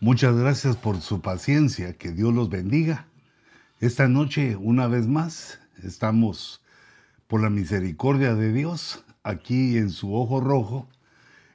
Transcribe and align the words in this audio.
Muchas 0.00 0.36
gracias 0.36 0.76
por 0.76 1.00
su 1.00 1.20
paciencia, 1.20 1.94
que 1.94 2.12
Dios 2.12 2.32
los 2.32 2.50
bendiga. 2.50 3.08
Esta 3.80 4.06
noche, 4.06 4.54
una 4.54 4.86
vez 4.86 5.08
más, 5.08 5.58
estamos, 5.82 6.62
por 7.26 7.42
la 7.42 7.50
misericordia 7.50 8.36
de 8.36 8.52
Dios, 8.52 9.04
aquí 9.24 9.76
en 9.76 9.90
su 9.90 10.14
ojo 10.14 10.40
rojo, 10.40 10.88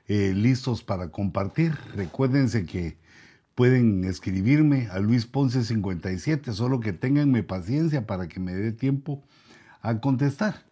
eh, 0.10 0.34
listos 0.36 0.84
para 0.84 1.08
compartir. 1.08 1.72
Recuérdense 1.96 2.66
que 2.66 2.98
pueden 3.56 4.04
escribirme 4.04 4.90
a 4.92 5.00
Luis 5.00 5.26
Ponce 5.26 5.64
57, 5.64 6.52
solo 6.52 6.82
que 6.82 6.92
tenganme 6.92 7.44
paciencia 7.44 8.06
para 8.06 8.28
que 8.28 8.42
me 8.42 8.54
dé 8.54 8.74
tiempo 8.74 9.24
a 9.82 10.02
contestar. 10.02 10.66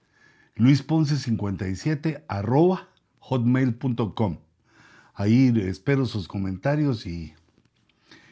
Luis 0.58 0.84
Ponce 0.84 1.16
57 1.16 2.26
arroba 2.28 2.90
hotmail.com. 3.20 4.40
Ahí 5.14 5.54
espero 5.56 6.06
sus 6.06 6.28
comentarios 6.28 7.06
y 7.06 7.34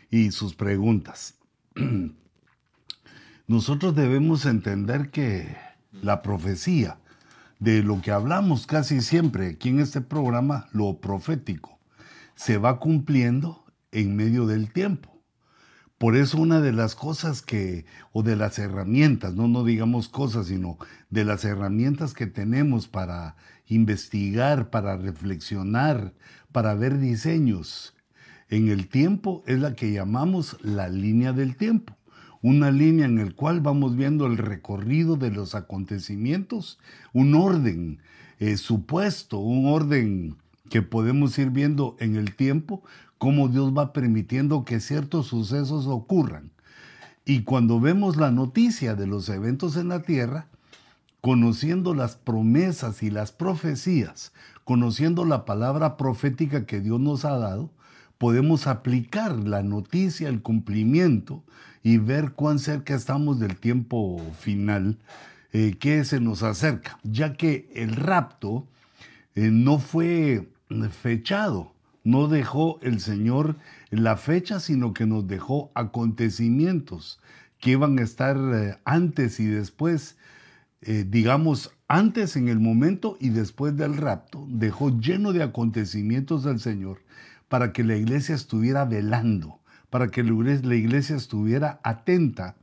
y 0.09 0.31
sus 0.31 0.55
preguntas. 0.55 1.35
Nosotros 3.47 3.95
debemos 3.95 4.45
entender 4.45 5.09
que 5.09 5.55
la 5.91 6.21
profecía, 6.21 6.99
de 7.59 7.83
lo 7.83 8.01
que 8.01 8.11
hablamos 8.11 8.67
casi 8.67 9.01
siempre 9.01 9.47
aquí 9.47 9.69
en 9.69 9.79
este 9.79 10.01
programa, 10.01 10.67
lo 10.71 10.99
profético, 11.01 11.79
se 12.35 12.57
va 12.57 12.79
cumpliendo 12.79 13.65
en 13.91 14.15
medio 14.15 14.45
del 14.45 14.71
tiempo. 14.71 15.19
Por 15.97 16.15
eso 16.15 16.37
una 16.37 16.61
de 16.61 16.71
las 16.71 16.95
cosas 16.95 17.41
que, 17.41 17.85
o 18.13 18.23
de 18.23 18.37
las 18.37 18.57
herramientas, 18.57 19.35
no, 19.35 19.49
no 19.49 19.65
digamos 19.65 20.07
cosas, 20.07 20.47
sino 20.47 20.77
de 21.09 21.25
las 21.25 21.43
herramientas 21.43 22.13
que 22.13 22.25
tenemos 22.25 22.87
para 22.87 23.35
investigar, 23.67 24.69
para 24.69 24.95
reflexionar, 24.95 26.13
para 26.53 26.73
ver 26.75 26.99
diseños, 26.99 27.93
en 28.49 28.69
el 28.69 28.87
tiempo 28.87 29.43
es 29.45 29.59
la 29.59 29.75
que 29.75 29.91
llamamos 29.91 30.57
la 30.61 30.89
línea 30.89 31.33
del 31.33 31.55
tiempo, 31.55 31.95
una 32.41 32.71
línea 32.71 33.05
en 33.05 33.23
la 33.23 33.31
cual 33.31 33.61
vamos 33.61 33.95
viendo 33.95 34.25
el 34.25 34.37
recorrido 34.37 35.17
de 35.17 35.31
los 35.31 35.55
acontecimientos, 35.55 36.79
un 37.13 37.35
orden 37.35 37.99
eh, 38.39 38.57
supuesto, 38.57 39.39
un 39.39 39.67
orden 39.67 40.35
que 40.69 40.81
podemos 40.81 41.37
ir 41.37 41.49
viendo 41.49 41.95
en 41.99 42.15
el 42.15 42.35
tiempo, 42.35 42.83
cómo 43.17 43.49
Dios 43.49 43.73
va 43.77 43.93
permitiendo 43.93 44.65
que 44.65 44.79
ciertos 44.79 45.27
sucesos 45.27 45.87
ocurran. 45.87 46.51
Y 47.25 47.43
cuando 47.43 47.79
vemos 47.79 48.17
la 48.17 48.31
noticia 48.31 48.95
de 48.95 49.05
los 49.05 49.29
eventos 49.29 49.75
en 49.75 49.89
la 49.89 50.01
tierra, 50.01 50.47
conociendo 51.21 51.93
las 51.93 52.15
promesas 52.15 53.03
y 53.03 53.11
las 53.11 53.31
profecías, 53.31 54.31
conociendo 54.63 55.25
la 55.25 55.45
palabra 55.45 55.97
profética 55.97 56.65
que 56.65 56.79
Dios 56.79 56.99
nos 56.99 57.25
ha 57.25 57.37
dado, 57.37 57.69
podemos 58.19 58.67
aplicar 58.67 59.35
la 59.37 59.63
noticia, 59.63 60.27
el 60.27 60.41
cumplimiento 60.43 61.43
y 61.81 61.97
ver 61.97 62.33
cuán 62.33 62.59
cerca 62.59 62.93
estamos 62.93 63.39
del 63.39 63.55
tiempo 63.55 64.21
final 64.37 64.99
eh, 65.53 65.77
que 65.79 66.03
se 66.03 66.19
nos 66.19 66.43
acerca, 66.43 66.99
ya 67.03 67.33
que 67.33 67.71
el 67.73 67.95
rapto 67.95 68.67
eh, 69.35 69.49
no 69.51 69.79
fue 69.79 70.49
fechado, 71.01 71.73
no 72.03 72.27
dejó 72.27 72.77
el 72.81 72.99
Señor 72.99 73.55
la 73.89 74.17
fecha, 74.17 74.59
sino 74.59 74.93
que 74.93 75.05
nos 75.05 75.25
dejó 75.25 75.71
acontecimientos 75.73 77.19
que 77.59 77.71
iban 77.71 77.99
a 77.99 78.03
estar 78.03 78.37
eh, 78.37 78.77
antes 78.83 79.39
y 79.39 79.47
después, 79.47 80.17
digamos, 80.81 81.71
antes 81.87 82.37
en 82.37 82.47
el 82.47 82.59
momento 82.59 83.17
y 83.19 83.29
después 83.29 83.75
del 83.75 83.97
rapto, 83.97 84.45
dejó 84.49 84.97
lleno 84.97 85.33
de 85.33 85.43
acontecimientos 85.43 86.43
del 86.43 86.59
Señor 86.59 86.99
para 87.49 87.73
que 87.73 87.83
la 87.83 87.97
iglesia 87.97 88.35
estuviera 88.35 88.85
velando, 88.85 89.59
para 89.89 90.07
que 90.07 90.23
la 90.23 90.75
iglesia 90.75 91.15
estuviera 91.15 91.81
atenta 91.83 92.55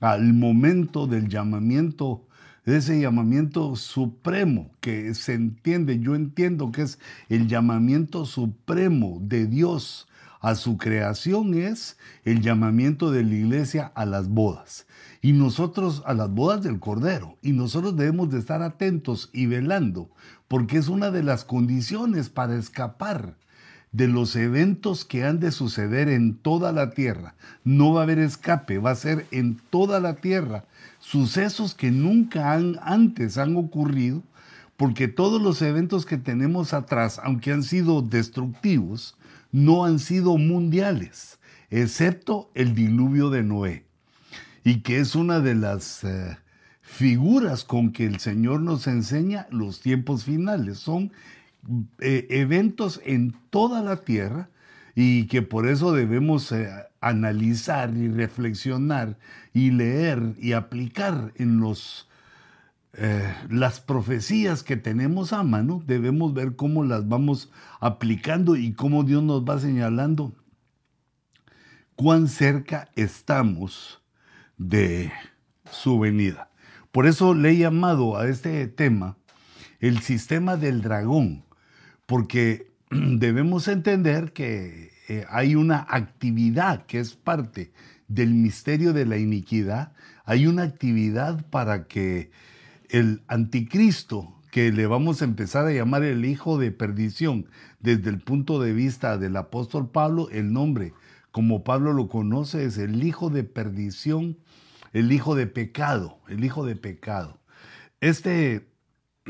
al 0.00 0.32
momento 0.34 1.06
del 1.06 1.28
llamamiento, 1.28 2.26
ese 2.64 3.00
llamamiento 3.00 3.74
supremo 3.74 4.70
que 4.80 5.14
se 5.14 5.32
entiende, 5.34 5.98
yo 5.98 6.14
entiendo 6.14 6.70
que 6.70 6.82
es 6.82 6.98
el 7.30 7.48
llamamiento 7.48 8.26
supremo 8.26 9.18
de 9.22 9.46
Dios 9.46 10.06
a 10.40 10.54
su 10.54 10.76
creación, 10.76 11.54
es 11.54 11.96
el 12.24 12.42
llamamiento 12.42 13.10
de 13.10 13.24
la 13.24 13.34
iglesia 13.34 13.90
a 13.94 14.04
las 14.04 14.28
bodas. 14.28 14.86
Y 15.20 15.32
nosotros 15.32 16.02
a 16.06 16.14
las 16.14 16.30
bodas 16.30 16.62
del 16.62 16.78
Cordero. 16.78 17.38
Y 17.42 17.52
nosotros 17.52 17.96
debemos 17.96 18.30
de 18.30 18.38
estar 18.38 18.62
atentos 18.62 19.30
y 19.32 19.46
velando, 19.46 20.10
porque 20.46 20.78
es 20.78 20.88
una 20.88 21.10
de 21.10 21.24
las 21.24 21.44
condiciones 21.44 22.28
para 22.28 22.56
escapar 22.56 23.36
de 23.92 24.08
los 24.08 24.36
eventos 24.36 25.04
que 25.04 25.24
han 25.24 25.40
de 25.40 25.50
suceder 25.50 26.08
en 26.08 26.34
toda 26.34 26.72
la 26.72 26.90
tierra. 26.90 27.34
No 27.64 27.92
va 27.92 28.00
a 28.00 28.02
haber 28.04 28.18
escape, 28.18 28.78
va 28.78 28.90
a 28.90 28.96
ser 28.96 29.26
en 29.30 29.60
toda 29.70 30.00
la 30.00 30.16
tierra. 30.16 30.64
Sucesos 30.98 31.74
que 31.74 31.90
nunca 31.90 32.52
han, 32.52 32.78
antes 32.82 33.38
han 33.38 33.56
ocurrido, 33.56 34.22
porque 34.76 35.08
todos 35.08 35.42
los 35.42 35.60
eventos 35.62 36.06
que 36.06 36.18
tenemos 36.18 36.72
atrás, 36.72 37.20
aunque 37.22 37.52
han 37.52 37.62
sido 37.62 38.02
destructivos, 38.02 39.16
no 39.50 39.84
han 39.84 39.98
sido 39.98 40.36
mundiales, 40.36 41.38
excepto 41.70 42.50
el 42.54 42.74
diluvio 42.74 43.30
de 43.30 43.42
Noé, 43.42 43.86
y 44.64 44.80
que 44.80 45.00
es 45.00 45.14
una 45.14 45.40
de 45.40 45.54
las 45.54 46.04
eh, 46.04 46.36
figuras 46.82 47.64
con 47.64 47.92
que 47.92 48.06
el 48.06 48.20
Señor 48.20 48.60
nos 48.60 48.86
enseña 48.86 49.46
los 49.50 49.80
tiempos 49.80 50.24
finales. 50.24 50.78
Son 50.78 51.12
eh, 51.98 52.26
eventos 52.30 53.00
en 53.04 53.34
toda 53.50 53.82
la 53.82 53.96
tierra 53.96 54.50
y 54.94 55.26
que 55.26 55.42
por 55.42 55.68
eso 55.68 55.92
debemos 55.92 56.50
eh, 56.52 56.68
analizar 57.00 57.94
y 57.96 58.08
reflexionar 58.08 59.18
y 59.52 59.70
leer 59.70 60.34
y 60.40 60.52
aplicar 60.52 61.32
en 61.36 61.60
los, 61.60 62.08
eh, 62.94 63.34
las 63.50 63.80
profecías 63.80 64.62
que 64.62 64.76
tenemos 64.76 65.32
a 65.32 65.42
mano, 65.42 65.82
debemos 65.86 66.34
ver 66.34 66.56
cómo 66.56 66.84
las 66.84 67.08
vamos 67.08 67.50
aplicando 67.80 68.56
y 68.56 68.72
cómo 68.72 69.04
Dios 69.04 69.22
nos 69.22 69.44
va 69.44 69.58
señalando 69.60 70.32
cuán 71.94 72.28
cerca 72.28 72.88
estamos 72.94 74.02
de 74.56 75.12
su 75.70 75.98
venida. 75.98 76.50
Por 76.92 77.06
eso 77.06 77.34
le 77.34 77.50
he 77.50 77.56
llamado 77.58 78.16
a 78.16 78.28
este 78.28 78.66
tema 78.68 79.16
el 79.80 80.00
sistema 80.00 80.56
del 80.56 80.80
dragón 80.82 81.44
porque 82.08 82.72
debemos 82.90 83.68
entender 83.68 84.32
que 84.32 84.92
eh, 85.08 85.26
hay 85.28 85.54
una 85.54 85.86
actividad 85.88 86.86
que 86.86 87.00
es 87.00 87.14
parte 87.14 87.70
del 88.08 88.32
misterio 88.32 88.94
de 88.94 89.04
la 89.04 89.18
iniquidad, 89.18 89.92
hay 90.24 90.46
una 90.46 90.62
actividad 90.62 91.44
para 91.50 91.86
que 91.86 92.30
el 92.88 93.22
anticristo, 93.28 94.34
que 94.50 94.72
le 94.72 94.86
vamos 94.86 95.20
a 95.20 95.26
empezar 95.26 95.66
a 95.66 95.72
llamar 95.72 96.02
el 96.02 96.24
hijo 96.24 96.56
de 96.56 96.72
perdición, 96.72 97.44
desde 97.80 98.08
el 98.08 98.20
punto 98.20 98.58
de 98.58 98.72
vista 98.72 99.18
del 99.18 99.36
apóstol 99.36 99.90
Pablo, 99.90 100.30
el 100.30 100.54
nombre, 100.54 100.94
como 101.30 101.62
Pablo 101.62 101.92
lo 101.92 102.08
conoce, 102.08 102.64
es 102.64 102.78
el 102.78 103.04
hijo 103.04 103.28
de 103.28 103.44
perdición, 103.44 104.38
el 104.94 105.12
hijo 105.12 105.34
de 105.34 105.46
pecado, 105.46 106.18
el 106.28 106.42
hijo 106.42 106.64
de 106.64 106.74
pecado. 106.74 107.38
Este 108.00 108.66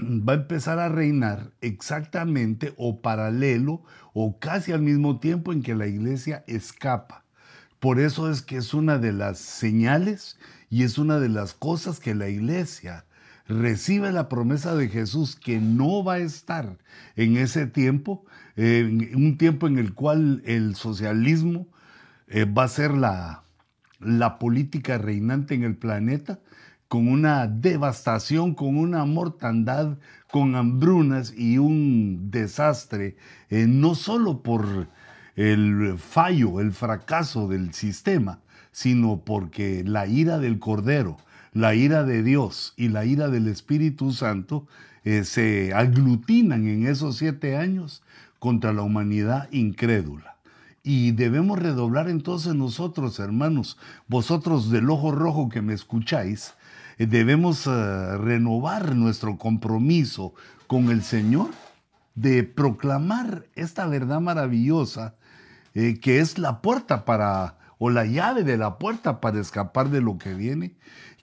va 0.02 0.32
a 0.32 0.36
empezar 0.36 0.78
a 0.78 0.88
reinar 0.88 1.52
exactamente 1.60 2.74
o 2.76 3.00
paralelo 3.00 3.82
o 4.12 4.38
casi 4.38 4.72
al 4.72 4.82
mismo 4.82 5.20
tiempo 5.20 5.52
en 5.52 5.62
que 5.62 5.74
la 5.74 5.86
iglesia 5.86 6.44
escapa. 6.46 7.24
Por 7.80 8.00
eso 8.00 8.30
es 8.30 8.42
que 8.42 8.56
es 8.56 8.74
una 8.74 8.98
de 8.98 9.12
las 9.12 9.38
señales 9.38 10.38
y 10.70 10.82
es 10.82 10.98
una 10.98 11.18
de 11.18 11.28
las 11.28 11.54
cosas 11.54 12.00
que 12.00 12.14
la 12.14 12.28
iglesia 12.28 13.04
recibe 13.48 14.12
la 14.12 14.28
promesa 14.28 14.74
de 14.74 14.88
Jesús 14.88 15.36
que 15.36 15.60
no 15.60 16.04
va 16.04 16.14
a 16.14 16.18
estar 16.18 16.76
en 17.16 17.36
ese 17.36 17.66
tiempo, 17.66 18.24
en 18.56 19.14
un 19.14 19.38
tiempo 19.38 19.66
en 19.66 19.78
el 19.78 19.94
cual 19.94 20.42
el 20.44 20.74
socialismo 20.74 21.66
eh, 22.26 22.44
va 22.44 22.64
a 22.64 22.68
ser 22.68 22.92
la, 22.92 23.44
la 24.00 24.38
política 24.38 24.98
reinante 24.98 25.54
en 25.54 25.64
el 25.64 25.76
planeta, 25.76 26.40
con 26.88 27.06
una 27.08 27.46
devastación, 27.46 28.54
con 28.54 28.76
una 28.76 29.04
mortandad, 29.04 29.98
con 30.30 30.56
hambrunas 30.56 31.32
y 31.36 31.58
un 31.58 32.30
desastre, 32.30 33.16
eh, 33.50 33.66
no 33.68 33.94
solo 33.94 34.42
por 34.42 34.88
el 35.36 35.98
fallo, 35.98 36.60
el 36.60 36.72
fracaso 36.72 37.46
del 37.46 37.72
sistema, 37.72 38.40
sino 38.72 39.20
porque 39.24 39.84
la 39.86 40.06
ira 40.06 40.38
del 40.38 40.58
Cordero, 40.58 41.18
la 41.52 41.74
ira 41.74 42.04
de 42.04 42.22
Dios 42.22 42.74
y 42.76 42.88
la 42.88 43.04
ira 43.04 43.28
del 43.28 43.48
Espíritu 43.48 44.12
Santo 44.12 44.66
eh, 45.04 45.24
se 45.24 45.72
aglutinan 45.74 46.66
en 46.66 46.86
esos 46.86 47.16
siete 47.16 47.56
años 47.56 48.02
contra 48.38 48.72
la 48.72 48.82
humanidad 48.82 49.48
incrédula. 49.52 50.36
Y 50.82 51.12
debemos 51.12 51.58
redoblar 51.58 52.08
entonces 52.08 52.54
nosotros, 52.54 53.18
hermanos, 53.18 53.76
vosotros 54.06 54.70
del 54.70 54.88
ojo 54.90 55.12
rojo 55.12 55.48
que 55.48 55.60
me 55.60 55.74
escucháis, 55.74 56.54
debemos 57.06 57.66
eh, 57.66 58.16
renovar 58.18 58.94
nuestro 58.94 59.38
compromiso 59.38 60.34
con 60.66 60.90
el 60.90 61.02
Señor 61.02 61.50
de 62.14 62.42
proclamar 62.42 63.46
esta 63.54 63.86
verdad 63.86 64.20
maravillosa 64.20 65.14
eh, 65.74 66.00
que 66.00 66.18
es 66.18 66.38
la 66.38 66.60
puerta 66.60 67.04
para, 67.04 67.56
o 67.78 67.90
la 67.90 68.04
llave 68.04 68.42
de 68.42 68.56
la 68.56 68.78
puerta 68.78 69.20
para 69.20 69.40
escapar 69.40 69.90
de 69.90 70.00
lo 70.00 70.18
que 70.18 70.34
viene, 70.34 70.74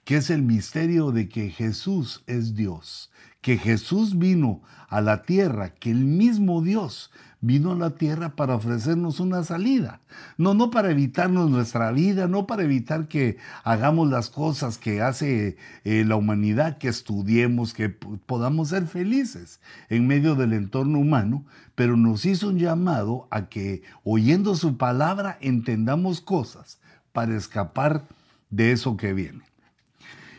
que 0.04 0.16
es 0.16 0.30
el 0.30 0.42
misterio 0.42 1.10
de 1.12 1.28
que 1.28 1.50
Jesús 1.50 2.22
es 2.26 2.54
Dios, 2.54 3.10
que 3.42 3.58
Jesús 3.58 4.18
vino 4.18 4.62
a 4.88 5.02
la 5.02 5.22
tierra, 5.24 5.74
que 5.74 5.90
el 5.90 6.04
mismo 6.04 6.62
Dios 6.62 7.10
vino 7.46 7.72
a 7.72 7.76
la 7.76 7.90
tierra 7.90 8.34
para 8.34 8.56
ofrecernos 8.56 9.20
una 9.20 9.44
salida. 9.44 10.00
No, 10.36 10.52
no 10.52 10.70
para 10.70 10.90
evitarnos 10.90 11.48
nuestra 11.48 11.92
vida, 11.92 12.26
no 12.26 12.46
para 12.46 12.64
evitar 12.64 13.06
que 13.06 13.36
hagamos 13.62 14.10
las 14.10 14.30
cosas 14.30 14.78
que 14.78 15.00
hace 15.00 15.56
eh, 15.84 16.04
la 16.04 16.16
humanidad, 16.16 16.78
que 16.78 16.88
estudiemos, 16.88 17.72
que 17.72 17.88
podamos 17.88 18.70
ser 18.70 18.88
felices 18.88 19.60
en 19.88 20.08
medio 20.08 20.34
del 20.34 20.54
entorno 20.54 20.98
humano, 20.98 21.44
pero 21.76 21.96
nos 21.96 22.26
hizo 22.26 22.48
un 22.48 22.58
llamado 22.58 23.28
a 23.30 23.46
que 23.46 23.82
oyendo 24.02 24.56
su 24.56 24.76
palabra 24.76 25.38
entendamos 25.40 26.20
cosas 26.20 26.80
para 27.12 27.36
escapar 27.36 28.02
de 28.50 28.72
eso 28.72 28.96
que 28.96 29.12
viene. 29.12 29.42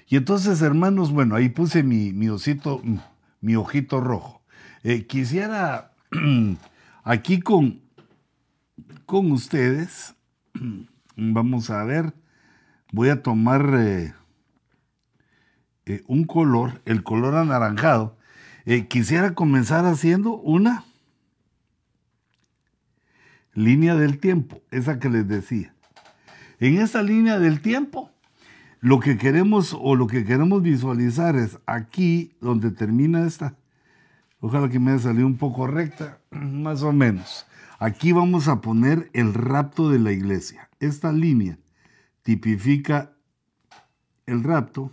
Y 0.10 0.18
entonces, 0.18 0.62
hermanos, 0.62 1.12
bueno, 1.12 1.36
ahí 1.36 1.48
puse 1.50 1.84
mi, 1.84 2.30
osito, 2.30 2.82
mi 3.40 3.56
ojito 3.56 4.02
rojo. 4.02 4.42
Eh, 4.84 5.06
quisiera 5.06 5.92
Aquí 7.10 7.40
con, 7.40 7.80
con 9.06 9.32
ustedes, 9.32 10.14
vamos 11.16 11.70
a 11.70 11.86
ver, 11.86 12.14
voy 12.92 13.08
a 13.08 13.24
tomar 13.24 13.76
eh, 13.80 14.14
eh, 15.86 16.04
un 16.08 16.26
color, 16.26 16.82
el 16.84 17.04
color 17.04 17.36
anaranjado. 17.36 18.18
Eh, 18.66 18.88
quisiera 18.88 19.36
comenzar 19.36 19.86
haciendo 19.86 20.34
una 20.34 20.84
línea 23.54 23.96
del 23.96 24.20
tiempo, 24.20 24.62
esa 24.72 25.00
que 25.00 25.10
les 25.10 25.26
decía. 25.30 25.74
En 26.60 26.78
esa 26.78 27.04
línea 27.04 27.40
del 27.40 27.62
tiempo, 27.62 28.12
lo 28.82 29.00
que 29.00 29.18
queremos 29.18 29.74
o 29.80 29.96
lo 29.96 30.08
que 30.08 30.26
queremos 30.26 30.62
visualizar 30.62 31.38
es 31.38 31.58
aquí 31.68 32.36
donde 32.42 32.70
termina 32.70 33.26
esta 33.26 33.56
Ojalá 34.40 34.70
que 34.70 34.80
me 34.80 34.92
haya 34.92 35.02
salido 35.02 35.26
un 35.26 35.38
poco 35.38 35.68
recta, 35.68 36.20
más 36.32 36.84
o 36.84 36.92
menos. 36.92 37.46
Aquí 37.80 38.12
vamos 38.12 38.48
a 38.48 38.62
poner 38.62 39.10
el 39.14 39.34
rapto 39.34 39.90
de 39.90 40.00
la 40.00 40.12
iglesia. 40.12 40.70
Esta 40.80 41.12
línea 41.12 41.58
tipifica 42.24 43.14
el 44.26 44.44
rapto. 44.44 44.92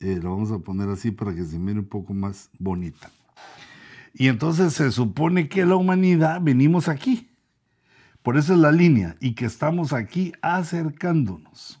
Eh, 0.00 0.18
lo 0.22 0.32
vamos 0.32 0.50
a 0.52 0.58
poner 0.58 0.88
así 0.88 1.10
para 1.10 1.34
que 1.34 1.44
se 1.44 1.58
mire 1.58 1.78
un 1.78 1.86
poco 1.86 2.12
más 2.14 2.50
bonita. 2.58 3.10
Y 4.12 4.28
entonces 4.28 4.72
se 4.72 4.90
supone 4.90 5.48
que 5.48 5.64
la 5.66 5.76
humanidad 5.76 6.40
venimos 6.40 6.88
aquí. 6.88 7.28
Por 8.22 8.36
eso 8.36 8.54
es 8.54 8.58
la 8.58 8.72
línea 8.72 9.16
y 9.20 9.34
que 9.34 9.44
estamos 9.44 9.92
aquí 9.92 10.32
acercándonos. 10.42 11.80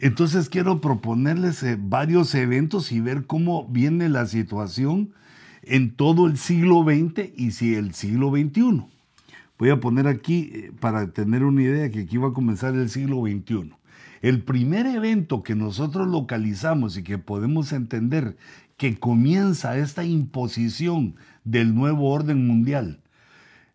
Entonces 0.00 0.48
quiero 0.48 0.80
proponerles 0.80 1.62
eh, 1.62 1.76
varios 1.78 2.34
eventos 2.34 2.90
y 2.90 3.00
ver 3.00 3.26
cómo 3.26 3.68
viene 3.68 4.08
la 4.08 4.24
situación 4.24 5.12
en 5.62 5.94
todo 5.94 6.26
el 6.26 6.38
siglo 6.38 6.82
XX 6.84 7.30
y 7.36 7.50
si 7.50 7.74
el 7.74 7.92
siglo 7.92 8.30
XXI. 8.30 8.86
Voy 9.58 9.68
a 9.68 9.78
poner 9.78 10.06
aquí, 10.06 10.50
eh, 10.54 10.72
para 10.80 11.12
tener 11.12 11.44
una 11.44 11.62
idea, 11.62 11.90
que 11.90 12.00
aquí 12.00 12.16
va 12.16 12.28
a 12.28 12.32
comenzar 12.32 12.74
el 12.74 12.88
siglo 12.88 13.20
XXI. 13.20 13.74
El 14.22 14.42
primer 14.42 14.86
evento 14.86 15.42
que 15.42 15.54
nosotros 15.54 16.08
localizamos 16.08 16.96
y 16.96 17.02
que 17.02 17.18
podemos 17.18 17.72
entender 17.72 18.38
que 18.78 18.98
comienza 18.98 19.76
esta 19.76 20.04
imposición 20.04 21.16
del 21.44 21.74
nuevo 21.74 22.10
orden 22.10 22.46
mundial, 22.46 23.00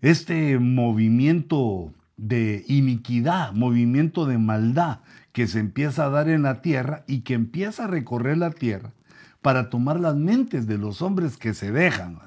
este 0.01 0.57
movimiento 0.57 1.94
de 2.18 2.64
iniquidad, 2.68 3.54
movimiento 3.54 4.26
de 4.26 4.38
maldad 4.38 5.00
que 5.32 5.48
se 5.48 5.60
empieza 5.60 6.06
a 6.06 6.10
dar 6.10 6.30
en 6.30 6.44
la 6.44 6.62
tierra 6.62 7.04
y 7.08 7.22
que 7.22 7.34
empieza 7.34 7.86
a 7.86 7.88
recorrer 7.88 8.38
la 8.38 8.52
tierra 8.52 8.92
para 9.42 9.70
tomar 9.70 10.00
las 10.00 10.16
mentes 10.16 10.66
de 10.66 10.78
los 10.78 11.02
hombres 11.02 11.38
que 11.38 11.54
se 11.54 11.72
dejan 11.72 12.20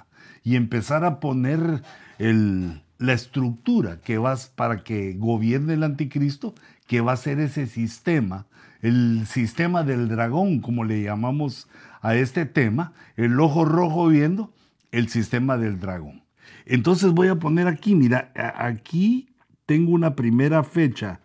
y 0.45 0.57
empezar 0.57 1.05
a 1.05 1.21
poner 1.21 1.83
la 2.19 3.13
estructura 3.13 4.01
que 4.01 4.19
va 4.19 4.37
para 4.55 4.85
que 4.85 5.15
gobierne 5.15 5.75
el 5.75 5.85
anticristo, 5.85 6.55
que 6.87 7.01
va 7.01 7.13
a 7.13 7.17
ser 7.17 7.41
ese 7.41 7.67
sistema, 7.67 8.47
el 8.83 9.27
sistema 9.27 9.83
del 9.83 10.09
dragón, 10.09 10.61
como 10.61 10.85
le 10.85 11.03
llamamos 11.03 11.69
a 12.01 12.15
este 12.15 12.47
tema, 12.47 12.93
el 13.17 13.41
ojo 13.41 13.65
rojo 13.65 14.09
viendo 14.09 14.53
el 14.93 15.09
sistema 15.09 15.57
del 15.57 15.81
dragón. 15.81 16.23
Entonces 16.67 17.13
voy 17.13 17.29
a 17.29 17.37
poner 17.37 17.67
aquí, 17.67 17.95
mira, 17.95 18.33
aquí 18.57 19.28
tengo 19.69 19.93
una 19.93 20.17
primera 20.17 20.65
fecha 20.65 21.21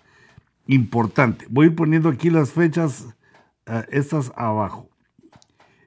importante. 0.67 1.47
Voy 1.49 1.69
poniendo 1.69 2.09
aquí 2.09 2.29
las 2.29 2.51
fechas, 2.51 3.15
eh, 3.65 3.85
estas 3.89 4.33
abajo. 4.35 4.89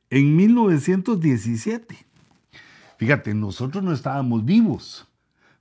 En 0.09 0.35
1917, 0.35 1.95
fíjate, 2.97 3.35
nosotros 3.35 3.85
no 3.85 3.93
estábamos 3.93 4.47
vivos. 4.47 5.07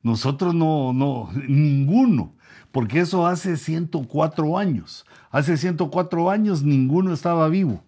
Nosotros 0.03 0.55
no, 0.55 0.93
no, 0.93 1.29
ninguno, 1.49 2.33
porque 2.71 3.01
eso 3.01 3.27
hace 3.27 3.57
104 3.57 4.57
años. 4.57 5.05
Hace 5.31 5.57
104 5.57 6.29
años 6.29 6.63
ninguno 6.63 7.11
estaba 7.11 7.49
vivo. 7.49 7.83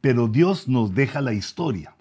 Pero 0.00 0.28
Dios 0.28 0.66
nos 0.66 0.94
deja 0.94 1.20
la 1.20 1.34
historia. 1.34 1.94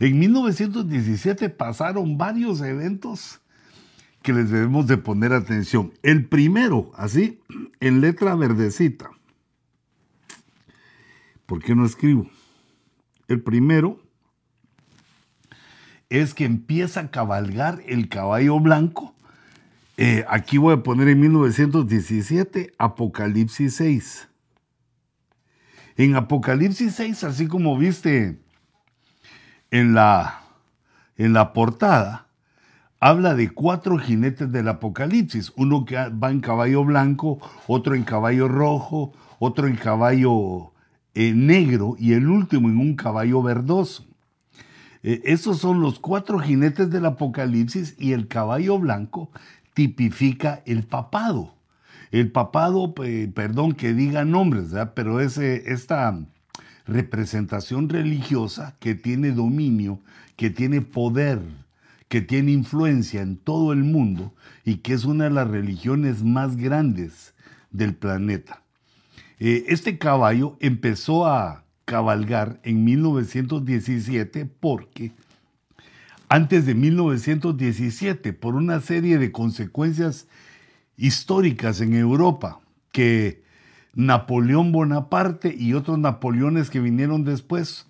En 0.00 0.18
1917 0.18 1.50
pasaron 1.50 2.16
varios 2.16 2.62
eventos 2.62 3.42
que 4.22 4.32
les 4.32 4.50
debemos 4.50 4.86
de 4.86 4.96
poner 4.96 5.34
atención. 5.34 5.92
El 6.02 6.24
primero, 6.24 6.90
así, 6.96 7.38
en 7.80 8.00
letra 8.00 8.34
verdecita. 8.34 9.10
¿Por 11.44 11.62
qué 11.62 11.74
no 11.74 11.84
escribo? 11.84 12.30
El 13.28 13.42
primero 13.42 14.00
es 16.08 16.32
que 16.32 16.46
empieza 16.46 17.00
a 17.00 17.10
cabalgar 17.10 17.82
el 17.86 18.08
caballo 18.08 18.58
blanco. 18.58 19.14
Eh, 19.98 20.24
aquí 20.28 20.56
voy 20.56 20.74
a 20.74 20.82
poner 20.82 21.08
en 21.08 21.20
1917 21.20 22.72
Apocalipsis 22.78 23.74
6. 23.74 24.28
En 25.96 26.16
Apocalipsis 26.16 26.94
6, 26.94 27.24
así 27.24 27.46
como 27.46 27.76
viste 27.76 28.38
en 29.70 29.94
la, 29.94 30.40
en 31.16 31.32
la 31.32 31.52
portada 31.52 32.26
habla 33.00 33.34
de 33.34 33.50
cuatro 33.50 33.98
jinetes 33.98 34.52
del 34.52 34.68
Apocalipsis, 34.68 35.52
uno 35.56 35.84
que 35.86 35.96
va 35.96 36.30
en 36.30 36.40
caballo 36.40 36.84
blanco, 36.84 37.38
otro 37.66 37.94
en 37.94 38.04
caballo 38.04 38.46
rojo, 38.46 39.12
otro 39.38 39.66
en 39.66 39.76
caballo 39.76 40.72
eh, 41.14 41.32
negro 41.34 41.96
y 41.98 42.12
el 42.12 42.28
último 42.28 42.68
en 42.68 42.78
un 42.78 42.94
caballo 42.96 43.42
verdoso. 43.42 44.04
Eh, 45.02 45.22
esos 45.24 45.58
son 45.58 45.80
los 45.80 45.98
cuatro 45.98 46.38
jinetes 46.38 46.90
del 46.90 47.06
Apocalipsis 47.06 47.96
y 47.98 48.12
el 48.12 48.28
caballo 48.28 48.78
blanco 48.78 49.30
tipifica 49.72 50.62
el 50.66 50.84
papado. 50.84 51.54
El 52.10 52.30
papado, 52.32 52.92
perdón 52.92 53.72
que 53.72 53.94
diga 53.94 54.24
nombres, 54.24 54.74
pero 54.94 55.20
ese, 55.20 55.72
esta, 55.72 56.18
representación 56.90 57.88
religiosa 57.88 58.76
que 58.80 58.94
tiene 58.94 59.32
dominio, 59.32 60.00
que 60.36 60.50
tiene 60.50 60.80
poder, 60.80 61.40
que 62.08 62.20
tiene 62.20 62.52
influencia 62.52 63.22
en 63.22 63.36
todo 63.36 63.72
el 63.72 63.84
mundo 63.84 64.34
y 64.64 64.76
que 64.76 64.92
es 64.94 65.04
una 65.04 65.24
de 65.24 65.30
las 65.30 65.48
religiones 65.48 66.22
más 66.22 66.56
grandes 66.56 67.34
del 67.70 67.94
planeta. 67.94 68.62
Eh, 69.38 69.64
este 69.68 69.96
caballo 69.96 70.56
empezó 70.60 71.26
a 71.26 71.64
cabalgar 71.84 72.60
en 72.62 72.84
1917 72.84 74.46
porque 74.46 75.12
antes 76.28 76.64
de 76.64 76.76
1917, 76.76 78.32
por 78.32 78.54
una 78.54 78.80
serie 78.80 79.18
de 79.18 79.32
consecuencias 79.32 80.28
históricas 80.96 81.80
en 81.80 81.94
Europa 81.94 82.60
que 82.92 83.39
Napoleón 83.94 84.72
Bonaparte 84.72 85.54
y 85.56 85.74
otros 85.74 85.98
Napoleones 85.98 86.70
que 86.70 86.80
vinieron 86.80 87.24
después, 87.24 87.86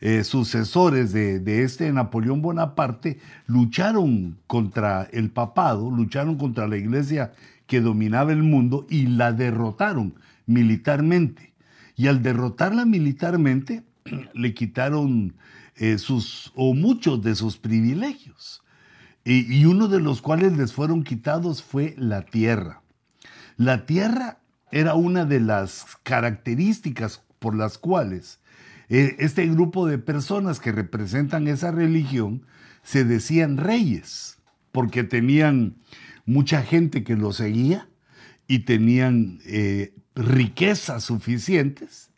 eh, 0.00 0.24
sucesores 0.24 1.12
de, 1.12 1.62
este 1.62 1.92
Napoleón 1.92 2.42
Bonaparte, 2.42 3.18
lucharon 3.46 4.38
contra 4.46 5.08
el 5.12 5.30
papado, 5.30 5.90
lucharon 5.90 6.36
contra 6.36 6.66
la 6.66 6.76
iglesia 6.76 7.32
que 7.66 7.80
dominaba 7.80 8.32
el 8.32 8.42
mundo 8.42 8.86
y 8.90 9.06
la 9.06 9.32
derrotaron 9.32 10.14
militarmente. 10.46 11.52
Y 11.94 12.08
al 12.08 12.22
derrotarla 12.22 12.84
militarmente, 12.84 13.84
le 14.34 14.54
quitaron 14.54 15.34
eh, 15.76 15.98
sus, 15.98 16.52
o 16.56 16.74
muchos 16.74 17.22
de 17.22 17.34
sus 17.34 17.56
privilegios. 17.58 18.62
y 19.24 19.64
uno 19.66 19.86
de 19.86 20.00
los 20.00 20.20
cuales 20.20 20.56
les 20.56 20.72
fueron 20.72 21.04
quitados 21.04 21.62
fue 21.62 21.94
la 21.96 22.22
tierra. 22.22 22.82
La 23.56 23.86
tierra 23.86 24.41
era 24.72 24.94
una 24.94 25.24
de 25.24 25.38
las 25.38 25.86
características 26.02 27.22
por 27.38 27.54
las 27.54 27.78
cuales 27.78 28.40
eh, 28.88 29.16
este 29.20 29.46
grupo 29.46 29.86
de 29.86 29.98
personas 29.98 30.60
que 30.60 30.72
representan 30.72 31.46
esa 31.48 31.70
religión 31.70 32.44
se 32.82 33.04
decían 33.04 33.56
reyes, 33.56 34.38
porque 34.72 35.04
tenían 35.04 35.76
mucha 36.26 36.62
gente 36.62 37.04
que 37.04 37.16
los 37.16 37.36
seguía 37.36 37.88
y 38.48 38.60
tenían 38.60 39.40
eh, 39.46 39.94
riquezas 40.14 41.04
suficientes. 41.04 42.10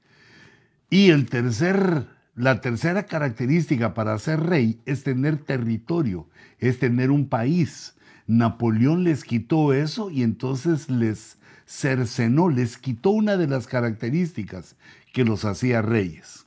Y 0.90 1.10
el 1.10 1.26
tercer, 1.26 2.06
la 2.34 2.60
tercera 2.60 3.06
característica 3.06 3.94
para 3.94 4.18
ser 4.18 4.40
rey 4.40 4.80
es 4.86 5.04
tener 5.04 5.38
territorio, 5.38 6.28
es 6.58 6.78
tener 6.78 7.10
un 7.10 7.28
país. 7.28 7.94
Napoleón 8.26 9.04
les 9.04 9.22
quitó 9.22 9.72
eso 9.72 10.10
y 10.10 10.22
entonces 10.22 10.88
les 10.88 11.38
cercenó, 11.66 12.48
les 12.48 12.78
quitó 12.78 13.10
una 13.10 13.36
de 13.36 13.46
las 13.46 13.66
características 13.66 14.76
que 15.12 15.24
los 15.24 15.44
hacía 15.44 15.82
reyes. 15.82 16.46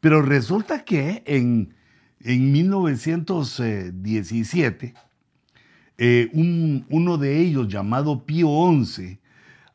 Pero 0.00 0.20
resulta 0.22 0.84
que 0.84 1.22
en, 1.26 1.74
en 2.20 2.52
1917, 2.52 4.94
eh, 5.98 6.30
uno 6.90 7.16
de 7.16 7.40
ellos 7.40 7.68
llamado 7.68 8.26
Pío 8.26 8.48
XI 8.84 9.18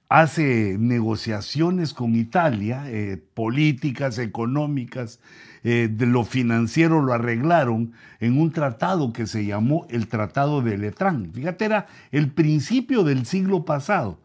hace 0.08 0.76
negociaciones 0.78 1.94
con 1.94 2.16
Italia, 2.16 2.84
eh, 2.88 3.18
políticas, 3.34 4.18
económicas, 4.18 5.20
eh, 5.64 5.90
de 5.90 6.06
lo 6.06 6.26
financiero 6.26 7.02
lo 7.02 7.14
arreglaron 7.14 7.94
en 8.20 8.38
un 8.38 8.52
tratado 8.52 9.14
que 9.14 9.26
se 9.26 9.46
llamó 9.46 9.88
el 9.90 10.08
Tratado 10.08 10.62
de 10.62 10.78
Letrán. 10.78 11.32
Fíjate, 11.34 11.66
era 11.66 11.88
el 12.12 12.30
principio 12.30 13.04
del 13.04 13.26
siglo 13.26 13.64
pasado. 13.64 14.20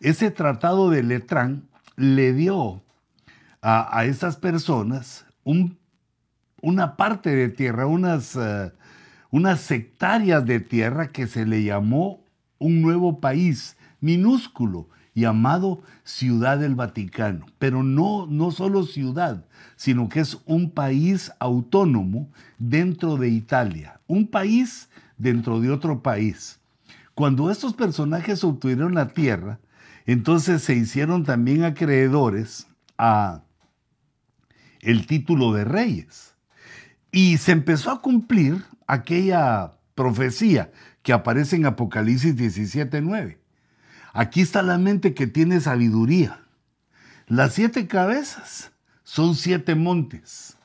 Ese 0.00 0.30
Tratado 0.30 0.90
de 0.90 1.02
Letrán 1.02 1.68
le 1.96 2.32
dio 2.32 2.82
a, 3.62 4.04
esas 4.04 4.36
personas 4.36 5.26
una 6.62 6.96
parte 6.96 7.30
de 7.30 7.48
tierra, 7.48 7.86
unas, 7.86 8.36
uh, 8.36 8.70
unas 9.30 9.60
sectarias 9.60 10.44
de 10.44 10.60
tierra 10.60 11.08
que 11.08 11.26
se 11.26 11.46
le 11.46 11.64
llamó 11.64 12.22
un 12.58 12.82
nuevo 12.82 13.20
país 13.20 13.76
minúsculo 14.00 14.88
llamado 15.14 15.82
Ciudad 16.04 16.58
del 16.58 16.74
Vaticano. 16.74 17.46
Pero 17.58 17.82
no, 17.82 18.26
no 18.26 18.50
solo 18.50 18.84
ciudad, 18.84 19.46
sino 19.76 20.08
que 20.08 20.20
es 20.20 20.38
un 20.44 20.70
país 20.70 21.32
autónomo 21.38 22.28
dentro 22.58 23.16
de 23.16 23.30
Italia, 23.30 24.00
un 24.06 24.28
país 24.28 24.88
dentro 25.16 25.60
de 25.60 25.70
otro 25.70 26.02
país. 26.02 26.60
Cuando 27.14 27.50
estos 27.50 27.72
personajes 27.72 28.44
obtuvieron 28.44 28.94
la 28.94 29.08
tierra, 29.08 29.58
entonces 30.06 30.62
se 30.62 30.74
hicieron 30.74 31.24
también 31.24 31.64
acreedores 31.64 32.68
a 32.96 33.42
el 34.80 35.06
título 35.06 35.52
de 35.52 35.64
reyes. 35.64 36.34
Y 37.10 37.38
se 37.38 37.52
empezó 37.52 37.90
a 37.90 38.00
cumplir 38.00 38.64
aquella 38.86 39.72
profecía 39.94 40.70
que 41.02 41.12
aparece 41.12 41.56
en 41.56 41.66
Apocalipsis 41.66 42.36
17:9. 42.36 43.38
Aquí 44.12 44.40
está 44.40 44.62
la 44.62 44.78
mente 44.78 45.14
que 45.14 45.26
tiene 45.26 45.60
sabiduría. 45.60 46.40
Las 47.26 47.54
siete 47.54 47.86
cabezas 47.86 48.72
son 49.02 49.34
siete 49.34 49.74
montes 49.74 50.56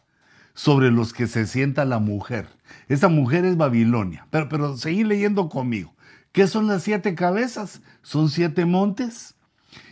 sobre 0.53 0.91
los 0.91 1.13
que 1.13 1.27
se 1.27 1.48
sienta 1.48 1.86
la 1.86 2.00
mujer. 2.00 2.48
Esa 2.88 3.07
mujer 3.07 3.45
es 3.45 3.57
Babilonia. 3.57 4.27
Pero, 4.29 4.48
pero 4.50 4.77
seguí 4.77 5.03
leyendo 5.03 5.50
conmigo. 5.50 5.93
¿Qué 6.32 6.48
son 6.48 6.68
las 6.68 6.84
siete 6.84 7.16
cabezas? 7.16 7.82
Son 8.02 8.30
siete 8.30 8.66
montes 8.66 9.36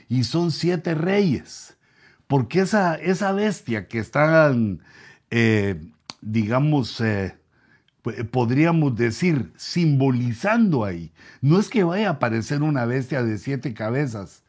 y 0.07 0.23
son 0.23 0.51
siete 0.51 0.95
reyes 0.95 1.77
porque 2.29 2.59
esa, 2.59 2.93
esa 2.93 3.31
bestia 3.31 3.87
que 3.87 3.97
están, 3.97 4.83
eh, 5.31 5.81
digamos, 6.21 7.01
eh, 7.01 7.35
podríamos 8.29 8.95
decir, 8.95 9.51
simbolizando 9.57 10.85
ahí, 10.85 11.11
no 11.41 11.59
es 11.59 11.69
que 11.69 11.83
vaya 11.83 12.09
a 12.09 12.11
aparecer 12.13 12.61
una 12.61 12.85
bestia 12.85 13.23
de 13.23 13.39
siete 13.39 13.73
cabezas, 13.73 14.43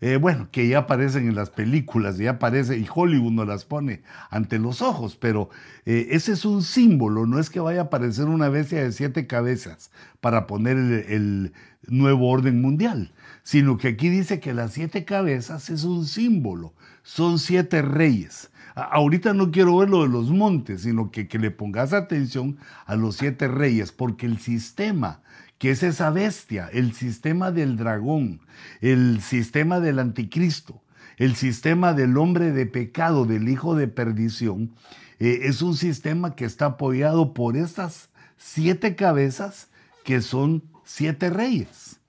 eh, 0.00 0.16
bueno, 0.16 0.48
que 0.50 0.68
ya 0.68 0.78
aparecen 0.78 1.28
en 1.28 1.34
las 1.34 1.50
películas, 1.50 2.18
ya 2.18 2.32
aparece 2.32 2.78
y 2.78 2.86
Hollywood 2.92 3.32
nos 3.32 3.48
las 3.48 3.64
pone 3.64 4.02
ante 4.30 4.58
los 4.58 4.82
ojos, 4.82 5.16
pero 5.16 5.50
ese 5.84 6.32
es 6.32 6.44
un 6.44 6.62
símbolo, 6.62 7.26
no 7.26 7.38
es 7.38 7.48
que 7.48 7.60
vaya 7.60 7.80
a 7.80 7.84
aparecer 7.84 8.24
una 8.24 8.48
bestia 8.48 8.82
de 8.82 8.90
siete 8.90 9.28
cabezas 9.28 9.90
para 10.20 10.48
poner 10.48 10.76
el 10.76 11.52
nuevo 11.86 12.28
orden 12.28 12.60
mundial, 12.60 13.12
sino 13.42 13.78
que 13.78 13.88
aquí 13.88 14.08
dice 14.08 14.40
que 14.40 14.52
las 14.52 14.72
siete 14.72 15.04
cabezas 15.04 15.70
es 15.70 15.84
un 15.84 16.04
símbolo, 16.06 16.74
son 17.02 17.38
siete 17.38 17.82
reyes. 17.82 18.50
Ahorita 18.74 19.32
no 19.32 19.50
quiero 19.50 19.78
ver 19.78 19.88
lo 19.88 20.02
de 20.02 20.08
los 20.08 20.30
montes, 20.30 20.82
sino 20.82 21.10
que, 21.10 21.28
que 21.28 21.38
le 21.38 21.50
pongas 21.50 21.92
atención 21.92 22.58
a 22.84 22.94
los 22.96 23.16
siete 23.16 23.48
reyes, 23.48 23.92
porque 23.92 24.26
el 24.26 24.38
sistema 24.38 25.22
que 25.58 25.70
es 25.70 25.82
esa 25.82 26.10
bestia, 26.10 26.68
el 26.72 26.92
sistema 26.92 27.50
del 27.50 27.76
dragón, 27.76 28.40
el 28.80 29.20
sistema 29.22 29.80
del 29.80 29.98
anticristo, 29.98 30.82
el 31.16 31.34
sistema 31.34 31.94
del 31.94 32.16
hombre 32.18 32.52
de 32.52 32.66
pecado, 32.66 33.24
del 33.24 33.48
hijo 33.48 33.74
de 33.74 33.88
perdición, 33.88 34.72
eh, 35.18 35.40
es 35.42 35.62
un 35.62 35.76
sistema 35.76 36.34
que 36.34 36.44
está 36.44 36.66
apoyado 36.66 37.32
por 37.32 37.56
estas 37.56 38.10
siete 38.36 38.96
cabezas 38.96 39.68
que 40.04 40.20
son 40.20 40.62
siete 40.84 41.30
reyes. 41.30 42.00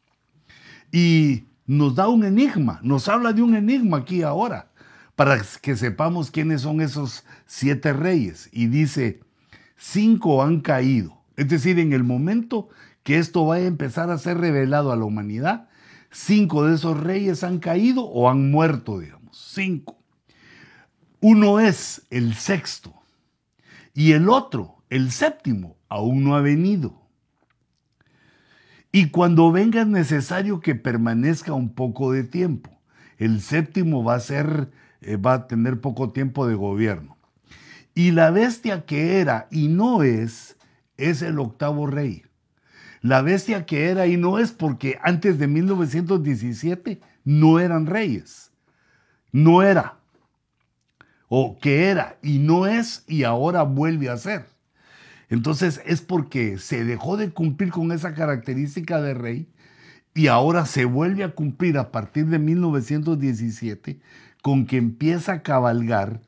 Y 0.92 1.46
nos 1.66 1.96
da 1.96 2.08
un 2.08 2.24
enigma, 2.24 2.80
nos 2.84 3.08
habla 3.08 3.34
de 3.34 3.42
un 3.42 3.56
enigma 3.56 3.98
aquí 3.98 4.24
ahora 4.24 4.70
para 5.16 5.42
que 5.62 5.76
sepamos 5.76 6.30
quiénes 6.30 6.62
son 6.62 6.82
esos 6.82 7.24
siete 7.46 7.94
reyes. 7.94 8.50
Y 8.52 8.68
dice, 8.68 9.22
cinco 9.78 10.44
han 10.44 10.62
caído. 10.62 11.18
Es 11.36 11.48
decir, 11.48 11.80
en 11.80 11.94
el 11.94 12.04
momento 12.04 12.70
que 13.08 13.20
esto 13.20 13.46
vaya 13.46 13.64
a 13.64 13.68
empezar 13.68 14.12
a 14.12 14.18
ser 14.18 14.38
revelado 14.38 14.92
a 14.92 14.98
la 14.98 15.06
humanidad, 15.06 15.70
cinco 16.12 16.66
de 16.66 16.76
esos 16.76 17.00
reyes 17.00 17.42
han 17.46 17.60
caído 17.60 18.04
o 18.04 18.30
han 18.30 18.52
muerto, 18.52 19.00
digamos. 19.00 19.50
Cinco. 19.54 19.98
Uno 21.22 21.62
es 21.62 22.06
el 22.10 22.34
sexto 22.34 22.94
y 23.94 24.12
el 24.12 24.28
otro, 24.28 24.84
el 24.90 25.12
séptimo, 25.12 25.78
aún 25.88 26.26
no 26.26 26.36
ha 26.36 26.42
venido. 26.42 27.02
Y 28.92 29.08
cuando 29.10 29.54
venga 29.54 29.84
es 29.84 29.88
necesario 29.88 30.60
que 30.60 30.76
permanezca 30.76 31.54
un 31.54 31.74
poco 31.76 32.12
de 32.12 32.26
tiempo. 32.26 32.78
El 33.18 33.40
séptimo 33.40 34.04
va 34.04 34.16
a 34.16 34.20
ser 34.20 34.70
eh, 35.00 35.16
va 35.16 35.34
a 35.34 35.48
tener 35.48 35.80
poco 35.80 36.12
tiempo 36.12 36.46
de 36.46 36.56
gobierno. 36.56 37.16
Y 37.96 38.12
la 38.12 38.32
bestia 38.32 38.86
que 38.86 39.22
era 39.22 39.48
y 39.50 39.70
no 39.70 40.04
es, 40.04 40.58
es 40.98 41.22
el 41.22 41.40
octavo 41.40 41.88
rey. 41.88 42.27
La 43.08 43.22
bestia 43.22 43.66
que 43.66 43.88
era 43.88 44.06
y 44.06 44.18
no 44.18 44.38
es 44.38 44.52
porque 44.52 45.00
antes 45.02 45.40
de 45.40 45.48
1917 45.48 47.00
no 47.24 47.58
eran 47.58 47.86
reyes. 47.86 48.52
No 49.32 49.64
era. 49.64 49.98
O 51.30 51.58
que 51.58 51.86
era 51.86 52.18
y 52.22 52.40
no 52.40 52.68
es 52.68 53.06
y 53.08 53.24
ahora 53.24 53.64
vuelve 53.64 54.10
a 54.10 54.18
ser. 54.18 54.48
Entonces 55.30 55.82
es 55.86 56.02
porque 56.02 56.58
se 56.58 56.84
dejó 56.84 57.16
de 57.16 57.30
cumplir 57.30 57.72
con 57.72 57.94
esa 57.94 58.14
característica 58.14 59.02
de 59.02 59.14
rey 59.14 59.48
y 60.14 60.28
ahora 60.28 60.66
se 60.66 60.84
vuelve 60.84 61.24
a 61.24 61.34
cumplir 61.34 61.78
a 61.78 61.94
partir 61.94 62.26
de 62.26 62.40
1917 62.40 64.02
con 64.42 64.66
que 64.66 64.76
empieza 64.76 65.32
a 65.32 65.44
cabalgar 65.44 66.20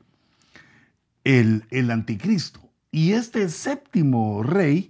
el, 1.24 1.64
el 1.68 1.90
anticristo. 1.90 2.70
Y 2.90 3.12
este 3.12 3.50
séptimo 3.50 4.42
rey, 4.42 4.89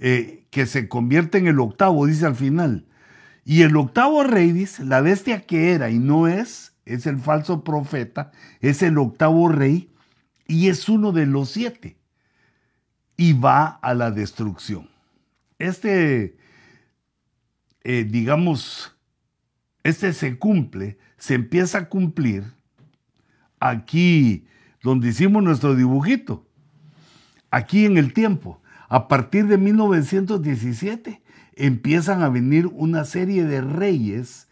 eh, 0.00 0.46
que 0.50 0.66
se 0.66 0.88
convierte 0.88 1.38
en 1.38 1.46
el 1.46 1.60
octavo, 1.60 2.06
dice 2.06 2.26
al 2.26 2.36
final, 2.36 2.86
y 3.44 3.62
el 3.62 3.76
octavo 3.76 4.24
rey, 4.24 4.52
dice, 4.52 4.84
la 4.84 5.00
bestia 5.00 5.46
que 5.46 5.72
era 5.72 5.90
y 5.90 5.98
no 5.98 6.28
es, 6.28 6.74
es 6.84 7.06
el 7.06 7.18
falso 7.18 7.64
profeta, 7.64 8.32
es 8.60 8.82
el 8.82 8.98
octavo 8.98 9.48
rey 9.48 9.90
y 10.46 10.68
es 10.68 10.88
uno 10.88 11.12
de 11.12 11.26
los 11.26 11.50
siete. 11.50 11.96
Y 13.16 13.32
va 13.32 13.66
a 13.66 13.94
la 13.94 14.10
destrucción. 14.10 14.88
Este, 15.58 16.36
eh, 17.82 18.06
digamos, 18.08 18.96
este 19.82 20.12
se 20.12 20.38
cumple 20.38 20.98
se 21.18 21.34
empieza 21.34 21.78
a 21.78 21.88
cumplir 21.88 22.44
aquí 23.60 24.46
donde 24.82 25.08
hicimos 25.08 25.42
nuestro 25.42 25.74
dibujito, 25.74 26.46
aquí 27.50 27.84
en 27.84 27.98
el 27.98 28.14
tiempo. 28.14 28.62
A 28.88 29.06
partir 29.06 29.46
de 29.46 29.58
1917 29.58 31.20
empiezan 31.56 32.22
a 32.22 32.30
venir 32.30 32.66
una 32.66 33.04
serie 33.04 33.44
de 33.44 33.60
reyes 33.60 34.48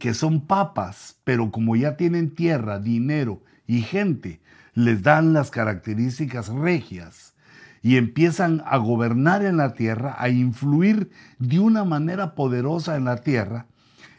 que 0.00 0.12
son 0.14 0.40
papas, 0.46 1.20
pero 1.22 1.52
como 1.52 1.76
ya 1.76 1.96
tienen 1.96 2.34
tierra, 2.34 2.80
dinero 2.80 3.42
y 3.68 3.82
gente, 3.82 4.40
les 4.74 5.02
dan 5.02 5.32
las 5.32 5.52
características 5.52 6.48
regias 6.48 7.34
y 7.80 7.96
empiezan 7.96 8.62
a 8.66 8.78
gobernar 8.78 9.44
en 9.44 9.56
la 9.56 9.74
tierra, 9.74 10.16
a 10.18 10.28
influir 10.28 11.10
de 11.38 11.60
una 11.60 11.84
manera 11.84 12.34
poderosa 12.34 12.96
en 12.96 13.04
la 13.04 13.18
tierra 13.18 13.66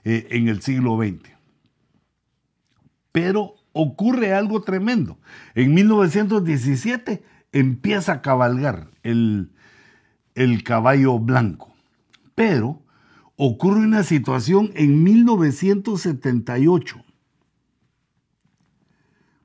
eh, 0.06 0.28
en 0.32 0.48
el 0.48 0.62
siglo 0.62 0.98
XX. 0.98 1.32
Pero 3.12 3.56
ocurre 3.74 4.34
algo 4.34 4.62
tremendo. 4.62 5.20
En 5.54 5.74
1917 5.74 7.24
empieza 7.52 8.14
a 8.14 8.22
cabalgar 8.22 8.88
el, 9.04 9.52
el 10.38 10.64
caballo 10.64 11.20
blanco. 11.20 11.74
Pero 12.36 12.82
ocurre 13.36 13.80
una 13.80 14.04
situación 14.04 14.72
en 14.76 15.04
1978. 15.04 17.04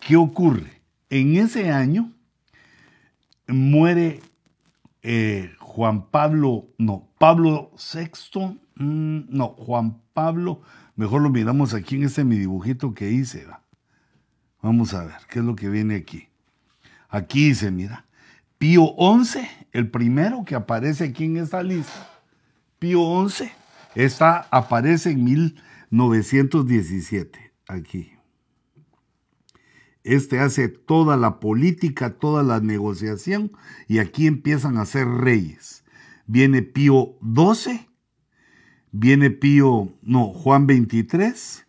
¿Qué 0.00 0.16
ocurre? 0.16 0.82
En 1.08 1.36
ese 1.36 1.70
año 1.70 2.12
muere 3.48 4.20
eh, 5.02 5.54
Juan 5.58 6.10
Pablo, 6.10 6.68
no, 6.76 7.08
Pablo 7.18 7.70
VI, 7.94 8.10
mm, 8.74 9.20
no, 9.30 9.48
Juan 9.48 10.02
Pablo, 10.12 10.60
mejor 10.96 11.22
lo 11.22 11.30
miramos 11.30 11.72
aquí 11.72 11.96
en 11.96 12.02
este 12.04 12.24
mi 12.24 12.36
dibujito 12.36 12.92
que 12.92 13.10
hice. 13.10 13.46
Vamos 14.62 14.94
a 14.94 15.04
ver, 15.04 15.16
¿qué 15.28 15.38
es 15.38 15.44
lo 15.44 15.54
que 15.56 15.68
viene 15.68 15.96
aquí? 15.96 16.28
Aquí 17.08 17.48
dice, 17.48 17.70
mira, 17.70 18.06
Pío 18.58 18.94
XI, 18.98 19.40
el 19.72 19.90
primero 19.90 20.44
que 20.44 20.54
aparece 20.54 21.04
aquí 21.04 21.24
en 21.24 21.38
esta 21.38 21.62
lista, 21.62 22.10
Pío 22.78 23.26
XI, 23.28 23.50
está, 23.94 24.46
aparece 24.50 25.12
en 25.12 25.24
1917, 25.24 27.52
aquí. 27.66 28.12
Este 30.04 30.40
hace 30.40 30.68
toda 30.68 31.16
la 31.16 31.40
política, 31.40 32.18
toda 32.18 32.42
la 32.42 32.60
negociación 32.60 33.52
y 33.86 33.98
aquí 33.98 34.26
empiezan 34.26 34.76
a 34.78 34.86
ser 34.86 35.06
reyes. 35.06 35.84
Viene 36.26 36.62
Pío 36.62 37.18
XII, 37.22 37.86
viene 38.92 39.30
Pío, 39.30 39.92
no, 40.02 40.28
Juan 40.28 40.66
23. 40.66 41.66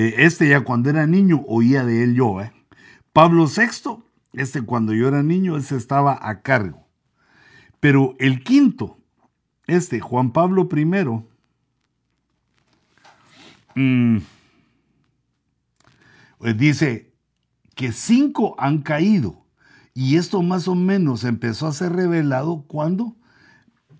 Eh, 0.00 0.14
este 0.18 0.48
ya 0.48 0.60
cuando 0.60 0.90
era 0.90 1.08
niño 1.08 1.42
oía 1.48 1.84
de 1.84 2.04
él 2.04 2.14
yo. 2.14 2.40
¿eh? 2.40 2.52
Pablo 3.12 3.46
VI, 3.48 4.04
este 4.32 4.62
cuando 4.62 4.94
yo 4.94 5.08
era 5.08 5.24
niño, 5.24 5.56
ese 5.56 5.76
estaba 5.76 6.16
a 6.22 6.40
cargo. 6.40 6.86
Pero 7.80 8.14
el 8.20 8.44
quinto, 8.44 8.96
este, 9.66 9.98
Juan 9.98 10.30
Pablo 10.30 10.68
I, 10.70 10.84
mmm, 13.74 14.18
pues 16.38 16.56
dice 16.56 17.12
que 17.74 17.90
cinco 17.90 18.54
han 18.56 18.82
caído. 18.82 19.46
Y 19.94 20.16
esto 20.16 20.42
más 20.42 20.68
o 20.68 20.76
menos 20.76 21.24
empezó 21.24 21.66
a 21.66 21.72
ser 21.72 21.92
revelado 21.92 22.62
cuando 22.68 23.16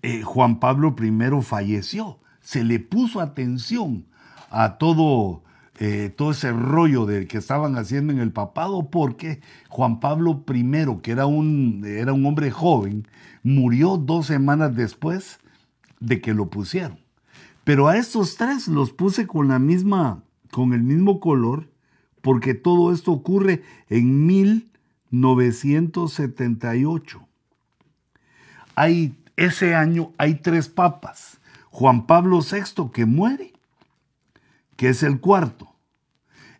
eh, 0.01 0.21
Juan 0.21 0.61
Pablo 0.61 0.95
I 0.97 1.41
falleció. 1.41 2.21
Se 2.39 2.63
le 2.63 2.79
puso 2.79 3.19
atención 3.19 4.07
a 4.49 4.77
todo, 4.77 5.43
eh, 5.81 6.13
todo 6.13 6.31
ese 6.31 6.51
rollo 6.51 7.05
de 7.05 7.25
que 7.25 7.37
estaban 7.37 7.77
haciendo 7.77 8.11
en 8.11 8.19
el 8.19 8.33
papado 8.33 8.89
porque 8.89 9.39
Juan 9.69 10.01
Pablo 10.01 10.43
I, 10.53 10.99
que 11.01 11.11
era 11.11 11.25
un, 11.25 11.85
era 11.85 12.11
un 12.11 12.25
hombre 12.25 12.51
joven, 12.51 13.07
murió 13.43 13.95
dos 13.95 14.25
semanas 14.25 14.75
después 14.75 15.39
de 16.01 16.19
que 16.19 16.33
lo 16.33 16.49
pusieron. 16.49 16.99
Pero 17.63 17.87
a 17.87 17.95
estos 17.95 18.35
tres 18.35 18.67
los 18.67 18.91
puse 18.91 19.25
con 19.25 19.47
la 19.47 19.57
misma, 19.57 20.21
con 20.51 20.73
el 20.73 20.83
mismo 20.83 21.21
color 21.21 21.69
porque 22.21 22.53
todo 22.53 22.93
esto 22.93 23.13
ocurre 23.13 23.63
en 23.87 24.25
1978. 24.25 27.25
Hay, 28.75 29.15
ese 29.37 29.75
año 29.75 30.11
hay 30.17 30.35
tres 30.35 30.67
papas. 30.67 31.39
Juan 31.69 32.05
Pablo 32.05 32.41
VI 32.41 32.89
que 32.91 33.05
muere, 33.05 33.53
que 34.75 34.89
es 34.89 35.03
el 35.03 35.21
cuarto. 35.21 35.68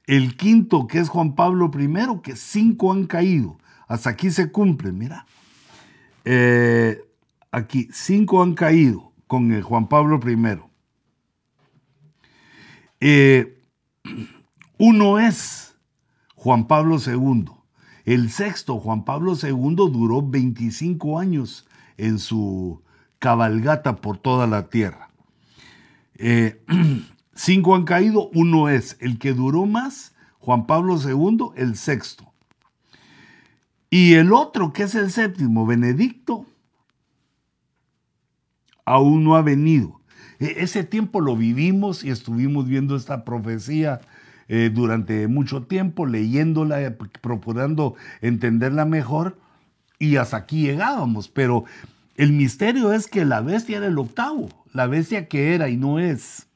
El 0.09 0.35
quinto, 0.37 0.87
que 0.87 0.97
es 0.97 1.07
Juan 1.07 1.35
Pablo 1.35 1.69
I, 1.71 2.21
que 2.23 2.35
cinco 2.35 2.91
han 2.91 3.05
caído. 3.05 3.59
Hasta 3.87 4.09
aquí 4.09 4.31
se 4.31 4.51
cumple, 4.51 4.91
mira. 4.91 5.27
Eh, 6.25 6.99
aquí, 7.51 7.89
cinco 7.93 8.41
han 8.41 8.55
caído 8.55 9.13
con 9.27 9.51
el 9.51 9.61
Juan 9.61 9.87
Pablo 9.87 10.19
I. 10.25 10.61
Eh, 13.01 13.61
uno 14.79 15.19
es 15.19 15.77
Juan 16.33 16.65
Pablo 16.65 16.97
II. 16.97 17.45
El 18.03 18.31
sexto, 18.31 18.79
Juan 18.79 19.05
Pablo 19.05 19.35
II, 19.39 19.75
duró 19.75 20.27
25 20.27 21.19
años 21.19 21.67
en 21.97 22.17
su 22.17 22.81
cabalgata 23.19 23.97
por 23.97 24.17
toda 24.17 24.47
la 24.47 24.69
tierra. 24.69 25.11
Eh, 26.15 26.65
cinco 27.39 27.73
han 27.73 27.85
caído, 27.85 28.29
uno 28.33 28.67
es 28.67 28.97
el 28.99 29.17
que 29.17 29.33
duró 29.33 29.65
más, 29.65 30.13
Juan 30.39 30.67
Pablo 30.67 30.97
II, 31.01 31.51
el 31.55 31.77
sexto. 31.77 32.33
Y 33.89 34.15
el 34.15 34.33
otro, 34.33 34.73
que 34.73 34.83
es 34.83 34.93
el 34.95 35.09
séptimo, 35.09 35.65
Benedicto, 35.65 36.45
aún 38.85 39.23
no 39.23 39.35
ha 39.35 39.41
venido. 39.41 40.01
E, 40.39 40.55
ese 40.57 40.83
tiempo 40.83 41.21
lo 41.21 41.35
vivimos 41.37 42.03
y 42.03 42.09
estuvimos 42.09 42.67
viendo 42.67 42.95
esta 42.95 43.23
profecía 43.23 44.01
eh, 44.49 44.69
durante 44.73 45.27
mucho 45.27 45.63
tiempo, 45.63 46.05
leyéndola, 46.05 46.81
eh, 46.81 46.91
procurando 47.21 47.95
entenderla 48.21 48.83
mejor, 48.83 49.37
y 49.97 50.17
hasta 50.17 50.37
aquí 50.37 50.63
llegábamos. 50.63 51.29
Pero 51.29 51.63
el 52.15 52.33
misterio 52.33 52.91
es 52.91 53.07
que 53.07 53.23
la 53.23 53.39
bestia 53.39 53.77
era 53.77 53.87
el 53.87 53.97
octavo, 53.97 54.49
la 54.73 54.87
bestia 54.87 55.29
que 55.29 55.55
era 55.55 55.69
y 55.69 55.77
no 55.77 55.99
es, 55.99 56.48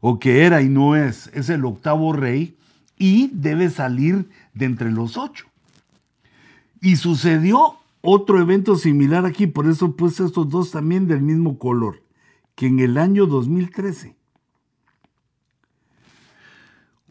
o 0.00 0.18
que 0.18 0.44
era 0.44 0.62
y 0.62 0.68
no 0.68 0.96
es, 0.96 1.30
es 1.34 1.50
el 1.50 1.64
octavo 1.64 2.12
rey 2.12 2.56
y 2.98 3.28
debe 3.32 3.70
salir 3.70 4.28
de 4.54 4.66
entre 4.66 4.90
los 4.90 5.16
ocho. 5.16 5.46
Y 6.80 6.96
sucedió 6.96 7.76
otro 8.00 8.40
evento 8.40 8.76
similar 8.76 9.26
aquí, 9.26 9.46
por 9.46 9.68
eso 9.68 9.94
puse 9.94 10.24
estos 10.24 10.48
dos 10.48 10.70
también 10.70 11.06
del 11.06 11.20
mismo 11.20 11.58
color, 11.58 12.02
que 12.54 12.66
en 12.66 12.80
el 12.80 12.96
año 12.96 13.26
2013 13.26 14.16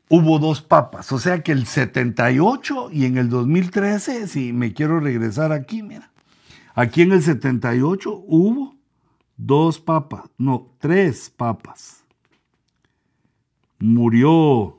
hubo 0.10 0.40
dos 0.40 0.62
papas. 0.62 1.12
O 1.12 1.20
sea 1.20 1.44
que 1.44 1.52
el 1.52 1.66
78 1.66 2.90
y 2.92 3.06
en 3.06 3.18
el 3.18 3.30
2013, 3.30 4.28
si 4.28 4.52
me 4.52 4.74
quiero 4.74 5.00
regresar 5.00 5.52
aquí, 5.52 5.84
mira, 5.84 6.12
aquí 6.74 7.04
en 7.04 7.14
el 7.14 7.22
78 7.22 8.24
hubo 8.28 8.76
dos 9.38 9.80
papas, 9.80 10.24
no, 10.38 10.72
tres 10.80 11.30
papas. 11.30 11.99
Murió 13.80 14.78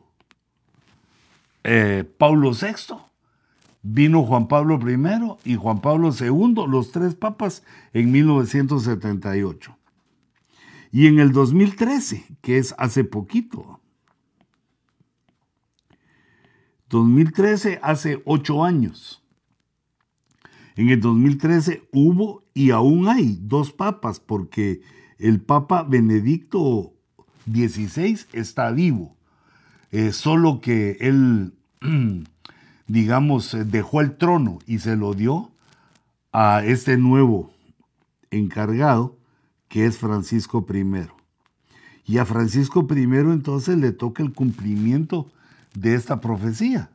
eh, 1.64 2.04
Pablo 2.18 2.52
VI, 2.52 2.96
vino 3.82 4.24
Juan 4.24 4.48
Pablo 4.48 4.78
I 4.78 5.50
y 5.50 5.56
Juan 5.56 5.80
Pablo 5.80 6.10
II, 6.18 6.66
los 6.68 6.92
tres 6.92 7.14
papas 7.14 7.62
en 7.92 8.12
1978. 8.12 9.76
Y 10.92 11.06
en 11.06 11.18
el 11.20 11.32
2013, 11.32 12.26
que 12.42 12.58
es 12.58 12.74
hace 12.78 13.04
poquito, 13.04 13.80
2013, 16.90 17.78
hace 17.82 18.20
ocho 18.24 18.64
años. 18.64 19.22
En 20.74 20.88
el 20.88 21.00
2013 21.00 21.88
hubo 21.92 22.44
y 22.52 22.70
aún 22.70 23.08
hay 23.08 23.38
dos 23.40 23.72
papas, 23.72 24.18
porque 24.18 24.82
el 25.18 25.40
Papa 25.40 25.84
Benedicto 25.84 26.94
XVI 27.52 28.20
está 28.32 28.70
vivo, 28.70 29.16
eh, 29.90 30.12
solo 30.12 30.60
que 30.60 30.96
él, 31.00 31.54
digamos, 32.86 33.56
dejó 33.66 34.00
el 34.00 34.16
trono 34.16 34.58
y 34.66 34.78
se 34.78 34.96
lo 34.96 35.14
dio 35.14 35.50
a 36.32 36.62
este 36.64 36.96
nuevo 36.96 37.52
encargado, 38.30 39.16
que 39.68 39.86
es 39.86 39.98
Francisco 39.98 40.66
I. 40.72 41.08
Y 42.04 42.18
a 42.18 42.24
Francisco 42.24 42.86
I 42.90 43.02
entonces 43.02 43.78
le 43.78 43.92
toca 43.92 44.22
el 44.22 44.32
cumplimiento 44.32 45.30
de 45.74 45.94
esta 45.94 46.20
profecía. 46.20 46.90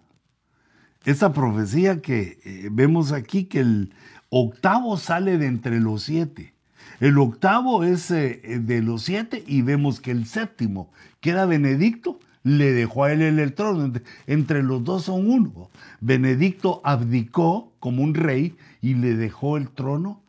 Esta 1.05 1.33
profecía 1.33 2.01
que 2.01 2.39
eh, 2.43 2.69
vemos 2.71 3.11
aquí, 3.11 3.45
que 3.45 3.59
el 3.59 3.93
octavo 4.29 4.97
sale 4.97 5.37
de 5.37 5.45
entre 5.45 5.79
los 5.79 6.03
siete. 6.03 6.54
El 6.99 7.17
octavo 7.17 7.83
es 7.83 8.09
eh, 8.11 8.41
de 8.61 8.81
los 8.81 9.03
siete 9.03 9.43
y 9.45 9.61
vemos 9.61 9.99
que 9.99 10.11
el 10.11 10.25
séptimo, 10.25 10.91
que 11.19 11.31
era 11.31 11.45
Benedicto, 11.45 12.19
le 12.43 12.71
dejó 12.73 13.05
a 13.05 13.11
él 13.11 13.21
el 13.21 13.53
trono. 13.53 13.91
Entre 14.27 14.61
los 14.61 14.83
dos 14.83 15.05
son 15.05 15.29
uno. 15.29 15.69
Benedicto 15.99 16.81
abdicó 16.83 17.73
como 17.79 18.03
un 18.03 18.13
rey 18.13 18.55
y 18.81 18.93
le 18.93 19.15
dejó 19.15 19.57
el 19.57 19.69
trono 19.69 20.21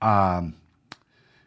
a 0.00 0.50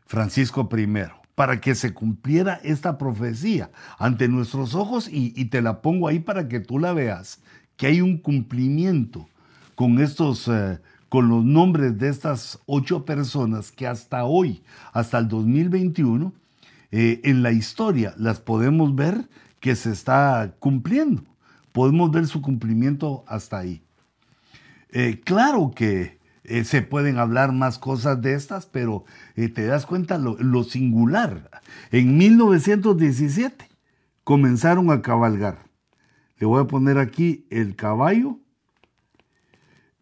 Francisco 0.05 0.69
I 0.71 0.87
para 1.33 1.59
que 1.59 1.73
se 1.73 1.93
cumpliera 1.93 2.59
esta 2.63 2.99
profecía 2.99 3.71
ante 3.97 4.27
nuestros 4.27 4.75
ojos 4.75 5.09
y, 5.11 5.45
te 5.45 5.61
la 5.61 5.81
pongo 5.81 6.07
ahí 6.07 6.19
para 6.19 6.47
que 6.47 6.59
tú 6.59 6.77
la 6.77 6.93
veas, 6.93 7.39
que 7.75 7.87
hay 7.87 8.01
un 8.01 8.19
cumplimiento 8.19 9.27
con 9.73 9.99
estos, 9.99 10.47
eh, 10.47 10.79
con 11.13 11.29
los 11.29 11.45
nombres 11.45 11.99
de 11.99 12.09
estas 12.09 12.57
ocho 12.65 13.05
personas 13.05 13.71
que 13.71 13.85
hasta 13.85 14.23
hoy, 14.23 14.63
hasta 14.93 15.19
el 15.19 15.27
2021, 15.27 16.33
eh, 16.89 17.21
en 17.23 17.43
la 17.43 17.51
historia 17.51 18.15
las 18.17 18.39
podemos 18.39 18.95
ver 18.95 19.29
que 19.59 19.75
se 19.75 19.91
está 19.91 20.55
cumpliendo. 20.57 21.23
Podemos 21.71 22.09
ver 22.09 22.25
su 22.25 22.41
cumplimiento 22.41 23.23
hasta 23.27 23.59
ahí. 23.59 23.83
Eh, 24.89 25.21
claro 25.23 25.71
que 25.75 26.17
eh, 26.45 26.63
se 26.63 26.81
pueden 26.81 27.19
hablar 27.19 27.51
más 27.51 27.77
cosas 27.77 28.19
de 28.19 28.33
estas, 28.33 28.65
pero 28.65 29.05
te 29.35 29.67
das 29.67 29.85
cuenta 29.85 30.17
lo, 30.17 30.35
lo 30.39 30.63
singular. 30.63 31.61
En 31.91 32.17
1917 32.17 33.69
comenzaron 34.23 34.89
a 34.89 35.03
cabalgar. 35.03 35.59
Le 36.39 36.47
voy 36.47 36.63
a 36.63 36.67
poner 36.67 36.97
aquí 36.97 37.45
el 37.51 37.75
caballo 37.75 38.39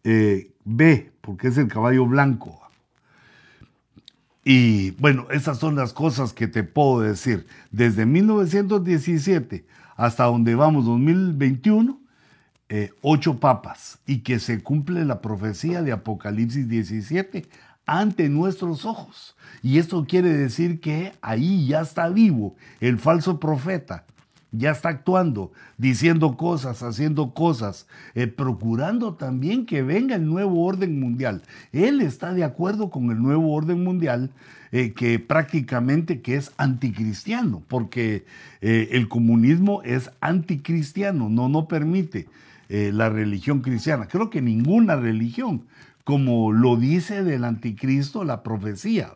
eh, 0.04 0.52
B, 0.64 1.12
porque 1.20 1.48
es 1.48 1.58
el 1.58 1.68
caballo 1.68 2.06
blanco. 2.06 2.60
Y 4.44 4.90
bueno, 4.92 5.26
esas 5.30 5.58
son 5.58 5.76
las 5.76 5.92
cosas 5.92 6.32
que 6.32 6.48
te 6.48 6.64
puedo 6.64 7.00
decir. 7.00 7.46
Desde 7.70 8.06
1917 8.06 9.64
hasta 9.96 10.24
donde 10.24 10.54
vamos, 10.54 10.84
2021, 10.86 12.00
eh, 12.68 12.90
ocho 13.02 13.38
papas 13.38 13.98
y 14.06 14.20
que 14.20 14.38
se 14.38 14.62
cumple 14.62 15.04
la 15.04 15.20
profecía 15.20 15.82
de 15.82 15.92
Apocalipsis 15.92 16.68
17 16.68 17.46
ante 17.86 18.28
nuestros 18.28 18.84
ojos. 18.84 19.36
Y 19.62 19.78
esto 19.78 20.06
quiere 20.08 20.30
decir 20.30 20.80
que 20.80 21.12
ahí 21.20 21.66
ya 21.66 21.82
está 21.82 22.08
vivo 22.08 22.56
el 22.80 22.98
falso 22.98 23.38
profeta 23.38 24.06
ya 24.52 24.70
está 24.70 24.90
actuando, 24.90 25.50
diciendo 25.78 26.36
cosas, 26.36 26.82
haciendo 26.82 27.32
cosas, 27.32 27.86
eh, 28.14 28.26
procurando 28.26 29.14
también 29.14 29.64
que 29.64 29.82
venga 29.82 30.14
el 30.14 30.26
nuevo 30.26 30.64
orden 30.64 31.00
mundial. 31.00 31.42
Él 31.72 32.02
está 32.02 32.34
de 32.34 32.44
acuerdo 32.44 32.90
con 32.90 33.10
el 33.10 33.20
nuevo 33.20 33.52
orden 33.52 33.82
mundial 33.82 34.30
eh, 34.70 34.92
que 34.92 35.18
prácticamente 35.18 36.20
que 36.20 36.36
es 36.36 36.52
anticristiano, 36.58 37.62
porque 37.66 38.24
eh, 38.60 38.90
el 38.92 39.08
comunismo 39.08 39.82
es 39.82 40.10
anticristiano, 40.20 41.28
no, 41.28 41.48
no 41.48 41.66
permite 41.66 42.28
la 42.68 43.10
religión 43.10 43.60
cristiana. 43.60 44.08
Creo 44.08 44.30
que 44.30 44.40
ninguna 44.40 44.96
religión, 44.96 45.64
como 46.04 46.52
lo 46.52 46.76
dice 46.76 47.22
del 47.22 47.44
anticristo 47.44 48.24
la 48.24 48.42
profecía 48.42 49.12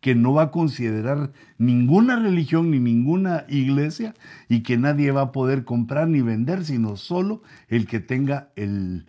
que 0.00 0.14
no 0.14 0.32
va 0.32 0.44
a 0.44 0.50
considerar 0.50 1.32
ninguna 1.58 2.18
religión 2.18 2.70
ni 2.70 2.78
ninguna 2.78 3.44
iglesia 3.48 4.14
y 4.48 4.62
que 4.62 4.78
nadie 4.78 5.10
va 5.10 5.22
a 5.22 5.32
poder 5.32 5.64
comprar 5.64 6.08
ni 6.08 6.22
vender, 6.22 6.64
sino 6.64 6.96
solo 6.96 7.42
el 7.68 7.86
que 7.86 8.00
tenga 8.00 8.50
el, 8.54 9.06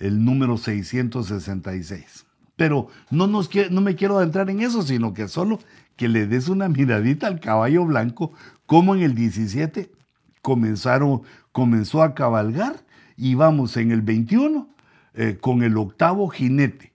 número 0.00 0.56
666. 0.56 2.26
Pero 2.56 2.88
no, 3.10 3.28
nos, 3.28 3.50
no 3.70 3.80
me 3.80 3.94
quiero 3.94 4.18
adentrar 4.18 4.50
en 4.50 4.60
eso, 4.60 4.82
sino 4.82 5.14
que 5.14 5.28
solo 5.28 5.60
que 5.96 6.08
le 6.08 6.26
des 6.26 6.48
una 6.48 6.68
miradita 6.68 7.28
al 7.28 7.38
caballo 7.38 7.84
blanco, 7.84 8.32
como 8.66 8.94
en 8.96 9.02
el 9.02 9.14
17 9.14 9.92
comenzaron, 10.40 11.22
comenzó 11.52 12.02
a 12.02 12.14
cabalgar 12.14 12.84
y 13.16 13.36
vamos 13.36 13.76
en 13.76 13.92
el 13.92 14.02
21 14.02 14.68
eh, 15.14 15.38
con 15.40 15.62
el 15.62 15.76
octavo 15.76 16.28
jinete 16.28 16.91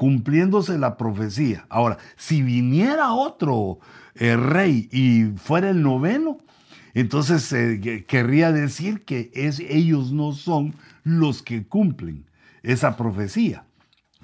cumpliéndose 0.00 0.78
la 0.78 0.96
profecía. 0.96 1.66
Ahora, 1.68 1.98
si 2.16 2.40
viniera 2.40 3.12
otro 3.12 3.80
eh, 4.14 4.34
rey 4.34 4.88
y 4.90 5.24
fuera 5.36 5.68
el 5.68 5.82
noveno, 5.82 6.38
entonces 6.94 7.52
eh, 7.52 8.06
querría 8.08 8.50
decir 8.50 9.04
que 9.04 9.30
es, 9.34 9.60
ellos 9.60 10.10
no 10.10 10.32
son 10.32 10.74
los 11.04 11.42
que 11.42 11.66
cumplen 11.66 12.24
esa 12.62 12.96
profecía. 12.96 13.66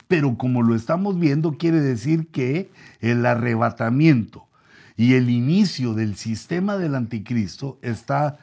Pero 0.09 0.39
como 0.39 0.63
lo 0.63 0.75
estamos 0.75 1.19
viendo, 1.19 1.59
quiere 1.59 1.83
decir 1.83 2.29
que 2.29 2.71
el 3.03 3.27
arrebatamiento 3.27 4.49
y 4.97 5.13
el 5.13 5.29
inicio 5.29 5.93
del 5.93 6.17
sistema 6.17 6.79
del 6.79 6.95
anticristo 6.95 7.79
está 7.83 8.39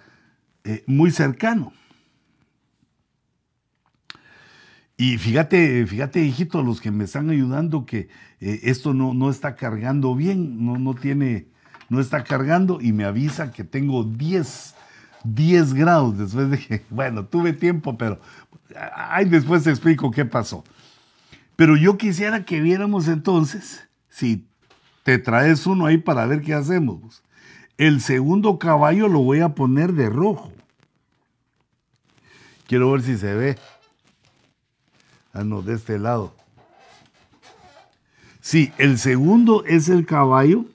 eh, 0.65 0.83
muy 0.85 1.09
cercano. 1.09 1.73
Y 4.97 5.17
fíjate, 5.17 5.85
fíjate, 5.87 6.23
hijito, 6.23 6.61
los 6.61 6.79
que 6.79 6.91
me 6.91 7.05
están 7.05 7.29
ayudando, 7.29 7.85
que 7.85 8.09
eh, 8.39 8.59
esto 8.63 8.93
no, 8.93 9.13
no 9.13 9.29
está 9.29 9.55
cargando 9.55 10.15
bien, 10.15 10.63
no, 10.65 10.77
no 10.77 10.93
tiene, 10.93 11.47
no 11.89 11.99
está 11.99 12.23
cargando 12.23 12.79
y 12.79 12.93
me 12.93 13.03
avisa 13.03 13.51
que 13.51 13.63
tengo 13.63 14.03
10, 14.03 14.75
10 15.23 15.73
grados 15.73 16.17
después 16.17 16.49
de 16.51 16.59
que, 16.59 16.81
bueno, 16.89 17.25
tuve 17.25 17.53
tiempo, 17.53 17.97
pero 17.97 18.19
ahí 18.95 19.25
después 19.25 19.63
te 19.63 19.71
explico 19.71 20.11
qué 20.11 20.25
pasó. 20.25 20.63
Pero 21.55 21.75
yo 21.75 21.97
quisiera 21.97 22.45
que 22.45 22.61
viéramos 22.61 23.07
entonces, 23.07 23.87
si 24.09 24.45
te 25.03 25.17
traes 25.17 25.65
uno 25.67 25.85
ahí 25.85 25.97
para 25.97 26.25
ver 26.25 26.41
qué 26.41 26.53
hacemos. 26.53 27.23
El 27.77 28.01
segundo 28.01 28.59
caballo 28.59 29.07
lo 29.07 29.19
voy 29.19 29.41
a 29.41 29.49
poner 29.49 29.93
de 29.93 30.09
rojo. 30.09 30.51
Quiero 32.67 32.91
ver 32.91 33.01
si 33.01 33.17
se 33.17 33.33
ve. 33.33 33.57
Ah, 35.33 35.43
no, 35.43 35.63
de 35.63 35.73
este 35.73 35.97
lado. 35.97 36.35
Sí, 38.39 38.71
el 38.77 38.99
segundo 38.99 39.65
es 39.65 39.89
el 39.89 40.05
caballo. 40.05 40.65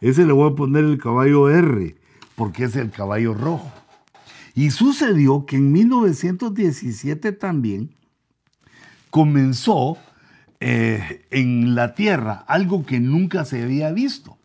Ese 0.00 0.24
le 0.24 0.32
voy 0.32 0.52
a 0.52 0.54
poner 0.54 0.84
el 0.84 0.98
caballo 0.98 1.50
R, 1.50 1.96
porque 2.36 2.64
es 2.64 2.76
el 2.76 2.92
caballo 2.92 3.34
rojo. 3.34 3.72
Y 4.54 4.70
sucedió 4.70 5.44
que 5.44 5.56
en 5.56 5.72
1917 5.72 7.32
también 7.32 7.90
comenzó 9.10 9.98
eh, 10.60 11.26
en 11.30 11.74
la 11.74 11.94
Tierra 11.96 12.44
algo 12.46 12.86
que 12.86 13.00
nunca 13.00 13.44
se 13.44 13.64
había 13.64 13.90
visto. 13.90 14.38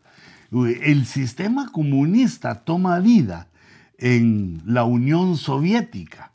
El 0.50 1.06
sistema 1.06 1.70
comunista 1.70 2.64
toma 2.64 2.98
vida 2.98 3.48
en 3.96 4.60
la 4.66 4.84
Unión 4.84 5.36
Soviética 5.36 6.31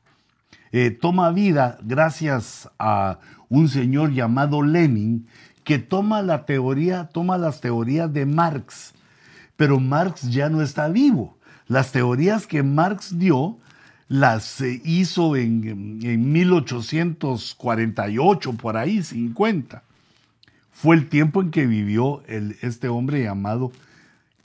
eh, 0.78 0.92
toma 0.92 1.32
vida 1.32 1.80
gracias 1.82 2.70
a 2.78 3.18
un 3.50 3.68
señor 3.68 4.14
llamado 4.14 4.62
Lenin 4.62 5.26
que 5.64 5.80
toma 5.80 6.22
la 6.22 6.46
teoría, 6.46 7.10
toma 7.12 7.40
las 7.40 7.62
teorías 7.62 8.14
de 8.14 8.28
Marx, 8.28 8.94
pero 9.56 9.80
Marx 9.80 10.30
ya 10.30 10.50
no 10.50 10.62
está 10.62 10.88
vivo. 10.88 11.40
Las 11.68 11.92
teorías 11.92 12.46
que 12.46 12.62
Marx 12.62 13.18
dio 13.18 13.58
las 14.08 14.62
hizo 14.62 15.36
en, 15.36 16.00
en 16.04 16.32
1848, 16.32 18.54
por 18.54 18.78
ahí, 18.78 19.02
50. 19.02 19.82
Fue 20.72 20.96
el 20.96 21.10
tiempo 21.10 21.42
en 21.42 21.50
que 21.50 21.66
vivió 21.66 22.22
el, 22.28 22.56
este 22.62 22.88
hombre 22.88 23.24
llamado 23.24 23.72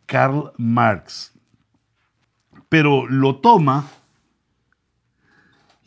Karl 0.07 0.53
Marx. 0.57 1.33
Pero 2.71 3.07
lo 3.07 3.37
toma 3.37 3.85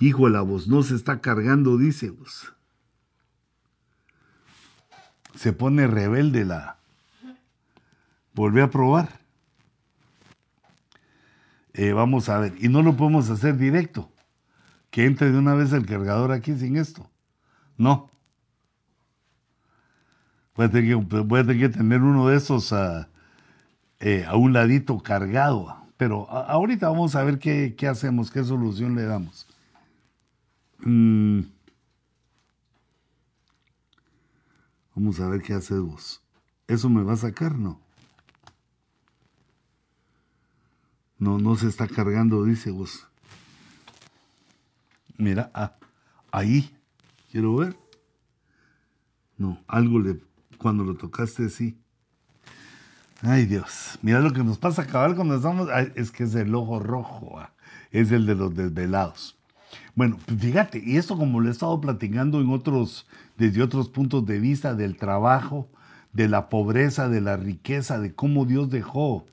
Hijo, 0.06 0.30
la 0.30 0.42
voz 0.42 0.68
no 0.68 0.84
se 0.84 0.94
está 0.94 1.20
cargando, 1.20 1.80
dice 1.80 2.12
vos. 2.12 2.54
Se 5.34 5.52
pone 5.52 5.88
rebelde 5.88 6.46
la... 6.46 6.78
Volví 8.36 8.62
a 8.62 8.70
probar. 8.70 9.20
Eh, 11.74 11.94
vamos 11.94 12.30
a 12.30 12.38
ver. 12.38 12.54
Y 12.60 12.70
no 12.70 12.84
lo 12.84 12.96
podemos 12.96 13.32
hacer 13.32 13.58
directo. 13.58 14.12
Que 14.92 15.06
entre 15.06 15.32
de 15.32 15.40
una 15.40 15.56
vez 15.56 15.74
el 15.74 15.88
cargador 15.88 16.32
aquí 16.32 16.56
sin 16.56 16.78
esto. 16.78 17.10
No. 17.76 18.12
Voy 20.54 20.68
a 20.68 20.70
tener 20.70 21.60
que, 21.60 21.70
tener 21.70 22.04
uno 22.04 22.28
de 22.28 22.38
esos 22.38 22.74
a, 22.74 23.10
eh, 24.00 24.24
a 24.28 24.36
un 24.36 24.54
ladito 24.54 25.00
cargado. 25.00 25.76
Pero 25.98 26.30
ahorita 26.30 26.90
vamos 26.90 27.16
a 27.16 27.24
ver 27.24 27.40
qué, 27.40 27.74
qué 27.76 27.88
hacemos, 27.88 28.30
qué 28.30 28.44
solución 28.44 28.94
le 28.94 29.06
damos. 29.06 29.48
Mm. 30.80 31.42
Vamos 34.96 35.20
a 35.20 35.28
ver 35.28 35.42
qué 35.42 35.54
haces 35.54 35.80
vos. 35.80 36.22
¿Eso 36.68 36.90
me 36.90 37.04
va 37.04 37.14
a 37.14 37.18
sacar? 37.18 37.58
No. 37.58 37.80
No, 41.18 41.38
no 41.38 41.56
se 41.56 41.68
está 41.68 41.88
cargando, 41.88 42.44
dice 42.44 42.72
vos. 42.72 43.08
Mira, 45.18 45.52
ah, 45.54 45.76
ahí. 46.32 46.76
Quiero 47.32 47.56
ver. 47.56 47.78
No, 49.38 49.62
algo 49.68 50.00
le. 50.00 50.22
Cuando 50.58 50.84
lo 50.84 50.96
tocaste, 50.96 51.50
sí. 51.50 51.78
Ay, 53.22 53.46
Dios. 53.46 53.98
Mira 54.02 54.20
lo 54.20 54.32
que 54.32 54.44
nos 54.44 54.58
pasa 54.58 54.82
a 54.82 54.86
acabar 54.86 55.16
cuando 55.16 55.36
estamos. 55.36 55.70
es 55.96 56.12
que 56.12 56.24
es 56.24 56.36
el 56.36 56.54
ojo 56.56 56.80
rojo. 56.80 57.40
Ah, 57.40 57.54
es 57.92 58.12
el 58.12 58.26
de 58.26 58.36
los 58.36 58.56
desvelados. 58.56 59.35
Bueno, 59.96 60.18
fíjate, 60.38 60.82
y 60.84 60.98
esto 60.98 61.18
como 61.18 61.40
lo 61.40 61.48
he 61.48 61.52
estado 61.52 61.80
platicando 61.80 62.42
en 62.42 62.50
otros, 62.50 63.08
desde 63.38 63.64
otros 63.64 63.90
puntos 63.90 64.26
de 64.26 64.40
vista 64.40 64.74
del 64.74 64.98
trabajo, 64.98 65.68
de 66.14 66.30
la 66.30 66.50
pobreza, 66.50 67.10
de 67.10 67.22
la 67.22 67.38
riqueza, 67.38 68.00
de 68.00 68.14
cómo 68.14 68.46
Dios 68.46 68.70
dejó 68.70 69.26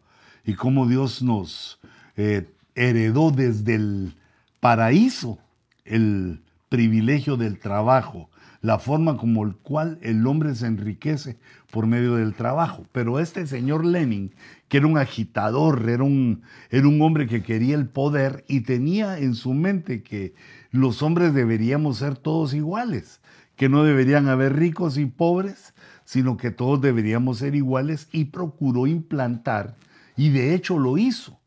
y 0.44 0.54
cómo 0.54 0.86
Dios 0.86 1.22
nos 1.22 1.78
eh, 2.16 2.48
heredó 2.74 3.30
desde 3.30 3.76
el 3.76 4.14
paraíso 4.60 5.38
el 5.84 6.42
privilegio 6.68 7.36
del 7.36 7.58
trabajo, 7.58 8.30
la 8.62 8.78
forma 8.78 9.16
como 9.16 9.44
el 9.44 9.56
cual 9.56 9.98
el 10.02 10.24
hombre 10.26 10.54
se 10.54 10.66
enriquece 10.66 11.36
por 11.70 11.86
medio 11.86 12.14
del 12.14 12.32
trabajo. 12.32 12.86
Pero 12.92 13.18
este 13.18 13.46
señor 13.46 13.84
Lenin, 13.84 14.34
que 14.68 14.78
era 14.78 14.86
un 14.86 14.96
agitador, 14.96 15.88
era 15.90 16.04
un, 16.04 16.42
era 16.70 16.86
un 16.86 17.02
hombre 17.02 17.26
que 17.26 17.42
quería 17.42 17.74
el 17.74 17.88
poder 17.88 18.44
y 18.48 18.60
tenía 18.60 19.18
en 19.18 19.34
su 19.34 19.52
mente 19.52 20.04
que 20.04 20.34
los 20.70 21.02
hombres 21.02 21.34
deberíamos 21.34 21.98
ser 21.98 22.16
todos 22.16 22.54
iguales, 22.54 23.20
que 23.56 23.68
no 23.68 23.82
deberían 23.82 24.28
haber 24.28 24.54
ricos 24.54 24.96
y 24.96 25.06
pobres, 25.06 25.74
sino 26.04 26.36
que 26.36 26.52
todos 26.52 26.80
deberíamos 26.80 27.38
ser 27.38 27.56
iguales 27.56 28.08
y 28.12 28.26
procuró 28.26 28.86
implantar, 28.86 29.76
y 30.16 30.30
de 30.30 30.54
hecho 30.54 30.78
lo 30.78 30.98
hizo. 30.98 31.40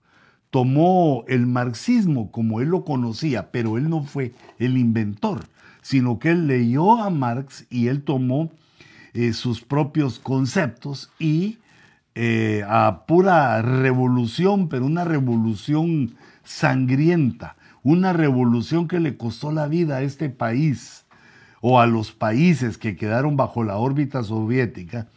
Tomó 0.50 1.24
el 1.28 1.48
marxismo 1.48 2.32
como 2.32 2.62
él 2.62 2.70
lo 2.70 2.84
conocía, 2.84 3.52
pero 3.52 3.78
él 3.78 3.90
no 3.90 4.04
fue 4.04 4.34
el 4.58 4.78
inventor 4.78 5.46
sino 5.86 6.18
que 6.18 6.32
él 6.32 6.48
leyó 6.48 7.00
a 7.00 7.12
Marx 7.12 7.68
y 7.70 7.90
él 7.90 8.02
tomó 8.02 8.52
eh, 9.14 9.34
sus 9.34 9.62
propios 9.62 10.18
conceptos 10.18 11.12
y 11.20 11.60
eh, 12.16 12.64
a 12.68 13.06
pura 13.06 13.62
revolución, 13.62 14.68
pero 14.68 14.88
una 14.88 15.04
revolución 15.04 16.16
sangrienta, 16.44 17.56
una 17.84 18.14
revolución 18.14 18.88
que 18.88 19.00
le 19.00 19.16
costó 19.16 19.52
la 19.52 19.68
vida 19.68 19.98
a 19.98 20.02
este 20.02 20.32
país 20.32 21.06
o 21.62 21.80
a 21.80 21.86
los 21.86 22.12
países 22.12 22.80
que 22.80 22.96
quedaron 22.96 23.38
bajo 23.38 23.64
la 23.64 23.78
órbita 23.78 24.24
soviética, 24.24 25.08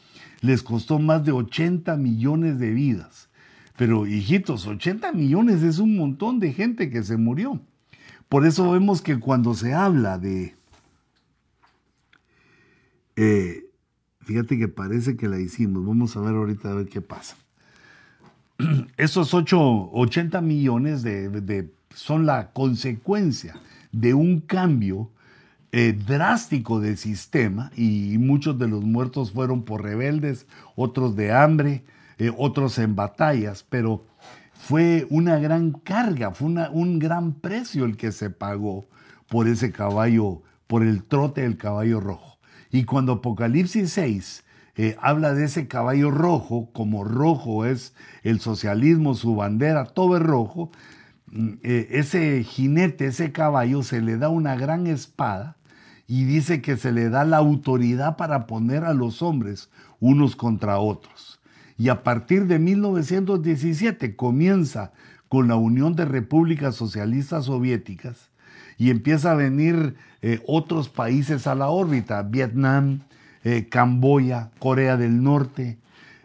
les 0.43 0.63
costó 0.63 0.99
más 0.99 1.25
de 1.25 1.33
80 1.33 1.97
millones 1.97 2.59
de 2.59 2.73
vidas. 2.73 3.31
Pero 3.79 4.07
hijitos, 4.07 4.67
80 4.67 5.13
millones 5.13 5.63
es 5.63 5.79
un 5.79 5.97
montón 5.97 6.41
de 6.41 6.53
gente 6.53 6.91
que 6.91 7.03
se 7.03 7.17
murió. 7.17 7.59
Por 8.29 8.45
eso 8.45 8.71
vemos 8.71 9.01
que 9.01 9.19
cuando 9.19 9.55
se 9.55 9.73
habla 9.73 10.19
de, 10.19 10.58
eh, 13.21 13.65
fíjate 14.21 14.57
que 14.59 14.69
parece 14.69 15.17
que 15.17 15.27
la 15.27 15.41
hicimos. 15.41 15.85
Vamos 15.85 16.17
a 16.17 16.21
ver 16.21 16.37
ahorita 16.37 16.71
a 16.71 16.75
ver 16.75 16.87
qué 16.87 17.01
pasa. 17.01 17.37
Esos 18.97 19.35
8, 19.35 19.91
80 19.93 20.41
millones 20.41 21.03
de, 21.03 21.69
son 21.93 22.27
la 22.27 22.53
consecuencia 22.53 23.57
de 23.91 24.15
un 24.15 24.39
cambio 24.39 25.11
eh, 25.73 25.99
drástico 26.07 26.79
del 26.79 26.97
sistema 26.97 27.73
y 27.75 28.19
muchos 28.19 28.57
de 28.57 28.69
los 28.69 28.85
muertos 28.85 29.33
fueron 29.33 29.65
por 29.65 29.83
rebeldes, 29.83 30.47
otros 30.77 31.17
de 31.17 31.33
hambre, 31.33 31.83
eh, 32.19 32.31
otros 32.39 32.79
en 32.79 32.95
batallas, 32.95 33.67
pero 33.69 34.07
fue 34.53 35.09
una 35.11 35.41
gran 35.41 35.73
carga, 35.73 36.31
fue 36.31 36.47
un 36.71 37.01
gran 37.01 37.33
precio 37.33 37.85
el 37.85 37.97
que 37.97 38.13
se 38.13 38.31
pagó 38.31 38.87
por 39.29 39.49
ese 39.49 39.73
caballo, 39.73 40.43
por 40.69 40.85
el 40.85 41.03
trote 41.03 41.41
del 41.41 41.57
caballo 41.57 41.99
rojo. 41.99 42.38
Y 42.71 42.85
cuando 42.85 43.13
Apocalipsis 43.13 43.91
6 43.93 44.45
eh, 44.77 44.97
habla 45.01 45.35
de 45.35 45.45
ese 45.45 45.67
caballo 45.67 46.11
rojo, 46.11 46.71
como 46.73 47.05
rojo 47.05 47.65
es 47.65 47.95
el 48.23 48.41
socialismo, 48.41 49.15
su 49.15 49.35
bandera, 49.35 49.87
todo 49.87 50.17
es 50.17 50.23
rojo, 50.23 50.71
mm, 51.33 51.49
eh, 51.63 51.89
ese 51.91 52.45
jinete, 52.45 53.07
ese 53.07 53.33
caballo, 53.33 53.83
se 53.83 54.01
le 54.01 54.19
da 54.19 54.29
una 54.29 54.55
gran 54.57 54.87
espada 54.87 55.57
y 56.07 56.25
dice 56.25 56.63
que 56.63 56.77
se 56.77 56.93
le 56.93 57.11
da 57.11 57.25
la 57.25 57.39
autoridad 57.39 58.17
para 58.17 58.47
poner 58.47 58.85
a 58.85 58.95
los 58.95 59.21
hombres 59.21 59.71
unos 60.01 60.37
contra 60.37 60.79
otros. 60.79 61.41
Y 61.77 61.89
a 61.91 62.03
partir 62.03 62.47
de 62.47 62.59
1917 62.59 64.17
comienza 64.17 64.93
con 65.29 65.49
la 65.49 65.57
Unión 65.57 65.95
de 65.97 66.05
Repúblicas 66.05 66.75
Socialistas 66.75 67.47
Soviéticas 67.47 68.28
y 68.79 68.91
empieza 68.91 69.33
a 69.33 69.35
venir 69.35 69.97
eh, 70.23 70.41
otros 70.47 70.89
países 70.89 71.49
a 71.49 71.57
la 71.57 71.69
órbita, 71.69 72.23
Vietnam, 72.23 73.01
eh, 73.43 73.69
Camboya, 73.69 74.51
Corea 74.61 74.97
del 74.97 75.23
Norte, 75.23 75.79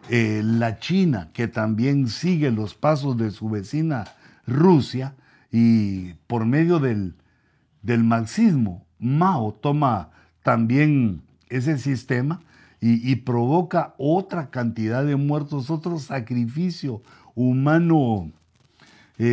eh, 0.08 0.40
la 0.44 0.78
China, 0.78 1.30
que 1.32 1.48
también 1.48 2.08
sigue 2.08 2.52
los 2.52 2.74
pasos 2.74 3.18
de 3.18 3.32
su 3.32 3.50
vecina 3.50 4.04
Rusia, 4.46 5.14
y 5.50 6.14
por 6.26 6.46
medio 6.46 6.78
del, 6.78 7.14
del 7.82 8.04
marxismo, 8.04 8.86
Mao 8.98 9.52
toma 9.52 10.10
también 10.42 11.22
ese 11.48 11.78
sistema 11.78 12.40
y, 12.80 13.16
provoca 13.16 13.94
otra 13.96 14.50
cantidad 14.50 15.04
de 15.06 15.16
muertos, 15.16 15.70
otro 15.70 15.98
sacrificio 15.98 17.02
humano 17.34 18.30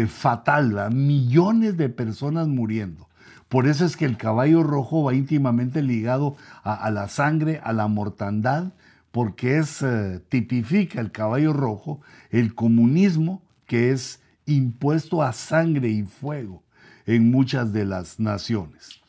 fatal, 0.08 0.94
millones 0.94 1.76
de 1.76 1.90
personas 1.90 2.48
muriendo. 2.48 3.10
Por 3.52 3.68
eso 3.68 3.84
es 3.84 3.98
que 3.98 4.06
el 4.06 4.16
caballo 4.16 4.64
rojo 4.64 5.04
va 5.04 5.14
íntimamente 5.14 5.82
ligado 5.82 6.38
a, 6.64 6.90
la 6.90 7.10
sangre, 7.10 7.60
a 7.62 7.74
la 7.74 7.90
mortandad, 7.90 8.72
porque 9.12 9.58
es, 9.58 9.82
eh, 9.82 10.22
tipifica 10.30 11.02
el 11.02 11.12
caballo 11.12 11.52
rojo 11.52 12.00
el 12.30 12.56
comunismo 12.56 13.42
que 13.66 13.92
es 13.92 14.22
impuesto 14.46 15.22
a 15.22 15.34
sangre 15.34 15.90
y 15.90 16.04
fuego 16.04 16.64
en 17.06 17.30
muchas 17.30 17.74
de 17.74 17.84
las 17.84 18.22
naciones. 18.22 19.02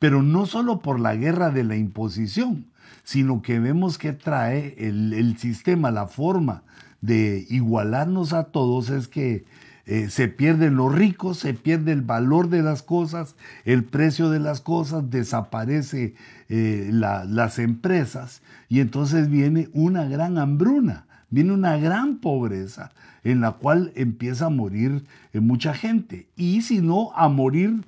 Pero 0.00 0.24
no 0.24 0.46
solo 0.46 0.80
por 0.80 0.98
la 0.98 1.14
guerra 1.14 1.50
de 1.50 1.62
la 1.62 1.76
imposición, 1.76 2.66
sino 3.04 3.42
que 3.42 3.60
vemos 3.60 3.96
que 3.96 4.12
trae 4.12 4.74
el, 4.76 5.12
el 5.12 5.38
sistema, 5.38 5.92
la 5.92 6.08
forma 6.08 6.64
de 7.00 7.46
igualarnos 7.48 8.32
a 8.32 8.42
todos 8.42 8.90
es 8.90 9.06
que 9.06 9.44
eh, 9.86 10.08
se 10.08 10.28
pierden 10.28 10.76
los 10.76 10.94
ricos, 10.94 11.38
se 11.38 11.52
pierde 11.52 11.92
el 11.92 12.00
valor 12.00 12.48
de 12.48 12.62
las 12.62 12.82
cosas, 12.82 13.36
el 13.66 13.84
precio 13.84 14.30
de 14.30 14.40
las 14.40 14.62
cosas, 14.62 15.10
desaparece 15.10 16.14
eh, 16.48 16.88
las 16.92 17.58
empresas 17.58 18.40
y 18.70 18.80
entonces 18.80 19.28
viene 19.28 19.68
una 19.74 20.04
gran 20.04 20.38
hambruna, 20.38 21.06
viene 21.28 21.52
una 21.52 21.76
gran 21.76 22.16
pobreza 22.16 22.92
en 23.24 23.42
la 23.42 23.52
cual 23.52 23.92
empieza 23.94 24.46
a 24.46 24.50
morir 24.50 25.04
eh, 25.34 25.40
mucha 25.40 25.74
gente 25.74 26.28
y 26.34 26.62
si 26.62 26.80
no 26.80 27.12
a 27.14 27.28
morir 27.28 27.84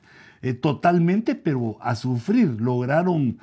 totalmente, 0.60 1.34
pero 1.34 1.76
a 1.80 1.96
sufrir. 1.96 2.60
Lograron 2.60 3.38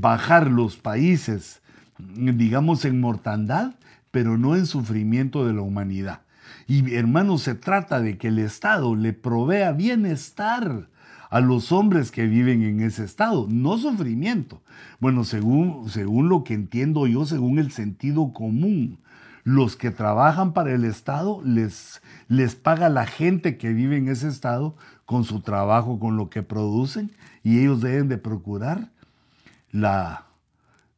bajar 0.00 0.50
los 0.50 0.78
países, 0.78 1.60
digamos, 1.98 2.86
en 2.86 3.02
mortandad, 3.02 3.74
pero 4.10 4.38
no 4.38 4.56
en 4.56 4.64
sufrimiento 4.64 5.46
de 5.46 5.52
la 5.52 5.60
humanidad. 5.60 6.22
Y 6.68 6.94
hermanos, 6.94 7.42
se 7.42 7.54
trata 7.54 8.00
de 8.00 8.18
que 8.18 8.28
el 8.28 8.38
Estado 8.38 8.94
le 8.94 9.14
provea 9.14 9.72
bienestar 9.72 10.88
a 11.30 11.40
los 11.40 11.72
hombres 11.72 12.10
que 12.10 12.26
viven 12.26 12.62
en 12.62 12.80
ese 12.80 13.04
estado, 13.04 13.46
no 13.48 13.78
sufrimiento. 13.78 14.62
Bueno, 15.00 15.24
según, 15.24 15.88
según 15.88 16.28
lo 16.28 16.44
que 16.44 16.52
entiendo 16.52 17.06
yo, 17.06 17.24
según 17.24 17.58
el 17.58 17.72
sentido 17.72 18.34
común, 18.34 18.98
los 19.44 19.76
que 19.76 19.90
trabajan 19.90 20.52
para 20.52 20.72
el 20.74 20.84
Estado 20.84 21.40
les, 21.42 22.02
les 22.28 22.54
paga 22.54 22.90
la 22.90 23.06
gente 23.06 23.56
que 23.56 23.72
vive 23.72 23.96
en 23.96 24.08
ese 24.08 24.28
estado 24.28 24.76
con 25.06 25.24
su 25.24 25.40
trabajo, 25.40 25.98
con 25.98 26.18
lo 26.18 26.28
que 26.28 26.42
producen, 26.42 27.12
y 27.42 27.60
ellos 27.60 27.80
deben 27.80 28.08
de 28.08 28.18
procurar 28.18 28.90
la, 29.70 30.26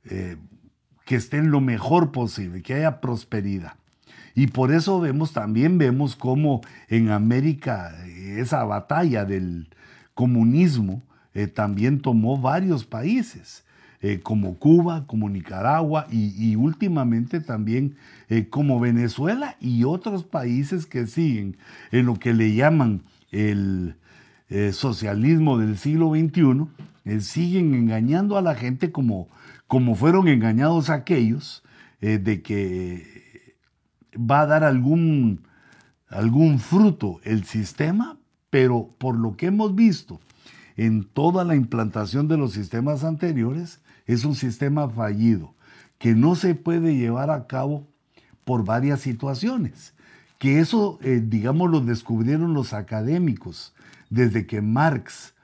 eh, 0.04 0.36
que 1.04 1.14
estén 1.14 1.52
lo 1.52 1.60
mejor 1.60 2.10
posible, 2.10 2.62
que 2.62 2.74
haya 2.74 3.00
prosperidad. 3.00 3.74
Y 4.34 4.48
por 4.48 4.72
eso 4.72 5.00
vemos, 5.00 5.32
también 5.32 5.78
vemos 5.78 6.16
cómo 6.16 6.60
en 6.88 7.10
América 7.10 7.94
esa 8.06 8.64
batalla 8.64 9.24
del 9.24 9.68
comunismo 10.14 11.02
eh, 11.34 11.46
también 11.46 12.00
tomó 12.00 12.38
varios 12.38 12.84
países, 12.84 13.64
eh, 14.02 14.20
como 14.20 14.58
Cuba, 14.58 15.06
como 15.06 15.28
Nicaragua 15.28 16.06
y, 16.10 16.56
últimamente 16.56 17.40
también 17.40 17.96
eh, 18.28 18.48
como 18.48 18.80
Venezuela 18.80 19.56
y 19.60 19.84
otros 19.84 20.24
países 20.24 20.86
que 20.86 21.06
siguen 21.06 21.56
en 21.92 22.06
lo 22.06 22.14
que 22.18 22.34
le 22.34 22.54
llaman 22.54 23.02
el 23.30 23.94
socialismo 24.72 25.58
del 25.58 25.78
siglo 25.78 26.10
XXI, 26.10 27.20
siguen 27.20 27.72
engañando 27.72 28.36
a 28.36 28.42
la 28.42 28.56
gente 28.56 28.90
como, 28.90 29.28
como 29.68 29.94
fueron 29.94 30.26
engañados 30.26 30.90
aquellos 30.90 31.62
de 32.00 32.42
que 32.42 33.19
va 34.16 34.42
a 34.42 34.46
dar 34.46 34.64
algún, 34.64 35.42
algún 36.08 36.58
fruto 36.58 37.20
el 37.24 37.44
sistema, 37.44 38.18
pero 38.50 38.90
por 38.98 39.16
lo 39.16 39.36
que 39.36 39.46
hemos 39.46 39.74
visto 39.74 40.20
en 40.76 41.04
toda 41.04 41.44
la 41.44 41.56
implantación 41.56 42.28
de 42.28 42.36
los 42.36 42.52
sistemas 42.52 43.04
anteriores, 43.04 43.80
es 44.06 44.24
un 44.24 44.34
sistema 44.34 44.88
fallido, 44.88 45.54
que 45.98 46.14
no 46.14 46.34
se 46.34 46.54
puede 46.54 46.96
llevar 46.96 47.30
a 47.30 47.46
cabo 47.46 47.86
por 48.44 48.64
varias 48.64 49.00
situaciones. 49.00 49.94
Que 50.38 50.58
eso, 50.58 50.98
eh, 51.02 51.22
digamos, 51.22 51.70
lo 51.70 51.80
descubrieron 51.80 52.54
los 52.54 52.72
académicos 52.72 53.74
desde 54.08 54.46
que 54.46 54.62
Marx 54.62 55.34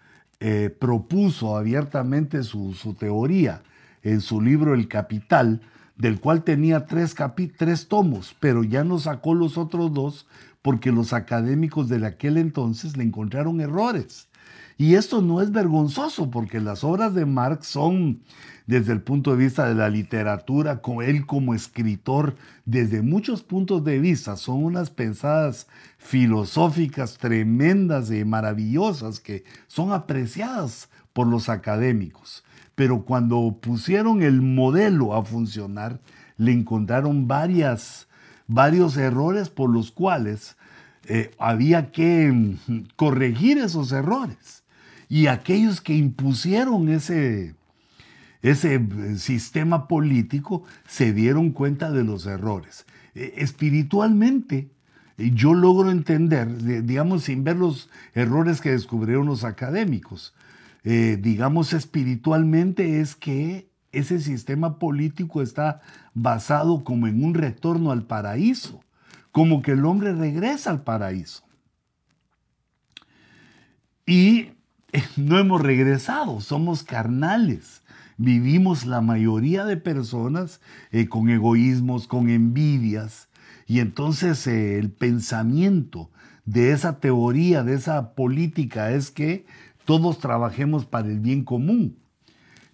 eh, 0.41 0.75
propuso 0.79 1.57
abiertamente 1.57 2.43
su, 2.43 2.73
su 2.73 2.95
teoría 2.95 3.63
en 4.03 4.21
su 4.21 4.41
libro 4.41 4.75
El 4.75 4.89
Capital, 4.89 5.61
del 5.97 6.21
cual 6.21 6.45
tenía 6.45 6.87
tres, 6.87 7.15
tres 7.57 7.89
tomos, 7.89 8.37
pero 8.39 8.65
ya 8.65 8.85
no 8.85 8.99
sacó 8.99 9.35
los 9.35 9.57
otros 9.57 9.93
dos 9.93 10.27
porque 10.63 10.93
los 10.93 11.13
académicos 11.13 11.89
de 11.89 12.05
aquel 12.07 12.37
entonces 12.37 12.97
le 12.97 13.05
encontraron 13.05 13.61
errores. 13.61 14.29
Y 14.79 14.95
esto 14.95 15.23
no 15.23 15.41
es 15.41 15.53
vergonzoso 15.53 16.31
porque 16.31 16.61
las 16.61 16.85
obras 16.85 17.15
de 17.15 17.25
Marx 17.25 17.69
son, 17.69 18.21
desde 18.67 18.93
el 18.93 19.01
punto 19.01 19.31
de 19.31 19.39
vista 19.39 19.67
de 19.67 19.75
la 19.75 19.89
literatura, 19.89 20.83
con 20.83 21.03
él 21.03 21.25
como 21.25 21.55
escritor, 21.55 22.37
desde 22.67 23.01
muchos 23.01 23.43
puntos 23.43 23.85
de 23.85 23.99
vista, 23.99 24.37
son 24.37 24.65
unas 24.65 24.91
pensadas 24.91 25.67
filosóficas 25.97 27.17
tremendas 27.17 28.11
y 28.11 28.25
maravillosas 28.25 29.19
que 29.19 29.45
son 29.67 29.93
apreciadas 29.93 30.91
por 31.15 31.27
los 31.27 31.49
académicos. 31.49 32.45
Pero 32.77 33.03
cuando 33.03 33.59
pusieron 33.61 34.23
el 34.23 34.43
modelo 34.43 35.17
a 35.17 35.25
funcionar, 35.25 35.99
le 36.37 36.53
encontraron 36.53 37.27
varias, 37.27 38.07
varios 38.47 38.97
errores 38.97 39.49
por 39.49 39.71
los 39.71 39.91
cuales 39.91 40.57
eh, 41.09 41.33
había 41.39 41.91
que 41.91 42.31
mm, 42.31 42.85
corregir 42.95 43.59
esos 43.59 43.91
errores. 43.93 44.63
Y 45.09 45.29
aquellos 45.29 45.81
que 45.81 45.97
impusieron 45.97 46.89
ese, 46.89 47.55
ese 48.43 48.75
eh, 48.75 49.17
sistema 49.17 49.89
político 49.89 50.65
se 50.87 51.13
dieron 51.13 51.51
cuenta 51.51 51.91
de 51.91 52.05
los 52.05 52.27
errores. 52.27 52.87
E, 53.15 53.35
espiritualmente, 53.39 54.69
yo 55.17 55.55
logro 55.55 55.91
entender, 55.91 56.85
digamos, 56.85 57.25
sin 57.25 57.43
ver 57.43 57.57
los 57.57 57.89
errores 58.15 58.61
que 58.61 58.73
descubrieron 58.73 59.27
los 59.27 59.45
académicos, 59.45 60.35
eh, 60.89 61.19
digamos, 61.21 61.73
espiritualmente 61.73 63.01
es 63.01 63.17
que 63.17 63.69
ese 63.91 64.21
sistema 64.21 64.79
político 64.79 65.43
está 65.43 65.81
basado 66.15 66.85
como 66.85 67.09
en 67.09 67.25
un 67.25 67.35
retorno 67.35 67.91
al 67.91 68.05
paraíso, 68.05 68.85
como 69.33 69.63
que 69.63 69.73
el 69.73 69.85
hombre 69.85 70.15
regresa 70.15 70.71
al 70.71 70.85
paraíso. 70.85 71.43
Y 74.07 74.51
no 75.17 75.41
hemos 75.41 75.61
regresado, 75.61 76.41
somos 76.41 76.85
carnales. 76.85 77.83
Vivimos 78.17 78.87
la 78.87 79.01
mayoría 79.01 79.65
de 79.65 79.77
personas 79.77 80.61
eh, 80.93 81.09
con 81.09 81.29
egoísmos, 81.31 82.07
con 82.07 82.31
envidias, 82.31 83.29
y 83.67 83.81
entonces 83.81 84.47
eh, 84.47 84.79
el 84.79 84.93
pensamiento 84.93 86.13
de 86.45 86.71
esa 86.71 87.01
teoría, 87.01 87.65
de 87.65 87.75
esa 87.75 88.15
política, 88.15 88.93
es 88.93 89.11
que 89.11 89.47
todos 89.87 90.19
trabajemos 90.19 90.85
para 90.85 91.09
el 91.09 91.21
bien 91.21 91.45
común. 91.45 91.97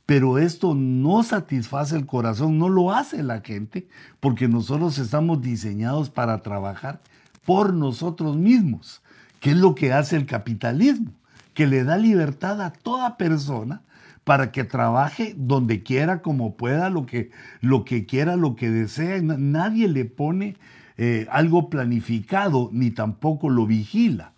Pero 0.04 0.38
esto 0.38 0.74
no 0.74 1.22
satisface 1.22 1.94
el 1.94 2.06
corazón, 2.06 2.58
no 2.58 2.68
lo 2.68 2.92
hace 2.92 3.22
la 3.22 3.40
gente, 3.40 3.86
porque 4.18 4.48
nosotros 4.48 4.98
estamos 4.98 5.40
diseñados 5.40 6.10
para 6.10 6.42
trabajar 6.42 7.00
por 7.44 7.72
nosotros 7.72 8.36
mismos, 8.36 9.00
que 9.38 9.50
es 9.50 9.56
lo 9.56 9.76
que 9.76 9.92
hace 9.92 10.16
el 10.16 10.26
capitalismo 10.26 11.12
que 11.54 11.66
le 11.66 11.84
da 11.84 11.96
libertad 11.96 12.60
a 12.62 12.72
toda 12.72 13.16
persona 13.16 13.82
para 14.24 14.52
que 14.52 14.64
trabaje 14.64 15.34
donde 15.36 15.82
quiera, 15.82 16.22
como 16.22 16.56
pueda, 16.56 16.90
lo 16.90 17.06
que, 17.06 17.30
lo 17.60 17.84
que 17.84 18.06
quiera, 18.06 18.36
lo 18.36 18.54
que 18.54 18.70
desea. 18.70 19.20
Nadie 19.20 19.88
le 19.88 20.04
pone 20.04 20.56
eh, 20.96 21.26
algo 21.30 21.68
planificado 21.68 22.70
ni 22.72 22.90
tampoco 22.90 23.50
lo 23.50 23.66
vigila. 23.66 24.32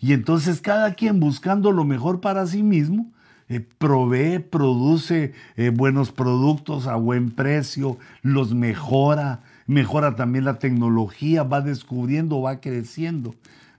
Y 0.00 0.12
entonces 0.12 0.60
cada 0.60 0.94
quien 0.94 1.20
buscando 1.20 1.72
lo 1.72 1.84
mejor 1.84 2.20
para 2.20 2.46
sí 2.46 2.62
mismo, 2.62 3.12
eh, 3.50 3.66
provee, 3.78 4.40
produce 4.40 5.32
eh, 5.56 5.70
buenos 5.70 6.12
productos 6.12 6.86
a 6.86 6.96
buen 6.96 7.30
precio, 7.30 7.96
los 8.20 8.54
mejora, 8.54 9.40
mejora 9.66 10.16
también 10.16 10.44
la 10.44 10.58
tecnología, 10.58 11.44
va 11.44 11.62
descubriendo, 11.62 12.42
va 12.42 12.60
creciendo. 12.60 13.34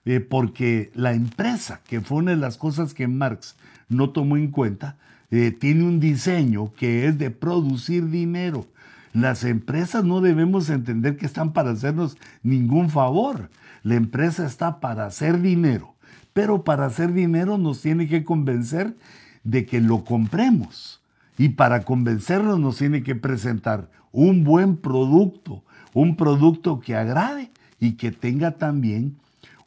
Eh, 0.06 0.22
porque 0.22 0.92
la 0.96 1.14
empresa, 1.14 1.82
que 1.88 2.02
fue 2.02 2.18
una 2.18 2.32
de 2.32 2.38
las 2.38 2.58
cosas 2.58 2.96
que 2.96 3.08
Marx 3.08 3.56
no 3.90 4.10
tomó 4.10 4.38
en 4.38 4.50
cuenta, 4.50 4.98
tiene 5.30 5.84
un 5.84 6.00
diseño 6.00 6.74
que 6.74 7.06
es 7.06 7.20
de 7.20 7.30
producir 7.30 8.10
dinero. 8.10 8.66
Las 9.14 9.44
empresas 9.44 10.04
no 10.04 10.22
debemos 10.22 10.72
entender 10.72 11.18
que 11.18 11.28
están 11.28 11.54
para 11.54 11.70
hacernos 11.70 12.18
ningún 12.42 12.90
favor. 12.90 13.52
La 13.84 13.94
empresa 13.94 14.48
está 14.48 14.80
para 14.80 15.06
hacer 15.06 15.40
dinero, 15.40 15.94
pero 16.34 16.64
para 16.64 16.86
hacer 16.86 17.14
dinero 17.14 17.58
nos 17.58 17.82
tiene 17.82 18.08
que 18.08 18.24
convencer 18.24 18.96
de 19.44 19.66
que 19.66 19.82
lo 19.82 20.04
compremos. 20.04 21.02
Y 21.38 21.50
para 21.50 21.84
convencernos 21.84 22.60
nos 22.60 22.78
tiene 22.78 23.04
que 23.04 23.16
presentar 23.16 23.90
un 24.12 24.44
buen 24.44 24.78
producto, 24.78 25.64
un 25.94 26.16
producto 26.16 26.80
que 26.80 26.96
agrade 26.96 27.52
y 27.80 27.94
que 27.94 28.12
tenga 28.12 28.52
también 28.52 29.18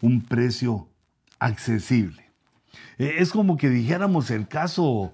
un 0.00 0.20
precio 0.20 0.88
accesible. 1.38 2.22
Eh, 2.98 3.16
es 3.18 3.30
como 3.30 3.56
que 3.56 3.70
dijéramos 3.70 4.30
el 4.30 4.48
caso 4.48 5.12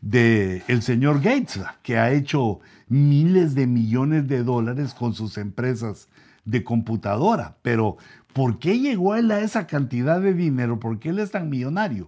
del 0.00 0.62
el 0.66 0.82
señor 0.82 1.20
Gates, 1.20 1.60
que 1.82 1.98
ha 1.98 2.10
hecho 2.10 2.60
miles 2.88 3.54
de 3.54 3.66
millones 3.66 4.26
de 4.28 4.42
dólares 4.42 4.94
con 4.94 5.14
sus 5.14 5.38
empresas 5.38 6.08
de 6.44 6.64
computadora. 6.64 7.56
Pero, 7.62 7.96
¿por 8.32 8.58
qué 8.58 8.78
llegó 8.78 9.14
él 9.14 9.30
a 9.30 9.40
esa 9.40 9.66
cantidad 9.66 10.20
de 10.20 10.34
dinero? 10.34 10.80
¿Por 10.80 10.98
qué 10.98 11.10
él 11.10 11.18
es 11.18 11.30
tan 11.30 11.50
millonario? 11.50 12.06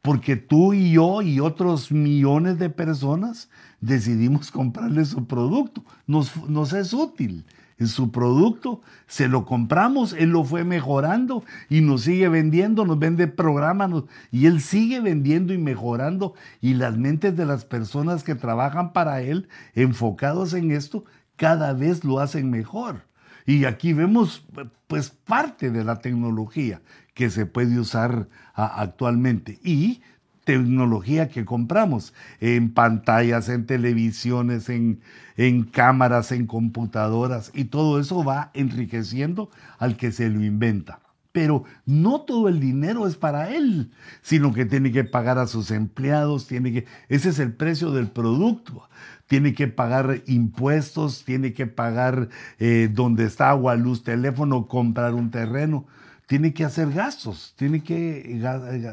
Porque 0.00 0.36
tú 0.36 0.74
y 0.74 0.92
yo 0.92 1.22
y 1.22 1.40
otros 1.40 1.92
millones 1.92 2.58
de 2.58 2.70
personas 2.70 3.48
decidimos 3.80 4.50
comprarle 4.50 5.04
su 5.04 5.26
producto. 5.26 5.84
Nos, 6.06 6.48
nos 6.48 6.72
es 6.72 6.92
útil 6.92 7.44
su 7.86 8.10
producto, 8.10 8.80
se 9.06 9.28
lo 9.28 9.44
compramos, 9.44 10.12
él 10.12 10.30
lo 10.30 10.44
fue 10.44 10.64
mejorando 10.64 11.44
y 11.68 11.80
nos 11.80 12.02
sigue 12.02 12.28
vendiendo, 12.28 12.84
nos 12.84 12.98
vende 12.98 13.26
programas 13.26 13.90
y 14.30 14.46
él 14.46 14.60
sigue 14.60 15.00
vendiendo 15.00 15.52
y 15.52 15.58
mejorando 15.58 16.34
y 16.60 16.74
las 16.74 16.96
mentes 16.96 17.36
de 17.36 17.46
las 17.46 17.64
personas 17.64 18.22
que 18.24 18.34
trabajan 18.34 18.92
para 18.92 19.22
él, 19.22 19.48
enfocados 19.74 20.54
en 20.54 20.70
esto, 20.72 21.04
cada 21.36 21.72
vez 21.72 22.04
lo 22.04 22.20
hacen 22.20 22.50
mejor. 22.50 23.02
Y 23.46 23.64
aquí 23.64 23.92
vemos 23.92 24.44
pues 24.86 25.10
parte 25.10 25.70
de 25.70 25.84
la 25.84 26.00
tecnología 26.00 26.80
que 27.14 27.30
se 27.30 27.46
puede 27.46 27.78
usar 27.78 28.28
actualmente. 28.54 29.58
Y 29.62 30.00
tecnología 30.44 31.28
que 31.28 31.44
compramos, 31.44 32.14
en 32.40 32.72
pantallas, 32.72 33.48
en 33.48 33.66
televisiones, 33.66 34.68
en, 34.68 35.00
en, 35.36 35.62
cámaras, 35.64 36.32
en 36.32 36.46
computadoras, 36.46 37.52
y 37.54 37.64
todo 37.64 38.00
eso 38.00 38.24
va 38.24 38.50
enriqueciendo 38.54 39.50
al 39.78 39.96
que 39.96 40.12
se 40.12 40.28
lo 40.28 40.42
inventa. 40.42 41.00
Pero 41.30 41.64
no 41.86 42.22
todo 42.22 42.48
el 42.48 42.60
dinero 42.60 43.06
es 43.06 43.16
para 43.16 43.50
él, 43.54 43.90
sino 44.20 44.52
que 44.52 44.66
tiene 44.66 44.92
que 44.92 45.04
pagar 45.04 45.38
a 45.38 45.46
sus 45.46 45.70
empleados, 45.70 46.46
tiene 46.46 46.72
que, 46.72 46.86
ese 47.08 47.30
es 47.30 47.38
el 47.38 47.52
precio 47.52 47.90
del 47.90 48.08
producto. 48.08 48.88
Tiene 49.32 49.54
que 49.54 49.66
pagar 49.66 50.20
impuestos, 50.26 51.24
tiene 51.24 51.54
que 51.54 51.66
pagar 51.66 52.28
eh, 52.58 52.90
donde 52.92 53.24
está 53.24 53.48
agua, 53.48 53.76
luz, 53.76 54.04
teléfono, 54.04 54.68
comprar 54.68 55.14
un 55.14 55.30
terreno 55.30 55.86
tiene 56.26 56.52
que 56.52 56.64
hacer 56.66 56.92
gastos, 56.92 57.54
tiene 57.56 57.82
que 57.82 58.38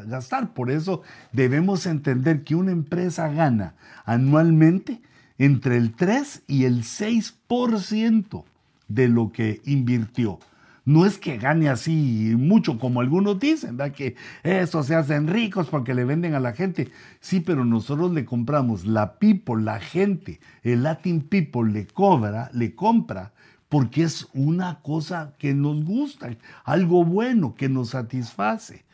gastar. 0.06 0.54
Por 0.54 0.70
eso 0.70 1.02
debemos 1.32 1.84
entender 1.84 2.42
que 2.42 2.54
una 2.54 2.72
empresa 2.72 3.28
gana 3.28 3.74
anualmente 4.06 5.02
entre 5.36 5.76
el 5.76 5.92
3 5.94 6.44
y 6.46 6.64
el 6.64 6.84
6% 6.84 8.44
de 8.88 9.08
lo 9.08 9.32
que 9.32 9.60
invirtió. 9.66 10.38
No 10.84 11.06
es 11.06 11.18
que 11.18 11.38
gane 11.38 11.68
así 11.68 12.34
mucho 12.36 12.78
como 12.78 13.00
algunos 13.00 13.38
dicen, 13.38 13.76
¿verdad? 13.76 13.94
que 13.94 14.16
eso 14.42 14.82
se 14.82 14.94
hacen 14.94 15.28
ricos 15.28 15.68
porque 15.68 15.94
le 15.94 16.04
venden 16.04 16.34
a 16.34 16.40
la 16.40 16.52
gente. 16.52 16.90
Sí, 17.20 17.40
pero 17.40 17.64
nosotros 17.64 18.12
le 18.12 18.24
compramos, 18.24 18.86
la 18.86 19.18
people, 19.18 19.62
la 19.62 19.80
gente, 19.80 20.40
el 20.62 20.82
Latin 20.82 21.20
people 21.20 21.70
le 21.70 21.86
cobra, 21.86 22.50
le 22.52 22.74
compra 22.74 23.32
porque 23.68 24.02
es 24.02 24.28
una 24.34 24.80
cosa 24.80 25.34
que 25.38 25.54
nos 25.54 25.84
gusta, 25.84 26.36
algo 26.64 27.04
bueno 27.04 27.54
que 27.54 27.68
nos 27.68 27.90
satisface. 27.90 28.84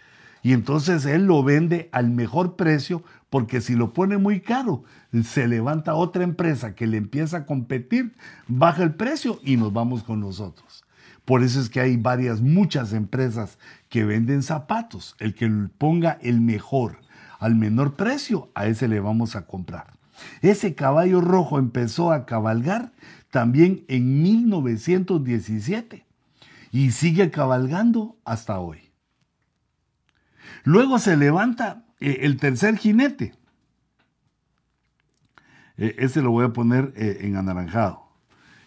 Y 0.43 0.53
entonces 0.53 1.07
él 1.07 1.25
lo 1.25 1.43
vende 1.43 1.89
al 1.93 2.11
mejor 2.11 2.55
precio 2.57 3.03
porque 3.31 3.61
si 3.61 3.75
lo 3.75 3.93
pone 3.93 4.19
muy 4.19 4.41
caro, 4.41 4.85
se 5.25 5.49
levanta 5.49 5.95
otra 5.95 6.25
empresa 6.25 6.75
que 6.75 6.87
le 6.87 6.99
empieza 6.99 7.39
a 7.39 7.47
competir, 7.47 8.15
baja 8.47 8.83
el 8.83 8.95
precio 8.95 9.41
y 9.43 9.57
nos 9.57 9.73
vamos 9.73 10.05
con 10.05 10.21
nosotros. 10.21 10.66
Por 11.27 11.43
eso 11.43 11.61
es 11.61 11.69
que 11.69 11.81
hay 11.81 11.97
varias, 11.97 12.41
muchas 12.41 12.93
empresas 12.93 13.59
que 13.89 14.05
venden 14.05 14.45
zapatos. 14.45 15.17
El 15.19 15.35
que 15.35 15.51
ponga 15.77 16.19
el 16.23 16.41
mejor 16.41 17.01
al 17.41 17.57
menor 17.57 17.97
precio, 17.97 18.51
a 18.55 18.67
ese 18.67 18.89
le 18.89 19.01
vamos 19.01 19.37
a 19.37 19.45
comprar. 19.45 19.89
Ese 20.41 20.75
caballo 20.75 21.21
rojo 21.21 21.59
empezó 21.59 22.13
a 22.13 22.25
cabalgar 22.25 22.93
también 23.31 23.85
en 23.89 24.23
1917 24.23 26.07
y 26.71 26.93
sigue 26.93 27.31
cabalgando 27.31 28.17
hasta 28.25 28.61
hoy. 28.61 28.91
Luego 30.63 30.99
se 31.01 31.17
levanta 31.17 31.85
eh, 32.01 32.19
el 32.23 32.39
tercer 32.39 32.79
jinete. 32.79 33.35
Eh, 35.77 35.97
ese 35.99 36.23
lo 36.23 36.31
voy 36.31 36.47
a 36.47 36.53
poner 36.53 36.93
eh, 36.97 37.19
en 37.23 37.37
anaranjado. 37.37 38.07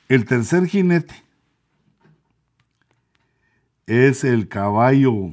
El 0.09 0.25
tercer 0.25 0.67
jinete 0.67 1.28
es 3.89 4.23
el 4.23 4.47
caballo 4.47 5.31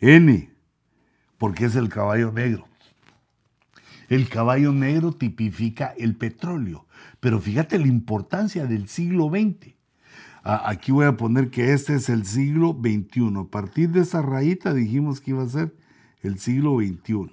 N, 0.00 0.50
porque 1.38 1.64
es 1.64 1.76
el 1.76 1.88
caballo 1.88 2.30
negro. 2.30 2.66
El 4.10 4.28
caballo 4.28 4.72
negro 4.72 5.12
tipifica 5.12 5.94
el 5.96 6.14
petróleo, 6.14 6.86
pero 7.20 7.40
fíjate 7.40 7.78
la 7.78 7.86
importancia 7.86 8.66
del 8.66 8.86
siglo 8.88 9.30
XX. 9.30 9.74
Aquí 10.42 10.92
voy 10.92 11.06
a 11.06 11.16
poner 11.16 11.48
que 11.48 11.72
este 11.72 11.94
es 11.94 12.10
el 12.10 12.26
siglo 12.26 12.78
XXI. 12.78 13.32
A 13.38 13.44
partir 13.44 13.88
de 13.90 14.00
esa 14.00 14.20
rayita 14.20 14.74
dijimos 14.74 15.22
que 15.22 15.30
iba 15.30 15.42
a 15.42 15.48
ser 15.48 15.74
el 16.22 16.38
siglo 16.38 16.80
XXI. 16.80 17.30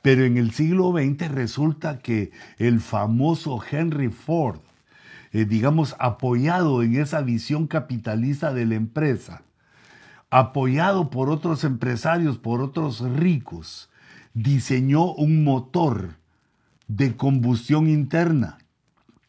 Pero 0.00 0.24
en 0.24 0.38
el 0.38 0.52
siglo 0.52 0.92
XX 0.92 1.30
resulta 1.32 1.98
que 1.98 2.30
el 2.56 2.80
famoso 2.80 3.62
Henry 3.70 4.08
Ford, 4.08 4.60
eh, 5.36 5.44
digamos, 5.44 5.94
apoyado 5.98 6.82
en 6.82 6.98
esa 6.98 7.20
visión 7.20 7.66
capitalista 7.66 8.54
de 8.54 8.64
la 8.64 8.76
empresa, 8.76 9.42
apoyado 10.30 11.10
por 11.10 11.28
otros 11.28 11.62
empresarios, 11.62 12.38
por 12.38 12.62
otros 12.62 13.00
ricos, 13.00 13.90
diseñó 14.32 15.12
un 15.12 15.44
motor 15.44 16.14
de 16.88 17.16
combustión 17.16 17.86
interna 17.86 18.56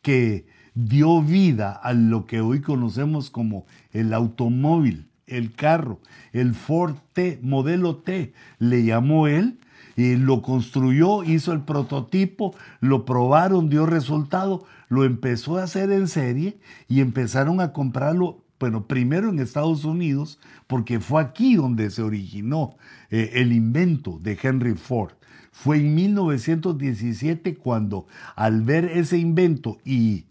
que 0.01 0.47
dio 0.75 1.21
vida 1.21 1.73
a 1.73 1.91
lo 1.91 2.25
que 2.25 2.39
hoy 2.39 2.61
conocemos 2.61 3.29
como 3.29 3.65
el 3.91 4.13
automóvil, 4.13 5.09
el 5.25 5.51
carro, 5.51 5.99
el 6.31 6.55
Ford 6.55 6.95
T, 7.11 7.37
modelo 7.41 7.97
T, 7.97 8.31
le 8.59 8.85
llamó 8.85 9.27
él, 9.27 9.59
lo 9.97 10.43
construyó, 10.43 11.23
hizo 11.23 11.53
el 11.53 11.61
prototipo, 11.61 12.55
lo 12.81 13.03
probaron, 13.03 13.69
dio 13.69 13.85
resultado, 13.87 14.65
lo 14.89 15.03
empezó 15.03 15.57
a 15.57 15.63
hacer 15.63 15.91
en 15.91 16.07
serie 16.07 16.59
y 16.87 17.01
empezaron 17.01 17.61
a 17.61 17.73
comprarlo, 17.73 18.43
bueno, 18.59 18.85
primero 18.85 19.29
en 19.29 19.39
Estados 19.39 19.85
Unidos, 19.85 20.39
porque 20.67 20.99
fue 20.99 21.21
aquí 21.21 21.55
donde 21.55 21.89
se 21.89 22.03
originó 22.03 22.77
eh, 23.09 23.31
el 23.33 23.51
invento 23.51 24.19
de 24.21 24.37
Henry 24.41 24.75
Ford. 24.75 25.13
Fue 25.51 25.77
en 25.77 25.95
1917 25.95 27.55
cuando 27.55 28.05
al 28.35 28.61
ver 28.61 28.85
ese 28.85 29.17
invento 29.17 29.79
y 29.83 30.25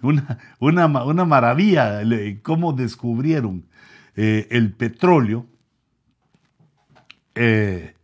una, 0.00 0.38
una, 0.58 1.24
maravilla 1.24 2.00
cómo 2.42 2.72
descubrieron 2.72 3.66
eh, 4.14 4.48
el 4.50 4.72
petróleo, 4.72 5.46
eh, 7.34 7.95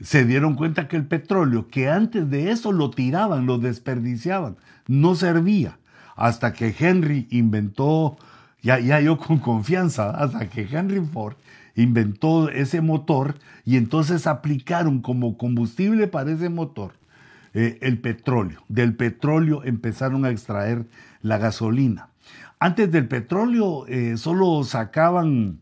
se 0.00 0.24
dieron 0.24 0.54
cuenta 0.54 0.88
que 0.88 0.96
el 0.96 1.06
petróleo, 1.06 1.68
que 1.68 1.88
antes 1.88 2.30
de 2.30 2.50
eso 2.50 2.72
lo 2.72 2.90
tiraban, 2.90 3.46
lo 3.46 3.58
desperdiciaban, 3.58 4.56
no 4.86 5.14
servía, 5.14 5.78
hasta 6.16 6.52
que 6.52 6.74
Henry 6.78 7.26
inventó, 7.30 8.16
ya, 8.62 8.78
ya 8.78 9.00
yo 9.00 9.18
con 9.18 9.38
confianza, 9.38 10.10
hasta 10.10 10.48
que 10.48 10.68
Henry 10.70 11.00
Ford 11.00 11.36
inventó 11.74 12.48
ese 12.48 12.80
motor 12.80 13.36
y 13.64 13.76
entonces 13.76 14.26
aplicaron 14.26 15.00
como 15.00 15.38
combustible 15.38 16.08
para 16.08 16.32
ese 16.32 16.48
motor 16.48 16.92
eh, 17.54 17.78
el 17.82 17.98
petróleo. 17.98 18.62
Del 18.68 18.94
petróleo 18.94 19.62
empezaron 19.64 20.24
a 20.24 20.30
extraer 20.30 20.86
la 21.22 21.38
gasolina. 21.38 22.08
Antes 22.58 22.90
del 22.90 23.06
petróleo 23.06 23.86
eh, 23.86 24.16
solo 24.16 24.64
sacaban 24.64 25.60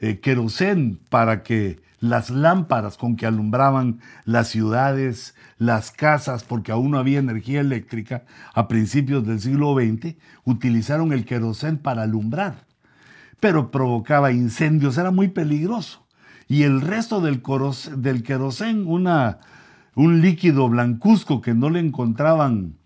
eh, 0.00 0.18
querosén 0.18 0.98
para 1.08 1.42
que 1.42 1.80
las 2.08 2.30
lámparas 2.30 2.96
con 2.96 3.16
que 3.16 3.26
alumbraban 3.26 4.00
las 4.24 4.48
ciudades, 4.48 5.34
las 5.58 5.90
casas, 5.90 6.44
porque 6.44 6.72
aún 6.72 6.92
no 6.92 6.98
había 6.98 7.18
energía 7.18 7.60
eléctrica 7.60 8.24
a 8.54 8.68
principios 8.68 9.26
del 9.26 9.40
siglo 9.40 9.74
XX, 9.74 10.16
utilizaron 10.44 11.12
el 11.12 11.24
querosén 11.24 11.78
para 11.78 12.02
alumbrar. 12.02 12.66
Pero 13.40 13.70
provocaba 13.70 14.32
incendios, 14.32 14.98
era 14.98 15.10
muy 15.10 15.28
peligroso. 15.28 16.06
Y 16.48 16.62
el 16.62 16.80
resto 16.80 17.20
del, 17.20 17.42
del 17.96 18.22
querosén, 18.22 18.86
una 18.86 19.40
un 19.96 20.20
líquido 20.20 20.68
blancuzco 20.68 21.40
que 21.40 21.54
no 21.54 21.70
le 21.70 21.80
encontraban 21.80 22.76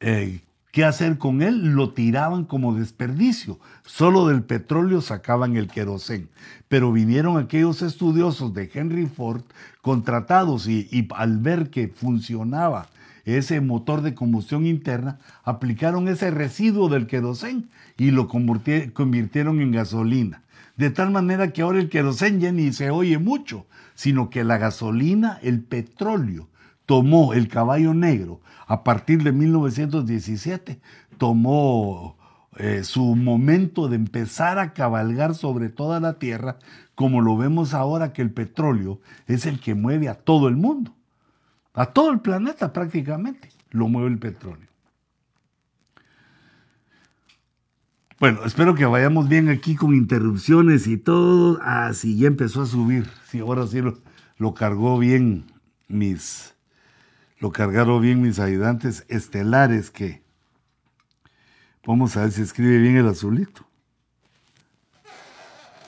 eh, 0.00 0.40
qué 0.72 0.84
hacer 0.84 1.18
con 1.18 1.42
él, 1.42 1.74
lo 1.74 1.92
tiraban 1.92 2.44
como 2.44 2.74
desperdicio. 2.74 3.60
Solo 3.84 4.26
del 4.26 4.42
petróleo 4.42 5.00
sacaban 5.00 5.56
el 5.56 5.68
querosén. 5.68 6.28
Pero 6.68 6.90
vinieron 6.90 7.38
aquellos 7.38 7.82
estudiosos 7.82 8.52
de 8.54 8.68
Henry 8.72 9.06
Ford 9.06 9.42
contratados 9.82 10.66
y, 10.66 10.88
y 10.90 11.06
al 11.14 11.38
ver 11.38 11.70
que 11.70 11.88
funcionaba 11.88 12.88
ese 13.24 13.60
motor 13.60 14.02
de 14.02 14.14
combustión 14.14 14.66
interna, 14.66 15.18
aplicaron 15.44 16.08
ese 16.08 16.30
residuo 16.30 16.88
del 16.88 17.06
querosén 17.06 17.68
y 17.96 18.10
lo 18.10 18.26
convirtieron 18.26 19.60
en 19.60 19.70
gasolina. 19.70 20.42
De 20.76 20.90
tal 20.90 21.10
manera 21.10 21.52
que 21.52 21.62
ahora 21.62 21.78
el 21.78 21.88
querosén 21.88 22.40
ya 22.40 22.50
ni 22.50 22.72
se 22.72 22.90
oye 22.90 23.18
mucho, 23.18 23.66
sino 23.94 24.30
que 24.30 24.42
la 24.42 24.58
gasolina, 24.58 25.38
el 25.42 25.60
petróleo, 25.60 26.48
tomó 26.86 27.34
el 27.34 27.48
caballo 27.48 27.94
negro 27.94 28.40
a 28.66 28.84
partir 28.84 29.22
de 29.22 29.32
1917, 29.32 30.80
tomó 31.18 32.16
eh, 32.56 32.84
su 32.84 33.14
momento 33.14 33.88
de 33.88 33.96
empezar 33.96 34.58
a 34.58 34.72
cabalgar 34.72 35.34
sobre 35.34 35.68
toda 35.68 36.00
la 36.00 36.18
tierra, 36.18 36.58
como 36.94 37.20
lo 37.20 37.36
vemos 37.36 37.74
ahora 37.74 38.12
que 38.12 38.22
el 38.22 38.30
petróleo 38.30 39.00
es 39.26 39.46
el 39.46 39.60
que 39.60 39.74
mueve 39.74 40.08
a 40.08 40.14
todo 40.14 40.48
el 40.48 40.56
mundo, 40.56 40.94
a 41.74 41.86
todo 41.86 42.10
el 42.10 42.20
planeta 42.20 42.72
prácticamente, 42.72 43.48
lo 43.70 43.88
mueve 43.88 44.08
el 44.08 44.18
petróleo. 44.18 44.72
Bueno, 48.22 48.44
espero 48.44 48.76
que 48.76 48.84
vayamos 48.84 49.28
bien 49.28 49.48
aquí 49.48 49.74
con 49.74 49.96
interrupciones 49.96 50.86
y 50.86 50.96
todo. 50.96 51.58
Ah, 51.60 51.92
sí, 51.92 52.16
ya 52.16 52.28
empezó 52.28 52.62
a 52.62 52.66
subir. 52.66 53.08
Sí, 53.26 53.40
ahora 53.40 53.66
sí 53.66 53.80
lo, 53.80 54.54
cargó 54.54 54.96
bien 54.96 55.46
mis. 55.88 56.54
Lo 57.42 57.50
cargaron 57.50 58.00
bien 58.00 58.22
mis 58.22 58.38
ayudantes 58.38 59.04
estelares 59.08 59.90
que. 59.90 60.22
Vamos 61.84 62.16
a 62.16 62.20
ver 62.20 62.30
si 62.30 62.40
escribe 62.40 62.78
bien 62.78 62.96
el 62.96 63.08
azulito. 63.08 63.66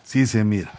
Sí 0.03 0.27
se 0.27 0.43
mira. 0.43 0.73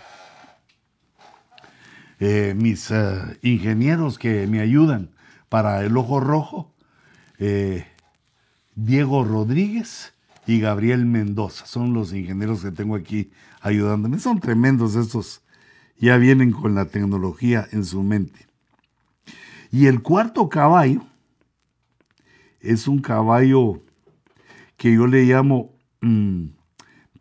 Eh, 2.20 2.54
mis 2.58 2.92
eh, 2.92 3.40
ingenieros 3.42 4.20
que 4.20 4.48
me 4.48 4.60
ayudan 4.60 5.12
para 5.48 5.82
el 5.82 5.96
ojo 5.96 6.20
rojo, 6.20 6.74
eh, 7.40 7.88
Diego 8.76 9.24
Rodríguez 9.24 10.14
y 10.46 10.60
Gabriel 10.60 11.06
Mendoza. 11.06 11.66
Son 11.68 11.94
los 11.94 12.12
ingenieros 12.12 12.64
que 12.64 12.72
tengo 12.72 12.96
aquí 12.98 13.32
ayudándome. 13.62 14.20
Son 14.20 14.42
tremendos 14.42 14.96
estos. 14.98 15.42
Ya 15.98 16.18
vienen 16.18 16.52
con 16.52 16.76
la 16.76 16.84
tecnología 16.88 17.66
en 17.72 17.86
su 17.86 18.04
mente. 18.04 18.45
Y 19.76 19.88
el 19.88 20.02
cuarto 20.02 20.48
caballo 20.48 21.02
es 22.62 22.88
un 22.88 23.02
caballo 23.02 23.82
que 24.78 24.94
yo 24.94 25.06
le 25.06 25.24
llamo, 25.24 25.74
mm, 26.00 26.46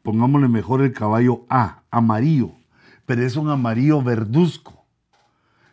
pongámosle 0.05 0.47
mejor 0.47 0.81
el 0.83 0.93
caballo 0.93 1.47
A, 1.49 1.83
amarillo, 1.91 2.53
pero 3.07 3.25
es 3.27 3.35
un 3.35 3.51
amarillo 3.51 4.03
verduzco. 4.03 4.87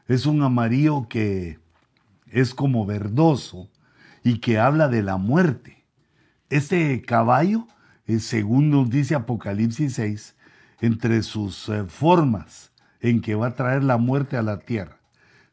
Es 0.08 0.26
un 0.26 0.42
amarillo 0.42 1.08
que 1.08 1.60
es 2.32 2.56
como 2.56 2.84
verdoso 2.88 3.70
y 4.24 4.40
que 4.40 4.58
habla 4.58 4.88
de 4.88 5.04
la 5.04 5.18
muerte. 5.18 5.86
Este 6.50 7.00
caballo, 7.04 7.68
eh, 8.08 8.18
según 8.18 8.72
nos 8.72 8.90
dice 8.90 9.14
Apocalipsis 9.14 9.94
6, 9.94 10.36
entre 10.80 11.22
sus 11.22 11.70
eh, 11.70 11.84
formas 11.84 12.72
en 13.02 13.22
que 13.22 13.36
va 13.36 13.50
a 13.50 13.56
traer 13.56 13.84
la 13.84 13.98
muerte 13.98 14.36
a 14.36 14.42
la 14.42 14.58
tierra, 14.58 15.01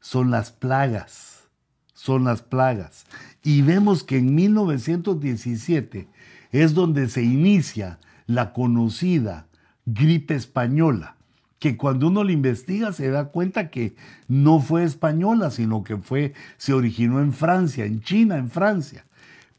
son 0.09 0.31
las 0.31 0.53
plagas, 0.53 1.49
son 1.93 2.25
las 2.25 2.43
plagas. 2.43 3.05
Y 3.43 3.63
vemos 3.63 4.05
que 4.05 4.19
en 4.19 4.35
1917 4.35 6.09
es 6.53 6.75
donde 6.75 7.09
se 7.09 7.23
inicia 7.23 7.99
la 8.27 8.53
conocida 8.53 9.47
gripe 9.85 10.35
española, 10.35 11.17
que 11.59 11.77
cuando 11.77 12.09
uno 12.09 12.25
la 12.25 12.33
investiga 12.33 12.93
se 12.93 13.11
da 13.11 13.27
cuenta 13.27 13.71
que 13.71 13.97
no 14.29 14.61
fue 14.61 14.85
española, 14.85 15.51
sino 15.51 15.83
que 15.83 15.97
fue, 15.97 16.35
se 16.57 16.73
originó 16.73 17.21
en 17.21 17.33
Francia, 17.33 17.85
en 17.85 18.01
China, 18.01 18.37
en 18.37 18.51
Francia 18.51 19.05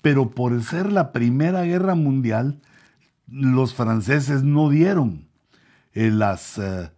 pero 0.02 0.32
por 0.32 0.62
ser 0.64 0.92
la 0.92 1.12
Primera 1.12 1.64
Guerra 1.64 1.96
Mundial, 1.96 2.60
los 3.28 3.74
franceses 3.74 4.44
no 4.44 4.70
dieron 4.70 5.28
eh, 5.94 6.10
las, 6.10 6.58
eh, 6.58 6.90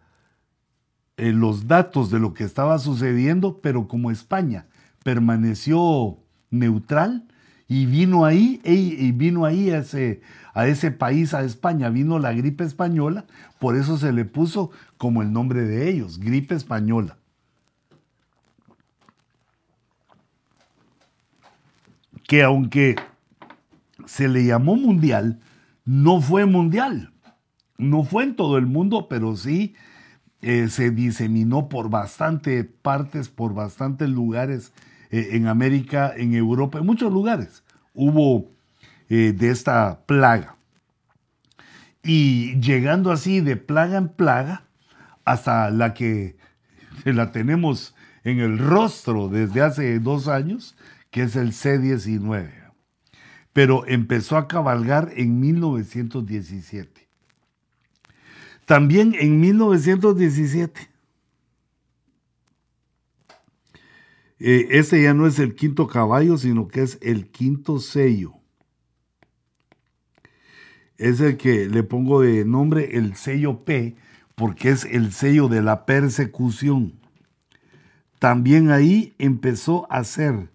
eh, 1.22 1.34
los 1.34 1.68
datos 1.68 2.10
de 2.10 2.18
lo 2.18 2.34
que 2.34 2.44
estaba 2.44 2.80
sucediendo, 2.80 3.60
pero 3.62 3.88
como 3.88 4.10
España 4.10 4.66
permaneció 5.04 6.18
neutral 6.50 7.28
y 7.68 7.86
vino 7.86 8.26
ahí, 8.26 8.60
y 8.64 9.12
vino 9.12 9.46
ahí 9.46 9.70
a 9.70 9.78
ese, 9.78 10.22
a 10.56 10.66
ese 10.66 10.90
país, 10.90 11.36
a 11.36 11.44
España, 11.44 11.90
vino 11.90 12.18
la 12.18 12.34
gripe 12.34 12.64
española, 12.64 13.26
por 13.60 13.76
eso 13.76 14.00
se 14.00 14.12
le 14.12 14.26
puso 14.26 14.72
como 14.98 15.22
el 15.22 15.32
nombre 15.32 15.62
de 15.62 15.92
ellos, 15.92 16.18
gripe 16.18 16.56
española. 16.56 17.18
que 22.28 22.42
aunque 22.44 22.96
se 24.06 24.28
le 24.28 24.46
llamó 24.46 24.76
mundial, 24.76 25.40
no 25.86 26.20
fue 26.20 26.48
mundial. 26.48 27.14
no 27.78 28.04
fue 28.06 28.24
en 28.24 28.36
todo 28.36 28.58
el 28.58 28.66
mundo, 28.66 29.08
pero 29.08 29.36
sí 29.36 29.76
eh, 30.42 30.68
se 30.70 30.92
diseminó 30.92 31.70
por 31.70 31.90
bastantes 31.90 32.66
partes, 32.82 33.30
por 33.30 33.54
bastantes 33.54 34.10
lugares 34.10 34.74
eh, 35.10 35.30
en 35.34 35.48
América, 35.48 36.14
en 36.16 36.34
Europa, 36.34 36.80
en 36.80 36.86
muchos 36.86 37.12
lugares 37.12 37.64
hubo 37.94 38.52
eh, 39.10 39.34
de 39.38 39.50
esta 39.50 40.02
plaga. 40.06 40.56
Y 42.04 42.60
llegando 42.60 43.12
así 43.12 43.42
de 43.42 43.58
plaga 43.58 43.98
en 43.98 44.10
plaga 44.10 44.64
hasta 45.26 45.70
la 45.70 45.94
que 45.94 46.36
la 47.06 47.32
tenemos 47.32 47.96
en 48.24 48.40
el 48.40 48.58
rostro 48.58 49.28
desde 49.28 49.62
hace 49.62 50.00
dos 50.00 50.28
años, 50.28 50.76
que 51.10 51.24
es 51.24 51.36
el 51.36 51.54
C-19. 51.54 52.50
Pero 53.54 53.86
empezó 53.88 54.38
a 54.38 54.48
cabalgar 54.48 55.12
en 55.16 55.40
1917. 55.40 57.01
También 58.66 59.16
en 59.20 59.40
1917. 59.40 60.90
Eh, 64.44 64.68
ese 64.72 65.04
ya 65.04 65.14
no 65.14 65.28
es 65.28 65.38
el 65.40 65.56
quinto 65.56 65.88
caballo, 65.88 66.38
sino 66.38 66.68
que 66.68 66.82
es 66.82 66.98
el 67.02 67.28
quinto 67.30 67.80
sello. 67.80 68.34
Es 70.98 71.20
el 71.20 71.38
que 71.38 71.68
le 71.68 71.84
pongo 71.84 72.22
de 72.22 72.44
nombre 72.46 72.98
el 72.98 73.16
sello 73.16 73.64
P, 73.64 73.96
porque 74.36 74.70
es 74.70 74.86
el 74.86 75.12
sello 75.12 75.48
de 75.48 75.62
la 75.62 75.86
persecución. 75.86 76.94
También 78.18 78.72
ahí 78.72 79.14
empezó 79.20 79.92
a 79.92 80.04
ser 80.04 80.50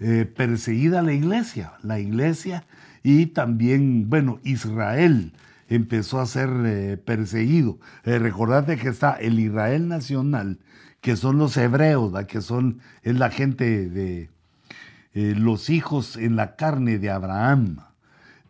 eh, 0.00 0.24
perseguida 0.24 1.02
la 1.02 1.12
iglesia, 1.12 1.74
la 1.82 2.00
iglesia 2.00 2.64
y 3.04 3.26
también, 3.26 4.08
bueno, 4.10 4.40
Israel 4.42 5.32
empezó 5.74 6.20
a 6.20 6.26
ser 6.26 6.50
eh, 6.66 6.96
perseguido. 6.96 7.78
Eh, 8.04 8.18
recordate 8.18 8.76
que 8.76 8.88
está 8.88 9.12
el 9.12 9.38
Israel 9.38 9.88
nacional, 9.88 10.58
que 11.00 11.16
son 11.16 11.38
los 11.38 11.56
hebreos, 11.56 12.12
que 12.26 12.42
son, 12.42 12.80
es 13.02 13.18
la 13.18 13.30
gente 13.30 13.88
de 13.88 14.30
eh, 15.14 15.34
los 15.36 15.70
hijos 15.70 16.16
en 16.16 16.36
la 16.36 16.56
carne 16.56 16.98
de 16.98 17.10
Abraham. 17.10 17.78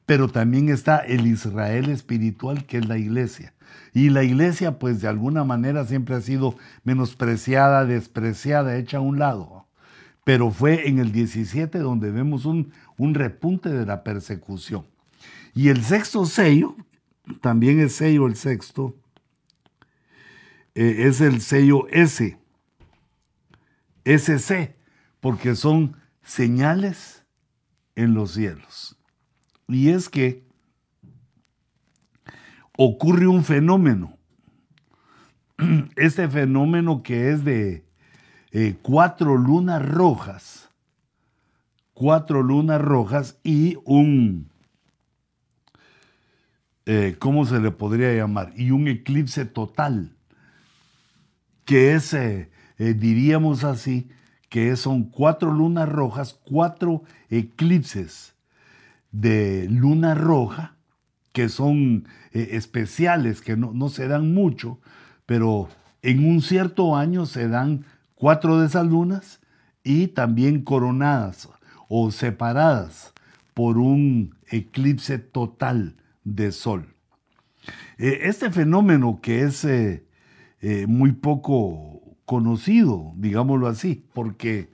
Pero 0.04 0.28
también 0.28 0.68
está 0.68 0.98
el 0.98 1.26
Israel 1.26 1.90
espiritual, 1.90 2.66
que 2.66 2.78
es 2.78 2.88
la 2.88 2.98
iglesia. 2.98 3.54
Y 3.94 4.10
la 4.10 4.24
iglesia, 4.24 4.78
pues 4.78 5.00
de 5.00 5.08
alguna 5.08 5.44
manera 5.44 5.84
siempre 5.84 6.16
ha 6.16 6.20
sido 6.20 6.56
menospreciada, 6.82 7.86
despreciada, 7.86 8.76
hecha 8.76 8.98
a 8.98 9.00
un 9.00 9.18
lado. 9.20 9.66
Pero 10.24 10.50
fue 10.50 10.88
en 10.88 10.98
el 10.98 11.12
17 11.12 11.78
donde 11.78 12.10
vemos 12.10 12.44
un 12.44 12.72
repunte 13.14 13.70
de 13.70 13.86
la 13.86 14.02
persecución. 14.02 14.86
Y 15.54 15.68
el 15.68 15.84
sexto 15.84 16.26
sello, 16.26 16.76
también 17.40 17.80
es 17.80 17.94
sello 17.96 18.26
el 18.26 18.36
sexto, 18.36 18.96
eh, 20.74 21.06
es 21.06 21.20
el 21.20 21.40
sello 21.40 21.86
S, 21.88 22.38
SC, 24.04 24.76
porque 25.20 25.54
son 25.54 25.96
señales 26.22 27.24
en 27.94 28.14
los 28.14 28.32
cielos. 28.32 28.96
Y 29.68 29.90
es 29.90 30.08
que 30.08 30.44
ocurre 32.76 33.26
un 33.26 33.44
fenómeno, 33.44 34.16
este 35.96 36.28
fenómeno 36.28 37.02
que 37.02 37.30
es 37.30 37.44
de 37.44 37.84
eh, 38.50 38.76
cuatro 38.82 39.36
lunas 39.36 39.86
rojas, 39.86 40.70
cuatro 41.94 42.42
lunas 42.42 42.80
rojas 42.80 43.38
y 43.42 43.78
un 43.84 44.51
eh, 46.86 47.16
¿cómo 47.18 47.46
se 47.46 47.60
le 47.60 47.70
podría 47.70 48.12
llamar? 48.14 48.52
Y 48.56 48.70
un 48.72 48.88
eclipse 48.88 49.44
total, 49.44 50.16
que 51.64 51.94
es, 51.94 52.12
eh, 52.12 52.50
eh, 52.78 52.94
diríamos 52.94 53.64
así, 53.64 54.08
que 54.48 54.74
son 54.76 55.04
cuatro 55.04 55.52
lunas 55.52 55.88
rojas, 55.88 56.38
cuatro 56.44 57.04
eclipses 57.30 58.34
de 59.12 59.68
luna 59.70 60.14
roja, 60.14 60.74
que 61.32 61.48
son 61.48 62.06
especiales, 62.32 63.40
que 63.40 63.56
no, 63.56 63.72
no 63.72 63.88
se 63.88 64.06
dan 64.06 64.34
mucho, 64.34 64.78
pero 65.24 65.68
en 66.02 66.28
un 66.28 66.42
cierto 66.42 66.96
año 66.96 67.24
se 67.24 67.48
dan 67.48 67.86
cuatro 68.14 68.60
de 68.60 68.66
esas 68.66 68.86
lunas 68.86 69.40
y 69.82 70.08
también 70.08 70.62
coronadas 70.62 71.48
o 71.88 72.10
separadas 72.10 73.14
por 73.54 73.78
un 73.78 74.34
eclipse 74.50 75.18
total 75.18 75.96
de 76.24 76.52
sol. 76.52 76.94
Eh, 77.98 78.20
este 78.22 78.50
fenómeno 78.50 79.20
que 79.22 79.42
es 79.42 79.64
eh, 79.64 80.04
eh, 80.60 80.86
muy 80.86 81.12
poco 81.12 82.16
conocido, 82.24 83.12
digámoslo 83.16 83.66
así, 83.66 84.04
porque 84.12 84.70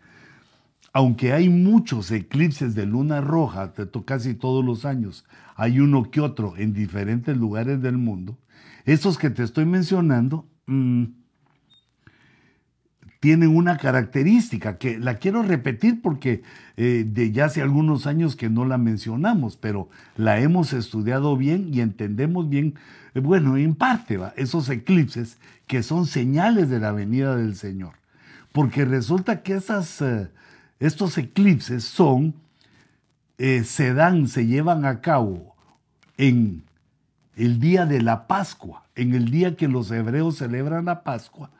aunque 0.92 1.32
hay 1.32 1.48
muchos 1.48 2.10
eclipses 2.10 2.74
de 2.74 2.86
luna 2.86 3.20
roja, 3.20 3.72
casi 4.04 4.34
todos 4.34 4.64
los 4.64 4.84
años, 4.84 5.24
hay 5.54 5.80
uno 5.80 6.10
que 6.10 6.20
otro 6.20 6.56
en 6.56 6.72
diferentes 6.72 7.36
lugares 7.36 7.82
del 7.82 7.98
mundo, 7.98 8.38
estos 8.84 9.18
que 9.18 9.30
te 9.30 9.42
estoy 9.42 9.66
mencionando 9.66 10.48
mm, 10.66 11.04
tienen 13.20 13.56
una 13.56 13.76
característica 13.78 14.78
que 14.78 14.98
la 14.98 15.16
quiero 15.16 15.42
repetir 15.42 16.00
porque 16.00 16.42
eh, 16.76 17.04
de 17.06 17.32
ya 17.32 17.46
hace 17.46 17.62
algunos 17.62 18.06
años 18.06 18.36
que 18.36 18.48
no 18.48 18.64
la 18.64 18.78
mencionamos, 18.78 19.56
pero 19.56 19.88
la 20.16 20.38
hemos 20.40 20.72
estudiado 20.72 21.36
bien 21.36 21.72
y 21.72 21.80
entendemos 21.80 22.48
bien, 22.48 22.74
eh, 23.14 23.20
bueno, 23.20 23.56
en 23.56 23.74
parte, 23.74 24.16
¿va? 24.16 24.32
esos 24.36 24.68
eclipses 24.68 25.38
que 25.66 25.82
son 25.82 26.06
señales 26.06 26.70
de 26.70 26.78
la 26.78 26.92
venida 26.92 27.36
del 27.36 27.56
Señor. 27.56 27.94
Porque 28.52 28.84
resulta 28.84 29.42
que 29.42 29.54
esas, 29.54 30.00
eh, 30.00 30.28
estos 30.78 31.18
eclipses 31.18 31.84
son, 31.84 32.34
se 33.36 33.94
dan, 33.94 34.26
se 34.26 34.46
llevan 34.46 34.84
a 34.84 35.00
cabo 35.00 35.54
en 36.16 36.64
el 37.36 37.60
día 37.60 37.86
de 37.86 38.02
la 38.02 38.26
Pascua, 38.26 38.82
en 38.96 39.14
el 39.14 39.30
día 39.30 39.54
que 39.54 39.68
los 39.68 39.92
hebreos 39.92 40.38
celebran 40.38 40.86
la 40.86 41.04
Pascua 41.04 41.50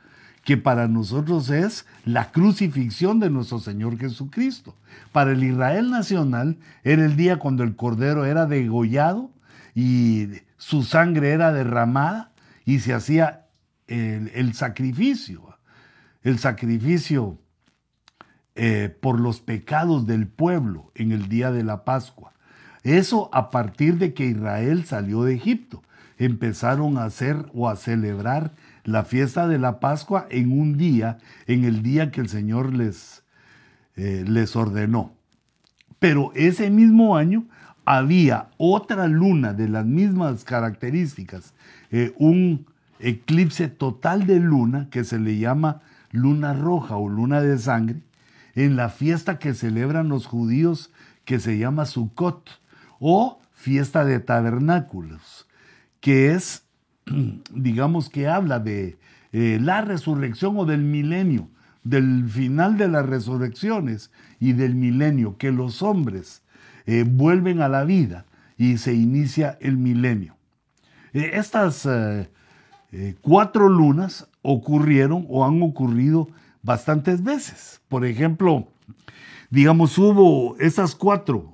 que 0.48 0.56
para 0.56 0.88
nosotros 0.88 1.50
es 1.50 1.84
la 2.06 2.30
crucifixión 2.30 3.20
de 3.20 3.28
nuestro 3.28 3.58
Señor 3.58 3.98
Jesucristo. 3.98 4.74
Para 5.12 5.32
el 5.32 5.44
Israel 5.44 5.90
nacional 5.90 6.56
era 6.84 7.04
el 7.04 7.16
día 7.16 7.38
cuando 7.38 7.64
el 7.64 7.76
cordero 7.76 8.24
era 8.24 8.46
degollado 8.46 9.30
y 9.74 10.28
su 10.56 10.84
sangre 10.84 11.32
era 11.32 11.52
derramada 11.52 12.32
y 12.64 12.78
se 12.78 12.94
hacía 12.94 13.44
el, 13.88 14.54
sacrificio, 14.54 15.54
el 16.22 16.38
sacrificio 16.38 17.36
eh, 18.54 18.88
por 19.02 19.20
los 19.20 19.40
pecados 19.40 20.06
del 20.06 20.28
pueblo 20.28 20.92
en 20.94 21.12
el 21.12 21.28
día 21.28 21.52
de 21.52 21.62
la 21.62 21.84
Pascua. 21.84 22.32
Eso 22.84 23.28
a 23.34 23.50
partir 23.50 23.98
de 23.98 24.14
que 24.14 24.24
Israel 24.24 24.86
salió 24.86 25.24
de 25.24 25.34
Egipto. 25.34 25.82
Empezaron 26.16 26.96
a 26.96 27.04
hacer 27.04 27.36
o 27.52 27.68
a 27.68 27.76
celebrar 27.76 28.52
la 28.88 29.04
fiesta 29.04 29.46
de 29.46 29.58
la 29.58 29.80
Pascua 29.80 30.26
en 30.30 30.58
un 30.58 30.76
día, 30.76 31.18
en 31.46 31.64
el 31.64 31.82
día 31.82 32.10
que 32.10 32.20
el 32.20 32.28
Señor 32.28 32.72
les, 32.74 33.22
eh, 33.96 34.24
les 34.26 34.56
ordenó. 34.56 35.12
Pero 35.98 36.32
ese 36.34 36.70
mismo 36.70 37.16
año 37.16 37.46
había 37.84 38.48
otra 38.56 39.06
luna 39.06 39.52
de 39.52 39.68
las 39.68 39.84
mismas 39.84 40.44
características, 40.44 41.54
eh, 41.90 42.14
un 42.16 42.66
eclipse 42.98 43.68
total 43.68 44.26
de 44.26 44.40
luna 44.40 44.88
que 44.90 45.04
se 45.04 45.18
le 45.18 45.38
llama 45.38 45.82
luna 46.10 46.52
roja 46.54 46.96
o 46.96 47.08
luna 47.08 47.42
de 47.42 47.58
sangre, 47.58 48.02
en 48.54 48.76
la 48.76 48.88
fiesta 48.88 49.38
que 49.38 49.54
celebran 49.54 50.08
los 50.08 50.26
judíos 50.26 50.90
que 51.24 51.38
se 51.38 51.58
llama 51.58 51.84
Sukkot 51.84 52.60
o 52.98 53.40
fiesta 53.52 54.04
de 54.04 54.18
tabernáculos, 54.18 55.46
que 56.00 56.32
es 56.32 56.67
digamos 57.54 58.08
que 58.08 58.28
habla 58.28 58.58
de 58.58 58.98
eh, 59.32 59.58
la 59.60 59.82
resurrección 59.82 60.56
o 60.58 60.64
del 60.64 60.82
milenio, 60.82 61.48
del 61.84 62.28
final 62.28 62.76
de 62.76 62.88
las 62.88 63.06
resurrecciones 63.06 64.10
y 64.40 64.52
del 64.52 64.74
milenio, 64.74 65.36
que 65.36 65.52
los 65.52 65.82
hombres 65.82 66.42
eh, 66.86 67.04
vuelven 67.06 67.60
a 67.60 67.68
la 67.68 67.84
vida 67.84 68.26
y 68.56 68.78
se 68.78 68.94
inicia 68.94 69.58
el 69.60 69.76
milenio. 69.76 70.36
Eh, 71.12 71.30
estas 71.34 71.86
cuatro 73.20 73.68
lunas 73.68 74.28
ocurrieron 74.40 75.26
o 75.28 75.44
han 75.44 75.62
ocurrido 75.62 76.28
bastantes 76.62 77.22
veces. 77.22 77.82
Por 77.88 78.06
ejemplo, 78.06 78.66
digamos, 79.50 79.98
hubo 79.98 80.56
esas 80.58 80.94
cuatro 80.94 81.52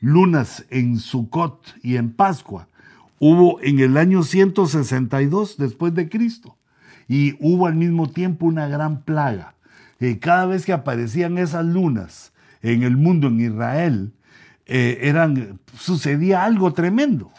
lunas 0.00 0.64
en 0.70 0.98
Sukkot 0.98 1.76
y 1.82 1.96
en 1.96 2.12
Pascua 2.12 2.68
hubo 3.24 3.60
en 3.62 3.78
el 3.78 3.98
año 3.98 4.24
162 4.24 5.56
después 5.56 5.94
de 5.94 6.08
Cristo 6.08 6.56
y 7.06 7.36
hubo 7.38 7.68
al 7.68 7.76
mismo 7.76 8.10
tiempo 8.10 8.46
una 8.46 8.66
gran 8.66 9.02
plaga. 9.02 9.54
Eh, 10.00 10.18
cada 10.18 10.46
vez 10.46 10.66
que 10.66 10.72
aparecían 10.72 11.38
esas 11.38 11.64
lunas 11.64 12.32
en 12.62 12.82
el 12.82 12.96
mundo, 12.96 13.28
en 13.28 13.40
Israel, 13.40 14.12
eh, 14.66 14.98
eran, 15.02 15.60
sucedía 15.78 16.42
algo 16.42 16.72
tremendo. 16.72 17.30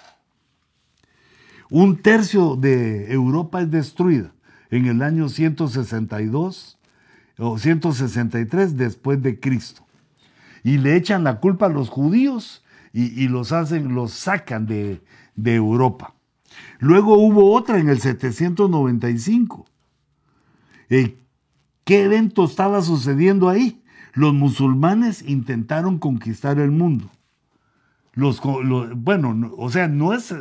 Un 1.69 1.97
tercio 1.97 2.55
de 2.55 3.11
Europa 3.11 3.61
es 3.61 3.69
destruida 3.69 4.31
en 4.69 4.85
el 4.85 5.01
año 5.01 5.27
162 5.27 6.79
o 7.39 7.57
163 7.57 8.77
después 8.77 9.21
de 9.21 9.37
Cristo. 9.37 9.85
Y 10.63 10.77
le 10.77 10.95
echan 10.95 11.25
la 11.25 11.41
culpa 11.41 11.65
a 11.65 11.69
los 11.69 11.89
judíos 11.89 12.63
y, 12.93 13.27
los 13.27 13.51
hacen, 13.51 13.95
los 13.95 14.13
sacan 14.13 14.65
de, 14.65 15.01
de 15.35 15.55
Europa. 15.55 16.13
Luego 16.79 17.17
hubo 17.17 17.53
otra 17.53 17.79
en 17.79 17.89
el 17.89 17.99
795. 17.99 19.65
¿Qué 20.89 22.03
evento 22.03 22.45
estaba 22.45 22.81
sucediendo 22.81 23.49
ahí? 23.49 23.81
Los 24.13 24.33
musulmanes 24.33 25.23
intentaron 25.27 25.97
conquistar 25.97 26.59
el 26.59 26.71
mundo. 26.71 27.09
Los, 28.13 28.41
bueno, 28.95 29.53
o 29.57 29.69
sea, 29.71 29.87
no 29.87 30.13
es, 30.13 30.33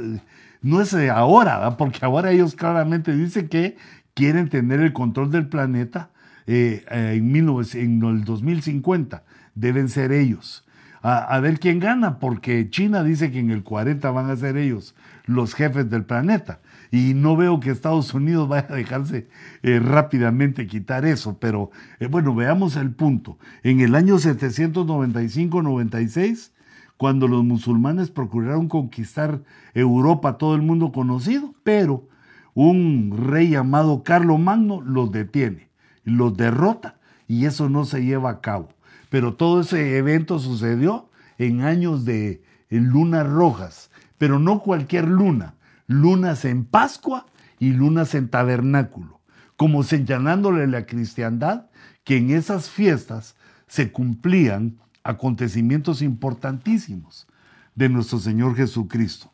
no 0.60 0.80
es 0.80 0.94
ahora, 0.94 1.76
porque 1.78 2.04
ahora 2.04 2.32
ellos 2.32 2.54
claramente 2.54 3.14
dicen 3.16 3.48
que 3.48 3.76
quieren 4.14 4.48
tener 4.50 4.80
el 4.80 4.92
control 4.92 5.30
del 5.30 5.48
planeta 5.48 6.10
eh, 6.46 6.84
eh, 6.90 7.14
en, 7.16 7.48
en, 7.74 8.02
el 8.02 8.24
2050. 8.24 9.24
Deben 9.54 9.88
ser 9.88 10.12
ellos. 10.12 10.66
A, 11.04 11.40
ver 11.40 11.58
quién 11.58 11.80
gana, 11.80 12.20
porque 12.20 12.70
China 12.70 13.02
dice 13.02 13.32
que 13.32 13.40
en 13.40 13.50
el 13.50 13.64
40 13.64 14.08
van 14.12 14.30
a 14.30 14.36
ser 14.36 14.56
ellos 14.56 14.94
los 15.26 15.54
jefes 15.54 15.90
del 15.90 16.04
planeta. 16.04 16.60
Y 16.92 17.14
no 17.14 17.36
veo 17.36 17.58
que 17.58 17.70
Estados 17.70 18.14
Unidos 18.14 18.48
vaya 18.48 18.68
a 18.70 18.76
dejarse 18.76 19.26
eh, 19.64 19.80
rápidamente 19.80 20.68
quitar 20.68 21.04
eso. 21.04 21.38
Pero 21.40 21.72
bueno, 22.08 22.36
veamos 22.36 22.76
el 22.76 22.92
punto. 22.92 23.36
En 23.64 23.80
el 23.80 23.96
año 23.96 24.14
795-96, 24.16 26.52
cuando 26.96 27.26
los 27.26 27.42
musulmanes 27.42 28.10
procuraron 28.10 28.68
conquistar 28.68 29.42
Europa, 29.74 30.38
todo 30.38 30.54
el 30.54 30.62
mundo 30.62 30.92
conocido, 30.92 31.52
pero 31.64 32.06
un 32.54 33.12
rey 33.16 33.50
llamado 33.50 34.04
Carlo 34.04 34.38
Magno 34.38 34.80
los 34.82 35.10
detiene, 35.10 35.68
los 36.04 36.36
derrota 36.36 37.00
y 37.26 37.46
eso 37.46 37.68
no 37.68 37.86
se 37.86 38.04
lleva 38.04 38.30
a 38.30 38.40
cabo. 38.40 38.68
Pero 39.12 39.34
todo 39.34 39.60
ese 39.60 39.98
evento 39.98 40.38
sucedió 40.38 41.10
en 41.36 41.60
años 41.60 42.06
de 42.06 42.42
lunas 42.70 43.28
rojas, 43.28 43.90
pero 44.16 44.38
no 44.38 44.60
cualquier 44.60 45.06
luna, 45.06 45.56
lunas 45.86 46.46
en 46.46 46.64
Pascua 46.64 47.26
y 47.58 47.74
lunas 47.74 48.14
en 48.14 48.30
tabernáculo, 48.30 49.20
como 49.56 49.82
señalándole 49.82 50.66
la 50.66 50.86
cristiandad 50.86 51.66
que 52.04 52.16
en 52.16 52.30
esas 52.30 52.70
fiestas 52.70 53.36
se 53.66 53.92
cumplían 53.92 54.78
acontecimientos 55.04 56.00
importantísimos 56.00 57.26
de 57.74 57.90
nuestro 57.90 58.18
Señor 58.18 58.56
Jesucristo. 58.56 59.30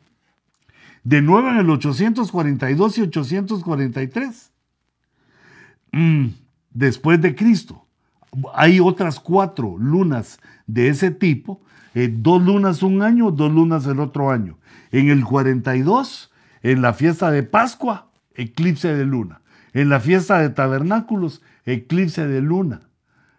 De 1.05 1.21
nuevo 1.21 1.51
en 1.51 1.55
el 1.55 1.69
842 1.69 2.97
y 2.97 3.01
843, 3.03 4.51
mm, 5.93 6.25
después 6.73 7.21
de 7.21 7.33
Cristo. 7.33 7.85
Hay 8.53 8.79
otras 8.79 9.19
cuatro 9.19 9.75
lunas 9.77 10.39
de 10.67 10.89
ese 10.89 11.11
tipo, 11.11 11.61
eh, 11.93 12.13
dos 12.13 12.43
lunas 12.43 12.83
un 12.83 13.01
año, 13.01 13.31
dos 13.31 13.51
lunas 13.51 13.85
el 13.85 13.99
otro 13.99 14.31
año. 14.31 14.57
En 14.91 15.09
el 15.09 15.23
42, 15.23 16.31
en 16.61 16.81
la 16.81 16.93
fiesta 16.93 17.31
de 17.31 17.43
Pascua, 17.43 18.09
eclipse 18.35 18.93
de 18.95 19.05
luna. 19.05 19.41
En 19.73 19.89
la 19.89 19.99
fiesta 19.99 20.39
de 20.39 20.49
tabernáculos, 20.49 21.41
eclipse 21.65 22.27
de 22.27 22.41
luna 22.41 22.81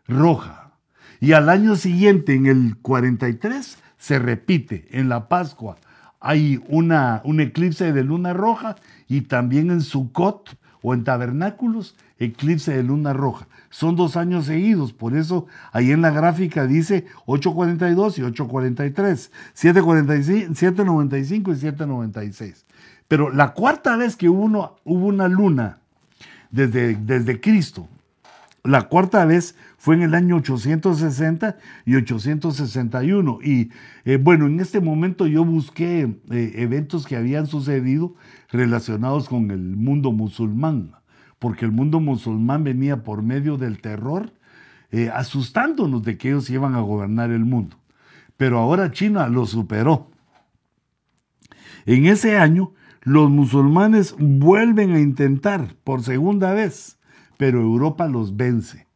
roja. 0.06 0.72
Y 1.20 1.32
al 1.32 1.48
año 1.48 1.76
siguiente, 1.76 2.34
en 2.34 2.46
el 2.46 2.76
43, 2.78 3.78
se 3.98 4.18
repite 4.18 4.88
en 4.92 5.08
la 5.08 5.28
Pascua 5.28 5.76
hay 6.20 6.62
una, 6.68 7.22
un 7.24 7.40
eclipse 7.40 7.92
de 7.92 8.04
luna 8.04 8.34
roja 8.34 8.76
y 9.08 9.22
también 9.22 9.70
en 9.70 9.80
Sukkot 9.80 10.56
o 10.82 10.94
en 10.94 11.04
tabernáculos, 11.04 11.96
eclipse 12.20 12.72
de 12.72 12.84
luna 12.84 13.12
roja. 13.12 13.48
Son 13.70 13.96
dos 13.96 14.16
años 14.16 14.46
seguidos, 14.46 14.92
por 14.92 15.16
eso 15.16 15.46
ahí 15.72 15.90
en 15.90 16.02
la 16.02 16.10
gráfica 16.10 16.66
dice 16.66 17.06
842 17.26 18.18
y 18.18 18.22
843, 18.22 19.32
745, 19.54 20.54
795 20.54 21.50
y 21.50 21.54
796. 21.56 22.66
Pero 23.08 23.30
la 23.30 23.54
cuarta 23.54 23.96
vez 23.96 24.14
que 24.14 24.28
hubo, 24.28 24.76
hubo 24.84 25.06
una 25.06 25.26
luna 25.26 25.78
desde, 26.50 26.94
desde 26.94 27.40
Cristo, 27.40 27.88
la 28.62 28.82
cuarta 28.82 29.24
vez 29.24 29.56
fue 29.78 29.94
en 29.94 30.02
el 30.02 30.14
año 30.14 30.36
860 30.36 31.56
y 31.86 31.96
861. 31.96 33.38
Y 33.42 33.70
eh, 34.04 34.18
bueno, 34.18 34.46
en 34.46 34.60
este 34.60 34.80
momento 34.80 35.26
yo 35.26 35.44
busqué 35.44 36.14
eh, 36.30 36.52
eventos 36.56 37.06
que 37.06 37.16
habían 37.16 37.46
sucedido 37.46 38.14
relacionados 38.50 39.28
con 39.28 39.50
el 39.50 39.76
mundo 39.76 40.12
musulmán, 40.12 40.92
porque 41.40 41.64
el 41.64 41.72
mundo 41.72 41.98
musulmán 41.98 42.62
venía 42.62 43.02
por 43.02 43.22
medio 43.22 43.56
del 43.56 43.80
terror, 43.80 44.32
eh, 44.92 45.10
asustándonos 45.12 46.04
de 46.04 46.16
que 46.16 46.28
ellos 46.28 46.48
iban 46.50 46.76
a 46.76 46.80
gobernar 46.80 47.32
el 47.32 47.44
mundo. 47.44 47.76
Pero 48.36 48.58
ahora 48.58 48.92
China 48.92 49.26
lo 49.26 49.44
superó. 49.46 50.12
En 51.84 52.06
ese 52.06 52.38
año, 52.38 52.72
los 53.02 53.28
musulmanes 53.28 54.14
vuelven 54.16 54.94
a 54.94 55.00
intentar 55.00 55.74
por 55.82 56.04
segunda 56.04 56.52
vez 56.52 57.00
pero 57.40 57.62
Europa 57.62 58.06
los 58.06 58.36
vence. 58.36 58.86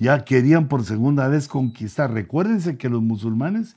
Ya 0.00 0.24
querían 0.24 0.66
por 0.66 0.82
segunda 0.82 1.28
vez 1.28 1.46
conquistar. 1.46 2.12
Recuérdense 2.12 2.76
que 2.76 2.88
los 2.88 3.02
musulmanes 3.02 3.76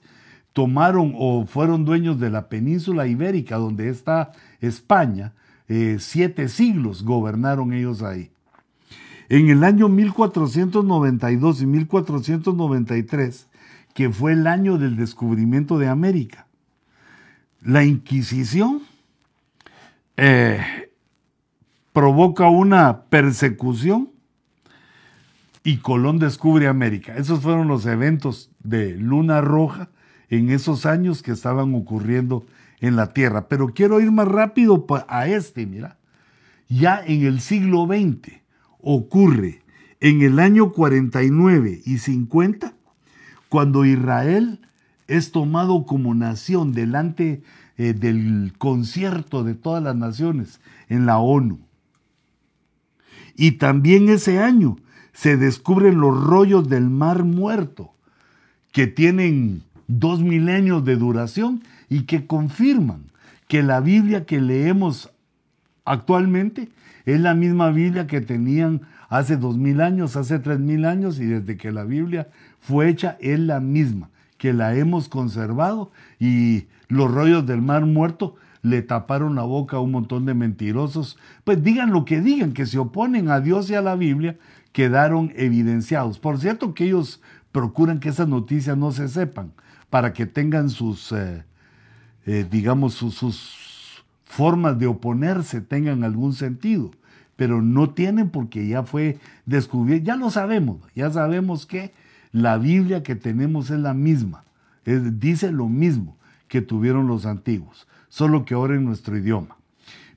tomaron 0.54 1.14
o 1.16 1.46
fueron 1.46 1.86
dueños 1.86 2.20
de 2.20 2.32
la 2.32 2.50
península 2.50 3.06
ibérica, 3.06 3.58
donde 3.58 3.90
está 3.90 4.32
España. 4.60 5.34
Eh, 5.74 6.00
siete 6.02 6.50
siglos 6.50 7.02
gobernaron 7.06 7.72
ellos 7.72 8.02
ahí. 8.02 8.30
En 9.30 9.48
el 9.48 9.64
año 9.64 9.88
1492 9.88 11.62
y 11.62 11.66
1493, 11.66 13.48
que 13.94 14.10
fue 14.10 14.34
el 14.34 14.48
año 14.48 14.78
del 14.78 14.98
descubrimiento 14.98 15.80
de 15.80 15.88
América, 15.88 16.46
la 17.62 17.86
Inquisición 17.86 18.82
eh, 20.18 20.60
provoca 21.94 22.50
una 22.50 23.04
persecución 23.04 24.10
y 25.64 25.78
Colón 25.78 26.20
descubre 26.20 26.68
América. 26.68 27.16
Esos 27.16 27.40
fueron 27.40 27.70
los 27.70 27.86
eventos 27.86 28.52
de 28.62 28.98
Luna 28.98 29.40
Roja 29.40 29.88
en 30.30 30.50
esos 30.50 30.86
años 30.86 31.24
que 31.24 31.32
estaban 31.32 31.74
ocurriendo 31.76 32.46
en 32.82 32.96
la 32.96 33.14
Tierra. 33.14 33.48
Pero 33.48 33.68
quiero 33.70 34.02
ir 34.02 34.12
más 34.12 34.28
rápido 34.28 34.86
a 35.08 35.28
este, 35.28 35.66
mira. 35.66 35.98
Ya 36.68 37.02
en 37.06 37.26
el 37.26 37.40
siglo 37.40 37.86
XX 37.86 38.42
ocurre 38.80 39.62
en 40.00 40.22
el 40.22 40.40
año 40.40 40.72
49 40.72 41.82
y 41.86 41.98
50, 42.00 42.74
cuando 43.50 43.86
Israel 43.86 44.60
es 45.08 45.32
tomado 45.32 45.86
como 45.86 46.16
nación 46.16 46.74
delante 46.74 47.44
eh, 47.78 47.94
del 47.94 48.54
concierto 48.58 49.44
de 49.44 49.54
todas 49.54 49.84
las 49.84 49.96
naciones 49.96 50.60
en 50.90 51.06
la 51.06 51.20
ONU. 51.20 51.60
Y 53.36 53.54
también 53.54 54.10
ese 54.10 54.40
año 54.40 54.78
se 55.14 55.38
descubren 55.38 56.00
los 56.00 56.24
rollos 56.24 56.70
del 56.70 56.90
mar 56.90 57.24
muerto, 57.24 57.94
que 58.72 58.88
tienen 58.88 59.64
dos 59.88 60.22
milenios 60.22 60.86
de 60.86 60.96
duración 60.96 61.64
y 61.92 62.04
que 62.04 62.26
confirman 62.26 63.12
que 63.50 63.64
la 63.64 63.82
Biblia 63.82 64.26
que 64.26 64.40
leemos 64.40 65.12
actualmente 65.84 66.70
es 67.06 67.20
la 67.20 67.36
misma 67.36 67.70
Biblia 67.70 68.08
que 68.08 68.22
tenían 68.22 68.84
hace 69.10 69.36
dos 69.36 69.58
mil 69.58 69.82
años, 69.82 70.16
hace 70.16 70.40
tres 70.40 70.58
mil 70.58 70.86
años 70.86 71.20
y 71.20 71.26
desde 71.26 71.58
que 71.58 71.74
la 71.74 71.84
Biblia 71.84 72.30
fue 72.62 72.88
hecha 72.88 73.18
es 73.20 73.38
la 73.40 73.60
misma, 73.60 74.10
que 74.38 74.54
la 74.54 74.74
hemos 74.74 75.10
conservado 75.10 75.92
y 76.18 76.68
los 76.88 77.12
rollos 77.12 77.46
del 77.46 77.62
mar 77.62 77.86
muerto 77.86 78.36
le 78.62 78.82
taparon 78.84 79.36
la 79.36 79.44
boca 79.44 79.76
a 79.76 79.82
un 79.82 79.92
montón 79.92 80.26
de 80.26 80.34
mentirosos. 80.34 81.18
Pues 81.44 81.62
digan 81.62 81.92
lo 81.92 82.06
que 82.06 82.22
digan, 82.22 82.54
que 82.54 82.66
se 82.66 82.80
oponen 82.80 83.28
a 83.28 83.42
Dios 83.42 83.70
y 83.70 83.76
a 83.76 83.82
la 83.82 83.98
Biblia, 83.98 84.38
quedaron 84.72 85.34
evidenciados. 85.36 86.20
Por 86.20 86.40
cierto 86.40 86.74
que 86.74 86.86
ellos 86.86 87.22
procuran 87.52 88.00
que 88.00 88.08
esas 88.08 88.30
noticias 88.30 88.78
no 88.78 88.94
se 88.94 89.10
sepan, 89.10 89.52
para 89.90 90.14
que 90.14 90.26
tengan 90.26 90.70
sus, 90.70 91.12
eh, 91.12 91.44
eh, 92.26 92.46
digamos, 92.50 92.94
sus, 92.94 93.16
sus 93.16 94.04
formas 94.26 94.78
de 94.80 94.88
oponerse 94.88 95.62
tengan 95.62 96.04
algún 96.04 96.34
sentido 96.34 96.92
pero 97.38 97.64
no 97.64 97.90
tienen 97.90 98.30
porque 98.30 98.68
ya 98.68 98.84
fue 98.84 99.18
descubierto, 99.48 100.06
ya 100.06 100.16
lo 100.16 100.30
sabemos, 100.30 100.78
ya 100.94 101.10
sabemos 101.10 101.66
que 101.66 101.92
la 102.32 102.60
Biblia 102.60 103.02
que 103.02 103.16
tenemos 103.16 103.72
es 103.72 103.80
la 103.80 103.96
misma, 103.96 104.44
dice 104.86 105.52
lo 105.52 105.68
mismo 105.68 106.18
que 106.48 106.62
tuvieron 106.62 107.08
los 107.08 107.26
antiguos 107.26 107.88
solo 108.12 108.44
que 108.44 108.54
ahora 108.54 108.76
en 108.76 108.86
nuestro 108.86 109.18
idioma. 109.18 109.58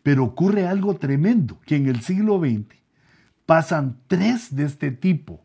Pero 0.03 0.25
ocurre 0.25 0.67
algo 0.67 0.97
tremendo, 0.97 1.59
que 1.65 1.77
en 1.77 1.87
el 1.87 2.03
siglo 2.03 2.39
XX 2.39 2.77
pasan 3.47 3.97
tres 4.09 4.55
de 4.55 4.65
este 4.65 4.91
tipo 4.91 5.41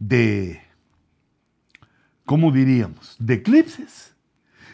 de, 0.00 0.60
¿cómo 2.24 2.50
diríamos?, 2.50 3.14
de 3.20 3.34
eclipses. 3.34 4.14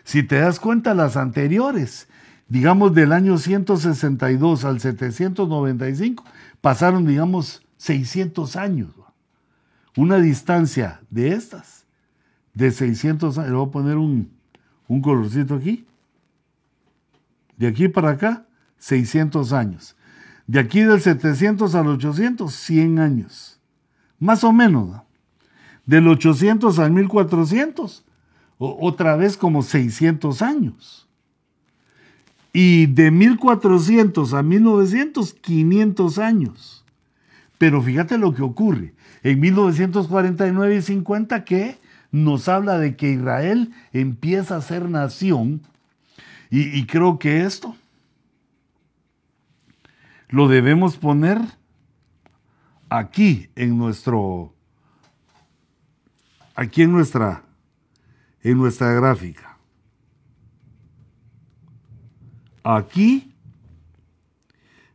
Si 0.04 0.22
te 0.22 0.38
das 0.38 0.60
cuenta, 0.60 0.94
las 0.94 1.16
anteriores 1.16 2.08
digamos, 2.48 2.94
del 2.94 3.12
año 3.12 3.38
162 3.38 4.64
al 4.64 4.80
795, 4.80 6.24
pasaron, 6.60 7.06
digamos, 7.06 7.62
600 7.78 8.56
años. 8.56 8.90
Una 9.96 10.18
distancia 10.18 11.00
de 11.10 11.32
estas, 11.32 11.86
de 12.52 12.70
600 12.70 13.38
años, 13.38 13.50
le 13.50 13.56
voy 13.56 13.68
a 13.68 13.72
poner 13.72 13.96
un, 13.96 14.30
un 14.88 15.00
colorcito 15.00 15.54
aquí. 15.54 15.86
De 17.56 17.68
aquí 17.68 17.88
para 17.88 18.10
acá, 18.10 18.46
600 18.78 19.52
años. 19.52 19.96
De 20.46 20.58
aquí 20.58 20.82
del 20.82 21.00
700 21.00 21.74
al 21.74 21.86
800, 21.86 22.52
100 22.52 22.98
años. 22.98 23.60
Más 24.18 24.44
o 24.44 24.52
menos. 24.52 24.88
¿no? 24.88 25.06
Del 25.86 26.08
800 26.08 26.78
al 26.78 26.90
1400, 26.90 28.04
otra 28.58 29.16
vez 29.16 29.36
como 29.36 29.62
600 29.62 30.42
años. 30.42 31.08
Y 32.52 32.86
de 32.86 33.10
1400 33.10 34.32
a 34.32 34.42
1900, 34.42 35.34
500 35.34 36.18
años. 36.18 36.84
Pero 37.58 37.82
fíjate 37.82 38.18
lo 38.18 38.32
que 38.34 38.42
ocurre. 38.42 38.94
En 39.22 39.40
1949 39.40 40.76
y 40.76 40.82
50 40.82 41.44
que 41.44 41.78
nos 42.12 42.48
habla 42.48 42.78
de 42.78 42.94
que 42.94 43.10
Israel 43.10 43.72
empieza 43.92 44.56
a 44.56 44.62
ser 44.62 44.88
nación. 44.88 45.62
Y, 46.50 46.78
y 46.78 46.86
creo 46.86 47.18
que 47.18 47.44
esto 47.44 47.74
lo 50.34 50.48
debemos 50.48 50.96
poner 50.96 51.40
aquí 52.88 53.48
en 53.54 53.78
nuestro 53.78 54.52
aquí 56.56 56.82
en 56.82 56.90
nuestra 56.90 57.43
en 58.44 58.58
nuestra 58.58 58.92
gráfica. 58.92 59.58
Aquí 62.62 63.34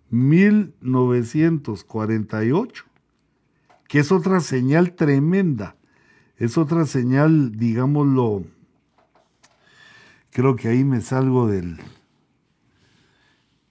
1948, 0.09 2.85
que 3.87 3.99
es 3.99 4.11
otra 4.11 4.39
señal 4.39 4.93
tremenda. 4.93 5.75
Es 6.37 6.57
otra 6.57 6.85
señal, 6.85 7.57
digámoslo, 7.57 8.45
creo 10.31 10.55
que 10.55 10.69
ahí 10.69 10.85
me 10.85 11.01
salgo 11.01 11.47
del... 11.47 11.79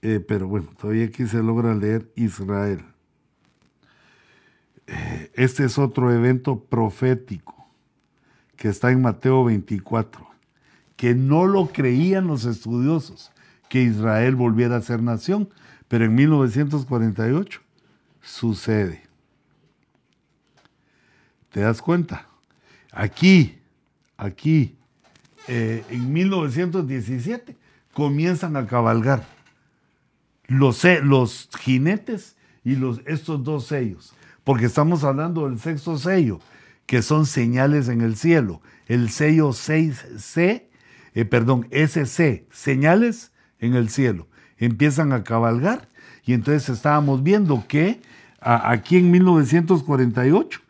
Eh, 0.02 0.20
pero 0.20 0.46
bueno, 0.46 0.68
todavía 0.78 1.06
aquí 1.06 1.26
se 1.26 1.42
logra 1.42 1.74
leer 1.74 2.12
Israel. 2.14 2.84
Eh, 4.86 5.32
este 5.34 5.64
es 5.64 5.78
otro 5.78 6.12
evento 6.12 6.62
profético 6.64 7.57
que 8.58 8.68
está 8.68 8.90
en 8.90 9.00
Mateo 9.00 9.44
24, 9.44 10.28
que 10.96 11.14
no 11.14 11.46
lo 11.46 11.68
creían 11.68 12.26
los 12.26 12.44
estudiosos, 12.44 13.30
que 13.68 13.82
Israel 13.82 14.34
volviera 14.34 14.76
a 14.76 14.82
ser 14.82 15.00
nación, 15.00 15.48
pero 15.86 16.04
en 16.04 16.14
1948 16.14 17.60
sucede. 18.20 19.02
¿Te 21.52 21.60
das 21.60 21.80
cuenta? 21.80 22.26
Aquí, 22.92 23.58
aquí, 24.16 24.76
eh, 25.46 25.84
en 25.88 26.12
1917, 26.12 27.56
comienzan 27.94 28.56
a 28.56 28.66
cabalgar 28.66 29.24
los, 30.48 30.82
los 31.04 31.48
jinetes 31.60 32.36
y 32.64 32.74
los, 32.74 33.00
estos 33.06 33.44
dos 33.44 33.66
sellos, 33.66 34.12
porque 34.42 34.66
estamos 34.66 35.04
hablando 35.04 35.48
del 35.48 35.60
sexto 35.60 35.96
sello, 35.96 36.40
que 36.88 37.02
son 37.02 37.26
señales 37.26 37.88
en 37.88 38.00
el 38.00 38.16
cielo. 38.16 38.62
El 38.86 39.10
sello 39.10 39.50
6C, 39.50 40.62
eh, 41.12 41.24
perdón, 41.26 41.68
SC, 41.70 42.46
señales 42.50 43.30
en 43.58 43.74
el 43.74 43.90
cielo. 43.90 44.26
Empiezan 44.56 45.12
a 45.12 45.22
cabalgar 45.22 45.86
y 46.24 46.32
entonces 46.32 46.70
estábamos 46.70 47.22
viendo 47.22 47.62
que 47.68 48.00
aquí 48.40 48.96
en 48.96 49.10
1948 49.10 50.60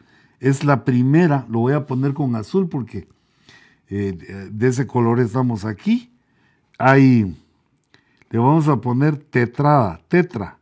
es 0.41 0.65
la 0.65 0.85
primera, 0.85 1.47
lo 1.49 1.61
voy 1.61 1.75
a 1.75 1.87
poner 1.87 2.15
con 2.15 2.35
azul 2.35 2.69
porque 2.69 3.07
eh, 3.89 4.49
de 4.51 4.69
ese 4.69 4.89
color 4.89 5.21
estamos 5.21 5.65
aquí. 5.65 6.13
Hay, 6.79 7.37
le 8.31 8.39
vamos 8.41 8.67
a 8.67 8.81
poner 8.81 9.19
tetrada, 9.19 10.01
tetra. 10.09 10.59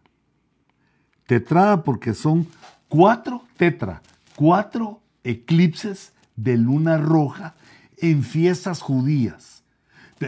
Tetrada 1.26 1.82
porque 1.82 2.12
son 2.12 2.46
cuatro 2.88 3.42
tetra, 3.56 4.02
cuatro 4.36 5.00
eclipses 5.28 6.12
de 6.36 6.56
luna 6.56 6.98
roja 6.98 7.54
en 7.98 8.22
fiestas 8.22 8.80
judías. 8.80 9.62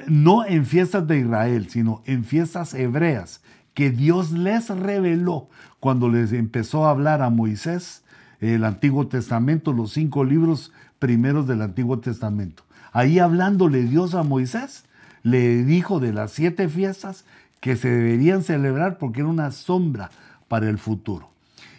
No 0.06 0.44
en 0.44 0.66
fiestas 0.66 1.06
de 1.06 1.18
Israel, 1.18 1.68
sino 1.70 2.02
en 2.04 2.24
fiestas 2.24 2.74
hebreas 2.74 3.40
que 3.72 3.90
Dios 3.90 4.32
les 4.32 4.68
reveló 4.68 5.48
cuando 5.80 6.08
les 6.08 6.32
empezó 6.32 6.86
a 6.86 6.90
hablar 6.90 7.22
a 7.22 7.30
Moisés 7.30 8.02
el 8.40 8.64
Antiguo 8.64 9.08
Testamento, 9.08 9.72
los 9.72 9.92
cinco 9.92 10.24
libros 10.24 10.72
primeros 10.98 11.46
del 11.46 11.62
Antiguo 11.62 11.98
Testamento. 11.98 12.64
Ahí 12.92 13.18
hablándole 13.18 13.84
Dios 13.84 14.14
a 14.14 14.22
Moisés, 14.22 14.84
le 15.22 15.64
dijo 15.64 16.00
de 16.00 16.12
las 16.12 16.32
siete 16.32 16.68
fiestas 16.68 17.24
que 17.60 17.76
se 17.76 17.88
deberían 17.88 18.42
celebrar 18.42 18.98
porque 18.98 19.20
era 19.20 19.28
una 19.28 19.50
sombra 19.50 20.10
para 20.48 20.68
el 20.68 20.78
futuro. 20.78 21.30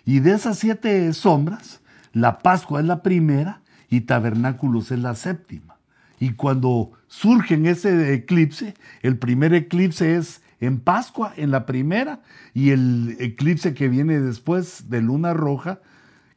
Y 0.05 0.19
de 0.19 0.33
esas 0.33 0.57
siete 0.57 1.11
sombras, 1.13 1.79
la 2.13 2.39
Pascua 2.39 2.79
es 2.81 2.85
la 2.85 3.03
primera 3.03 3.61
y 3.89 4.01
Tabernáculos 4.01 4.91
es 4.91 4.99
la 4.99 5.15
séptima. 5.15 5.77
Y 6.19 6.31
cuando 6.33 6.91
surge 7.07 7.55
en 7.55 7.65
ese 7.65 8.13
eclipse, 8.13 8.73
el 9.01 9.17
primer 9.17 9.53
eclipse 9.53 10.15
es 10.15 10.41
en 10.59 10.79
Pascua, 10.79 11.33
en 11.37 11.51
la 11.51 11.65
primera, 11.65 12.21
y 12.53 12.71
el 12.71 13.15
eclipse 13.19 13.73
que 13.73 13.87
viene 13.87 14.19
después 14.19 14.89
de 14.89 15.01
Luna 15.01 15.33
Roja, 15.33 15.79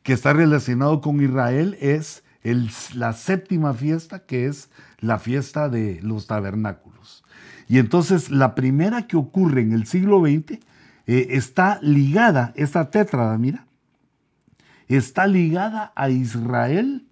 que 0.02 0.12
está 0.12 0.32
relacionado 0.32 1.00
con 1.00 1.20
Israel, 1.20 1.76
es 1.80 2.22
la 2.94 3.12
séptima 3.12 3.74
fiesta, 3.74 4.20
que 4.20 4.46
es 4.46 4.70
la 5.00 5.18
fiesta 5.18 5.68
de 5.68 6.00
los 6.02 6.26
tabernáculos. 6.28 7.24
Y 7.68 7.78
entonces 7.78 8.30
la 8.30 8.54
primera 8.54 9.06
que 9.06 9.16
ocurre 9.16 9.62
en 9.62 9.72
el 9.72 9.86
siglo 9.86 10.20
XX 10.20 10.60
eh, 11.06 11.28
está 11.30 11.78
ligada, 11.82 12.52
esta 12.56 12.90
tétrada, 12.90 13.36
mira, 13.38 13.66
está 14.96 15.26
ligada 15.26 15.92
a 15.94 16.10
Israel 16.10 17.06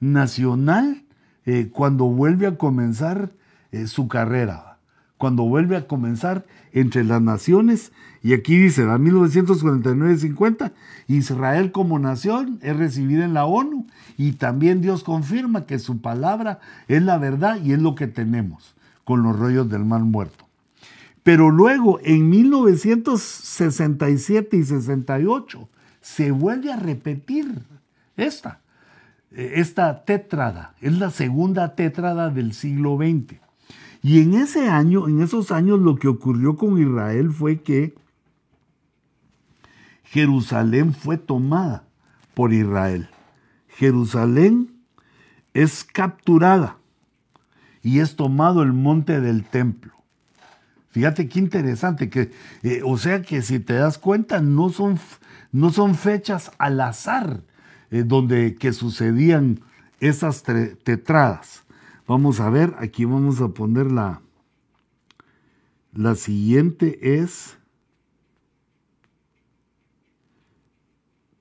nacional 0.00 1.02
eh, 1.44 1.68
cuando 1.72 2.06
vuelve 2.06 2.46
a 2.46 2.56
comenzar 2.56 3.30
eh, 3.72 3.86
su 3.86 4.08
carrera, 4.08 4.78
cuando 5.18 5.42
vuelve 5.44 5.76
a 5.76 5.86
comenzar 5.86 6.46
entre 6.72 7.04
las 7.04 7.20
naciones. 7.22 7.92
Y 8.22 8.32
aquí 8.32 8.56
dice, 8.56 8.82
a 8.82 8.98
1949-50, 8.98 10.72
Israel 11.08 11.72
como 11.72 11.98
nación 11.98 12.58
es 12.62 12.76
recibida 12.76 13.24
en 13.24 13.34
la 13.34 13.44
ONU 13.44 13.86
y 14.18 14.32
también 14.32 14.80
Dios 14.80 15.04
confirma 15.04 15.66
que 15.66 15.78
su 15.78 16.00
palabra 16.00 16.58
es 16.88 17.02
la 17.02 17.18
verdad 17.18 17.60
y 17.62 17.72
es 17.72 17.80
lo 17.80 17.94
que 17.94 18.08
tenemos 18.08 18.74
con 19.04 19.22
los 19.22 19.38
rollos 19.38 19.70
del 19.70 19.84
mar 19.84 20.00
muerto. 20.00 20.46
Pero 21.22 21.50
luego, 21.50 22.00
en 22.02 22.30
1967 22.30 24.56
y 24.56 24.64
68, 24.64 25.68
se 26.06 26.30
vuelve 26.30 26.72
a 26.72 26.76
repetir 26.76 27.64
esta, 28.16 28.60
esta 29.32 30.04
tétrada, 30.04 30.72
es 30.80 30.96
la 30.96 31.10
segunda 31.10 31.74
tétrada 31.74 32.30
del 32.30 32.54
siglo 32.54 32.96
XX. 32.96 33.40
Y 34.04 34.22
en 34.22 34.34
ese 34.34 34.68
año, 34.68 35.08
en 35.08 35.20
esos 35.20 35.50
años, 35.50 35.80
lo 35.80 35.96
que 35.96 36.06
ocurrió 36.06 36.56
con 36.56 36.80
Israel 36.80 37.32
fue 37.32 37.60
que 37.60 37.96
Jerusalén 40.04 40.94
fue 40.94 41.18
tomada 41.18 41.82
por 42.34 42.52
Israel. 42.52 43.08
Jerusalén 43.66 44.76
es 45.54 45.82
capturada 45.82 46.76
y 47.82 47.98
es 47.98 48.14
tomado 48.14 48.62
el 48.62 48.72
monte 48.72 49.20
del 49.20 49.44
templo. 49.44 49.92
Fíjate 50.90 51.28
qué 51.28 51.40
interesante, 51.40 52.08
que, 52.08 52.30
eh, 52.62 52.80
o 52.84 52.96
sea 52.96 53.22
que 53.22 53.42
si 53.42 53.58
te 53.58 53.74
das 53.74 53.98
cuenta, 53.98 54.40
no 54.40 54.70
son 54.70 55.00
no 55.56 55.72
son 55.72 55.94
fechas 55.94 56.52
al 56.58 56.78
azar 56.82 57.42
eh, 57.90 58.02
donde 58.02 58.56
que 58.56 58.74
sucedían 58.74 59.60
esas 60.00 60.42
tetradas. 60.42 61.64
Vamos 62.06 62.40
a 62.40 62.50
ver, 62.50 62.74
aquí 62.78 63.06
vamos 63.06 63.40
a 63.40 63.48
poner 63.48 63.90
la, 63.90 64.20
la 65.94 66.14
siguiente 66.14 67.20
es 67.20 67.56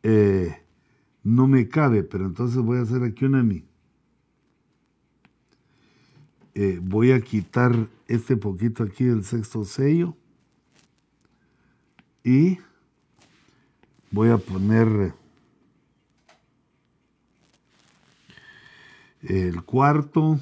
eh, 0.03 0.63
no 1.21 1.45
me 1.47 1.67
cabe, 1.67 2.03
pero 2.03 2.25
entonces 2.25 2.61
voy 2.61 2.77
a 2.77 2.83
hacer 2.83 3.03
aquí 3.03 3.25
una 3.25 3.43
mí. 3.43 3.65
Eh, 6.53 6.79
voy 6.81 7.11
a 7.11 7.19
quitar 7.19 7.89
este 8.07 8.37
poquito 8.37 8.81
aquí 8.83 9.03
del 9.03 9.25
sexto 9.25 9.65
sello 9.65 10.15
y 12.23 12.59
voy 14.15 14.29
a 14.29 14.37
poner 14.37 15.13
el 19.21 19.61
cuarto. 19.65 20.39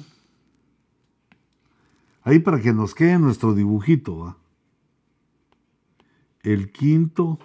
Ahí 2.22 2.38
para 2.38 2.60
que 2.60 2.72
nos 2.72 2.94
quede 2.94 3.18
nuestro 3.18 3.52
dibujito, 3.52 4.36
el 6.44 6.70
quinto 6.70 7.40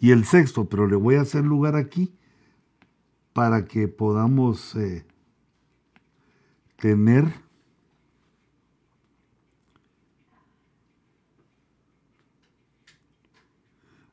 y 0.00 0.10
el 0.10 0.24
sexto, 0.24 0.68
pero 0.68 0.88
le 0.88 0.96
voy 0.96 1.14
a 1.14 1.20
hacer 1.20 1.44
lugar 1.44 1.76
aquí 1.76 2.12
para 3.32 3.64
que 3.64 3.86
podamos 3.86 4.74
eh, 4.74 5.06
tener 6.78 7.32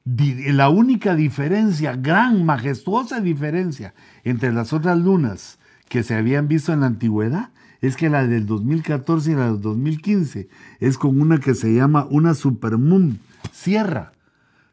la 0.06 0.70
única 0.70 1.16
diferencia, 1.16 1.96
gran, 1.96 2.46
majestuosa 2.46 3.22
diferencia 3.22 3.96
entre 4.24 4.54
las 4.54 4.72
otras 4.72 5.00
lunas 5.00 5.58
que 5.90 6.04
se 6.04 6.16
habían 6.16 6.48
visto 6.48 6.72
en 6.74 6.82
la 6.82 6.86
antigüedad 6.88 7.50
es 7.82 7.96
que 7.98 8.10
la 8.10 8.26
del 8.28 8.46
2014 8.46 9.32
y 9.32 9.36
la 9.36 9.46
del 9.46 9.62
2015 9.62 10.48
es 10.80 10.98
con 10.98 11.20
una 11.20 11.40
que 11.40 11.56
se 11.56 11.74
llama 11.74 12.08
una 12.10 12.36
supermoon, 12.36 13.20
cierra, 13.52 14.12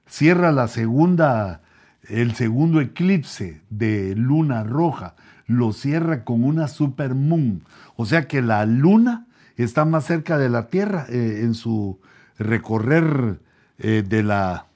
cierra 0.07 0.53
la 0.53 0.69
segunda, 0.69 1.63
el 2.09 2.35
segundo 2.35 2.81
eclipse 2.81 3.63
de 3.71 4.15
luna 4.15 4.65
roja 4.65 5.15
lo 5.47 5.73
cierra 5.73 6.25
con 6.25 6.45
una 6.45 6.69
supermoon. 6.69 7.63
O 7.97 8.07
sea 8.07 8.29
que 8.29 8.43
la 8.43 8.65
luna 8.67 9.27
está 9.57 9.85
más 9.85 10.05
cerca 10.05 10.39
de 10.39 10.49
la 10.49 10.69
Tierra 10.69 11.07
eh, 11.09 11.41
en 11.43 11.55
su 11.55 12.01
recorrer 12.39 13.41
eh, 13.79 14.03
de 14.07 14.23
la, 14.23 14.67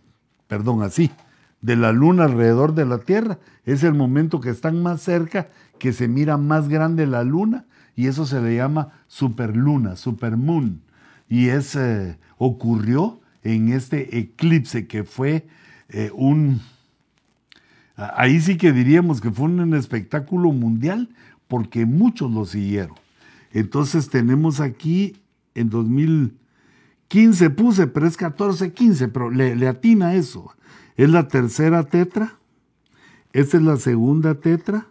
perdón, 0.49 0.82
así, 0.82 1.11
de 1.61 1.76
la 1.76 1.92
luna 1.92 2.24
alrededor 2.24 2.74
de 2.74 2.86
la 2.86 2.99
Tierra. 2.99 3.38
Es 3.64 3.82
el 3.82 3.94
momento 3.94 4.40
que 4.40 4.51
están 4.51 4.82
más 4.82 5.03
cerca, 5.03 5.49
que 5.78 5.92
se 5.92 6.09
mira 6.09 6.36
más 6.36 6.68
grande 6.68 7.07
la 7.07 7.24
luna 7.24 7.64
y 7.94 8.07
eso 8.07 8.26
se 8.26 8.40
le 8.40 8.57
llama 8.57 8.92
superluna, 9.07 9.97
supermoon. 9.97 10.82
Y 11.28 11.49
es, 11.49 11.78
ocurrió 12.38 13.20
en 13.42 13.72
este 13.72 14.18
eclipse 14.18 14.86
que 14.86 15.05
fue 15.05 15.47
eh, 15.88 16.11
un 16.14 16.61
Ahí 17.97 18.40
sí 18.40 18.59
que 18.59 18.72
diríamos 18.72 19.22
que 19.22 19.30
fue 19.30 19.47
un 19.47 19.74
espectáculo 19.74 20.53
mundial 20.53 21.09
porque 21.49 21.86
muchos 21.86 22.30
lo 22.30 22.44
siguieron. 22.44 22.97
Entonces 23.53 24.11
tenemos 24.11 24.61
aquí 24.61 25.16
en 25.55 25.70
2015 27.09 27.50
puse, 27.50 27.86
pero 27.86 28.07
es 28.07 28.16
14, 28.16 28.72
15, 28.72 29.09
pero 29.09 29.30
le, 29.30 29.68
atina 29.68 30.14
eso. 30.14 30.52
Es 30.96 31.09
la 31.11 31.28
tercera 31.28 31.84
tetra, 31.84 32.34
esa 33.32 33.57
es 33.59 33.62
la 33.62 33.76
segunda 33.76 34.34
tetra, 34.34 34.86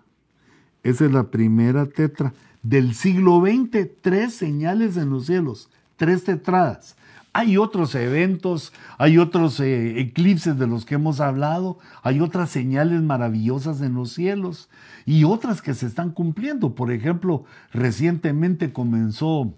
esa 0.84 1.06
es 1.06 1.12
la 1.12 1.30
primera 1.30 1.86
tetra. 1.86 2.34
Del 2.64 2.96
siglo 2.96 3.42
XX, 3.42 3.88
tres 4.02 4.34
señales 4.34 4.98
en 4.98 5.10
los 5.10 5.26
cielos, 5.26 5.70
tres 5.98 6.24
tetradas. 6.24 6.96
Hay 7.34 7.58
otros 7.58 7.94
eventos, 7.96 8.72
hay 8.98 9.18
otros 9.18 9.60
eh, 9.60 10.00
eclipses 10.00 10.58
de 10.58 10.68
los 10.68 10.86
que 10.86 10.96
hemos 10.96 11.20
hablado, 11.20 11.80
hay 12.02 12.22
otras 12.22 12.50
señales 12.50 13.02
maravillosas 13.02 13.82
en 13.82 13.94
los 13.94 14.14
cielos 14.14 14.70
y 15.06 15.26
otras 15.26 15.62
que 15.62 15.74
se 15.74 15.86
están 15.86 16.12
cumpliendo. 16.12 16.76
Por 16.76 16.94
ejemplo, 16.94 17.44
recientemente 17.74 18.72
comenzó 18.72 19.54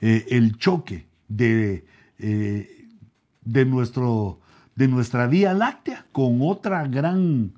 eh, 0.00 0.24
el 0.30 0.56
choque 0.56 1.07
de, 1.28 1.84
eh, 2.18 2.88
de, 3.42 3.64
nuestro, 3.64 4.40
de 4.74 4.88
nuestra 4.88 5.26
Vía 5.26 5.54
Láctea 5.54 6.06
con 6.12 6.38
otra 6.42 6.86
gran, 6.86 7.52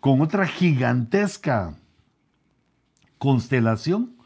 con 0.00 0.20
otra 0.20 0.46
gigantesca 0.46 1.76
constelación 3.18 4.16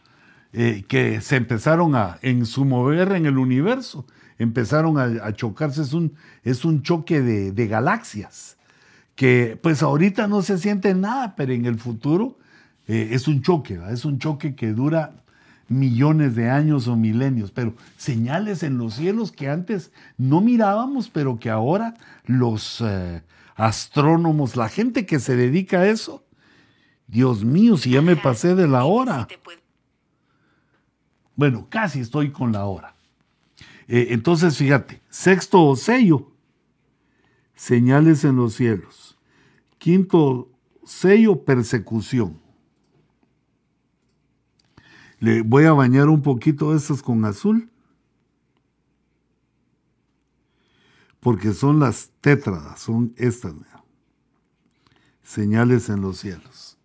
que 0.89 1.21
se 1.21 1.37
empezaron 1.37 1.95
a 1.95 2.19
en 2.23 2.47
su 2.47 2.65
mover 2.65 3.13
en 3.13 3.27
el 3.27 3.37
universo 3.37 4.07
empezaron 4.39 4.99
a, 4.99 5.33
chocarse, 5.33 5.83
es 5.83 5.93
un, 5.93 6.15
es 6.43 6.65
un 6.65 6.83
choque 6.83 7.21
de, 7.23 7.67
galaxias, 7.67 8.57
que 9.15 9.59
pues 9.63 9.83
ahorita 9.83 10.27
no 10.27 10.43
se 10.43 10.59
siente 10.59 10.95
nada, 10.95 11.35
pero 11.37 11.53
en 11.53 11.65
el 11.65 11.79
futuro 11.79 12.39
eh, 12.87 13.09
es 13.13 13.29
un 13.29 13.43
choque, 13.43 13.81
es 13.91 14.05
un 14.05 14.19
choque 14.19 14.55
que 14.55 14.73
dura 14.73 15.25
millones 15.69 16.35
de 16.37 16.49
años 16.49 16.89
o 16.89 16.97
milenios, 16.97 17.51
pero 17.51 17.75
señales 17.97 18.63
en 18.63 18.79
los 18.79 18.95
cielos 18.95 19.33
que 19.33 19.49
antes 19.49 19.93
no 20.17 20.41
mirábamos, 20.41 21.09
pero 21.09 21.39
que 21.39 21.51
ahora 21.51 21.95
los 22.25 22.81
eh, 22.85 23.23
astrónomos, 23.57 24.57
la 24.57 24.69
gente 24.69 25.07
que 25.07 25.19
se 25.19 25.37
dedica 25.37 25.81
a 25.81 25.89
eso, 25.89 26.25
Dios 27.07 27.45
mío, 27.45 27.77
si 27.77 27.91
ya 27.91 28.03
me 28.03 28.17
pasé 28.17 28.55
de 28.55 28.69
la 28.69 28.85
hora. 28.85 29.29
Bueno, 31.35 31.67
casi 31.69 32.01
estoy 32.01 32.31
con 32.31 32.53
la 32.53 32.65
hora. 32.65 32.95
Eh, 33.89 34.09
entonces, 34.11 34.57
fíjate, 34.57 35.01
sexto 35.09 35.77
sello, 35.77 36.33
señales 37.55 38.25
en 38.25 38.37
los 38.37 38.55
cielos. 38.55 39.17
Quinto 39.79 40.51
sello, 40.85 41.45
persecución. 41.45 42.41
Le 45.19 45.43
voy 45.43 45.65
a 45.65 45.73
bañar 45.73 46.09
un 46.09 46.23
poquito 46.23 46.75
estas 46.75 47.03
con 47.03 47.25
azul. 47.25 47.71
Porque 51.21 51.53
son 51.53 51.81
las 51.81 52.11
tétradas, 52.21 52.81
son 52.81 53.15
estas. 53.17 53.55
Señales 55.23 55.89
en 55.89 56.01
los 56.01 56.19
cielos. 56.19 56.79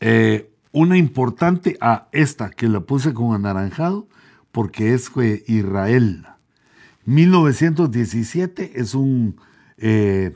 Eh, 0.00 0.50
una 0.72 0.96
importante 0.96 1.76
a 1.80 2.08
esta 2.12 2.50
que 2.50 2.68
la 2.68 2.80
puse 2.80 3.12
con 3.12 3.34
anaranjado 3.34 4.08
porque 4.50 4.94
es 4.94 5.10
Israel. 5.46 6.26
1917 7.04 8.80
es 8.80 8.94
un 8.94 9.36
eh, 9.76 10.34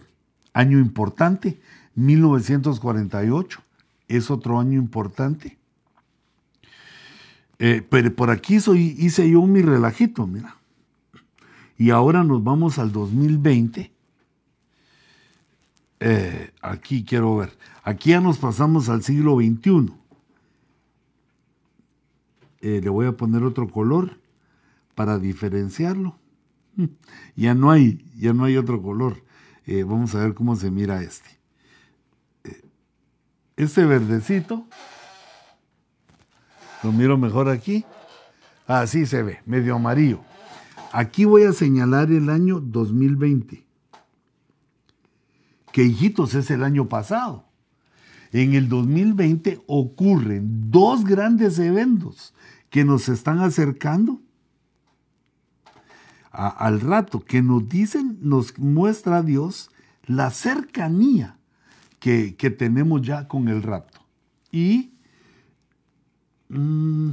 año 0.52 0.78
importante. 0.78 1.60
1948 1.94 3.62
es 4.08 4.30
otro 4.30 4.58
año 4.58 4.78
importante. 4.78 5.58
Eh, 7.58 7.86
pero 7.88 8.14
por 8.14 8.30
aquí 8.30 8.60
soy, 8.60 8.94
hice 8.98 9.28
yo 9.28 9.42
mi 9.42 9.62
relajito, 9.62 10.26
mira. 10.26 10.56
Y 11.76 11.90
ahora 11.90 12.24
nos 12.24 12.42
vamos 12.42 12.78
al 12.78 12.92
2020. 12.92 13.92
Eh, 16.00 16.50
aquí 16.62 17.04
quiero 17.04 17.36
ver. 17.36 17.56
Aquí 17.82 18.10
ya 18.10 18.20
nos 18.20 18.38
pasamos 18.38 18.88
al 18.88 19.02
siglo 19.02 19.36
XXI. 19.36 19.92
Eh, 22.60 22.80
le 22.82 22.88
voy 22.88 23.06
a 23.06 23.12
poner 23.16 23.42
otro 23.42 23.68
color 23.68 24.18
para 24.94 25.18
diferenciarlo. 25.18 26.16
Ya 27.36 27.54
no 27.54 27.70
hay, 27.70 28.04
ya 28.16 28.32
no 28.32 28.44
hay 28.44 28.56
otro 28.56 28.82
color. 28.82 29.22
Vamos 29.86 30.14
a 30.14 30.20
ver 30.20 30.34
cómo 30.34 30.56
se 30.56 30.70
mira 30.70 31.02
este. 31.02 31.37
Este 33.58 33.84
verdecito, 33.84 34.68
lo 36.84 36.92
miro 36.92 37.18
mejor 37.18 37.48
aquí. 37.48 37.84
Así 38.68 39.04
se 39.04 39.24
ve, 39.24 39.40
medio 39.46 39.74
amarillo. 39.74 40.20
Aquí 40.92 41.24
voy 41.24 41.42
a 41.42 41.52
señalar 41.52 42.12
el 42.12 42.30
año 42.30 42.60
2020. 42.60 43.66
Que 45.72 45.82
hijitos 45.82 46.36
es 46.36 46.52
el 46.52 46.62
año 46.62 46.88
pasado. 46.88 47.46
En 48.30 48.54
el 48.54 48.68
2020 48.68 49.60
ocurren 49.66 50.70
dos 50.70 51.04
grandes 51.04 51.58
eventos 51.58 52.34
que 52.70 52.84
nos 52.84 53.08
están 53.08 53.40
acercando 53.40 54.20
al 56.30 56.80
rato, 56.80 57.24
que 57.24 57.42
nos 57.42 57.68
dicen, 57.68 58.18
nos 58.20 58.56
muestra 58.56 59.24
Dios 59.24 59.72
la 60.06 60.30
cercanía 60.30 61.37
que, 61.98 62.32
tenemos 62.56 63.02
ya 63.02 63.28
con 63.28 63.48
el 63.48 63.62
rapto. 63.62 64.00
Y 64.50 64.92
mm, 66.48 67.10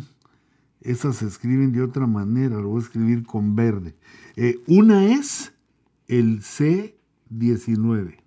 esas 0.82 1.18
se 1.18 1.28
escriben 1.28 1.72
de 1.72 1.82
otra 1.82 2.08
manera, 2.08 2.58
lo 2.58 2.70
voy 2.70 2.82
a 2.82 2.86
escribir 2.86 3.26
con 3.26 3.56
verde. 3.56 3.96
Eh, 4.36 4.60
una 4.68 5.06
es 5.06 5.54
el 6.08 6.42
C19 6.42 8.18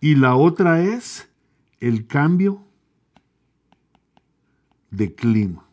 y 0.00 0.14
la 0.14 0.36
otra 0.36 0.80
es 0.80 1.28
el 1.80 2.06
cambio 2.06 2.64
de 4.90 5.14
clima. 5.14 5.64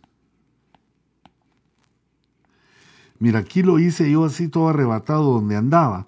Mira, 3.19 3.39
aquí 3.39 3.63
lo 3.63 3.79
hice 3.79 4.11
yo 4.11 4.25
así 4.25 4.49
todo 4.49 4.69
arrebatado 4.69 5.33
donde 5.33 5.55
andaba. 5.55 6.07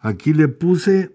Aquí 0.00 0.32
le 0.32 0.48
puse, 0.48 1.14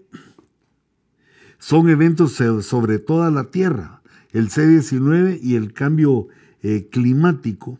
son 1.66 1.90
eventos 1.90 2.40
sobre 2.64 3.00
toda 3.00 3.32
la 3.32 3.50
Tierra, 3.50 4.00
el 4.30 4.50
C-19 4.50 5.40
y 5.42 5.56
el 5.56 5.72
cambio 5.72 6.28
eh, 6.62 6.86
climático 6.92 7.76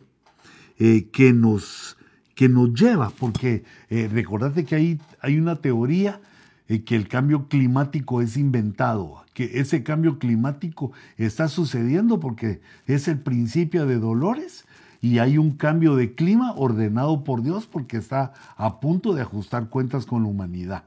eh, 0.77 1.07
que, 1.09 1.31
nos, 1.31 1.95
que 2.35 2.49
nos 2.49 2.73
lleva, 2.73 3.11
porque 3.11 3.63
eh, 3.89 4.09
recordate 4.11 4.65
que 4.65 4.75
hay, 4.75 4.99
hay 5.21 5.39
una 5.39 5.61
teoría 5.61 6.19
que 6.67 6.97
el 6.97 7.07
cambio 7.07 7.47
climático 7.47 8.21
es 8.21 8.35
inventado, 8.35 9.23
que 9.33 9.61
ese 9.61 9.83
cambio 9.83 10.19
climático 10.19 10.91
está 11.15 11.47
sucediendo 11.47 12.19
porque 12.19 12.59
es 12.87 13.07
el 13.07 13.19
principio 13.19 13.85
de 13.85 13.99
dolores 13.99 14.65
y 14.99 15.19
hay 15.19 15.37
un 15.37 15.51
cambio 15.51 15.95
de 15.95 16.13
clima 16.13 16.51
ordenado 16.57 17.23
por 17.23 17.41
Dios 17.41 17.67
porque 17.67 17.95
está 17.95 18.33
a 18.57 18.81
punto 18.81 19.13
de 19.13 19.21
ajustar 19.21 19.69
cuentas 19.69 20.05
con 20.05 20.23
la 20.23 20.27
humanidad. 20.27 20.83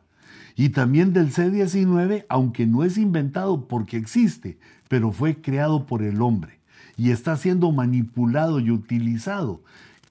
Y 0.57 0.71
también 0.71 1.13
del 1.13 1.33
C-19, 1.33 2.27
aunque 2.29 2.67
no 2.67 2.85
es 2.85 2.99
inventado 2.99 3.67
porque 3.67 3.97
existe, 3.97 4.59
pero 4.89 5.13
fue 5.13 5.37
creado 5.37 5.87
por 5.87 6.03
el 6.03 6.21
hombre 6.21 6.59
y 6.97 7.13
está 7.13 7.37
siendo 7.37 7.73
manipulado 7.73 8.61
y 8.61 8.71
utilizado, 8.71 9.63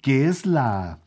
que 0.01 0.27
es 0.27 0.45
la 0.45 0.97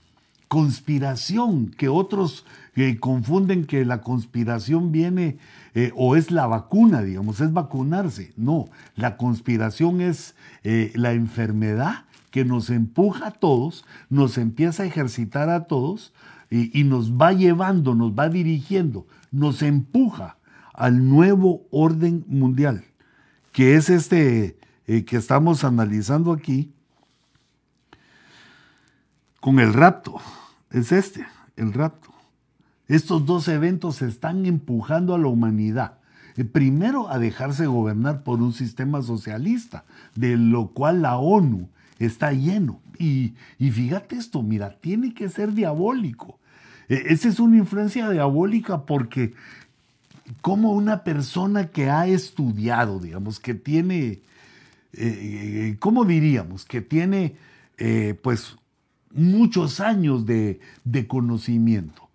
conspiración, 0.46 1.68
que 1.68 1.88
otros 1.88 2.44
eh, 2.76 2.98
confunden 3.00 3.66
que 3.66 3.84
la 3.84 4.00
conspiración 4.02 4.92
viene 4.92 5.38
eh, 5.74 5.90
o 5.96 6.14
es 6.14 6.30
la 6.30 6.46
vacuna, 6.46 7.02
digamos, 7.02 7.40
es 7.40 7.52
vacunarse. 7.52 8.32
No, 8.36 8.68
la 8.94 9.16
conspiración 9.16 10.00
es 10.00 10.34
eh, 10.62 10.92
la 10.94 11.14
enfermedad 11.14 12.04
que 12.30 12.44
nos 12.44 12.70
empuja 12.70 13.28
a 13.28 13.30
todos, 13.32 13.84
nos 14.08 14.38
empieza 14.38 14.82
a 14.82 14.86
ejercitar 14.86 15.48
a 15.50 15.64
todos 15.64 16.12
y, 16.50 16.84
nos 16.84 17.14
va 17.14 17.32
llevando, 17.32 17.94
nos 17.94 18.12
va 18.12 18.28
dirigiendo, 18.28 19.06
nos 19.32 19.62
empuja 19.62 20.36
al 20.72 21.08
nuevo 21.08 21.66
orden 21.70 22.24
mundial, 22.28 22.84
que 23.50 23.74
es 23.74 23.90
este 23.90 24.56
eh, 24.86 25.04
que 25.04 25.16
estamos 25.16 25.64
analizando 25.64 26.32
aquí 26.32 26.72
con 29.40 29.58
el 29.58 29.72
rapto. 29.72 30.20
Es 30.70 30.92
este, 30.92 31.26
el 31.56 31.72
rapto. 31.72 32.12
Estos 32.86 33.26
dos 33.26 33.48
eventos 33.48 34.02
están 34.02 34.46
empujando 34.46 35.14
a 35.14 35.18
la 35.18 35.28
humanidad. 35.28 35.98
Eh, 36.36 36.44
primero 36.44 37.08
a 37.10 37.18
dejarse 37.18 37.66
gobernar 37.66 38.22
por 38.22 38.40
un 38.40 38.52
sistema 38.52 39.02
socialista, 39.02 39.84
de 40.14 40.36
lo 40.36 40.68
cual 40.68 41.02
la 41.02 41.16
ONU 41.16 41.68
está 41.98 42.32
lleno. 42.32 42.80
Y, 42.98 43.34
y, 43.58 43.70
fíjate 43.70 44.16
esto, 44.16 44.42
mira, 44.42 44.78
tiene 44.80 45.12
que 45.14 45.28
ser 45.28 45.54
diabólico. 45.54 46.38
E, 46.88 47.04
esa 47.08 47.28
es 47.28 47.40
una 47.40 47.56
influencia 47.56 48.08
diabólica 48.10 48.84
porque 48.84 49.34
como 50.40 50.72
una 50.72 51.04
persona 51.04 51.68
que 51.68 51.90
ha 51.90 52.06
estudiado, 52.06 52.98
digamos, 52.98 53.40
que 53.40 53.54
tiene, 53.54 54.06
eh, 54.06 54.22
eh, 54.94 55.76
¿cómo 55.78 56.04
diríamos? 56.04 56.64
Que 56.64 56.80
tiene, 56.80 57.36
eh, 57.78 58.18
pues, 58.22 58.56
muchos 59.12 59.80
años 59.80 60.24
de, 60.24 60.60
de 60.84 61.06
conocimiento, 61.06 62.08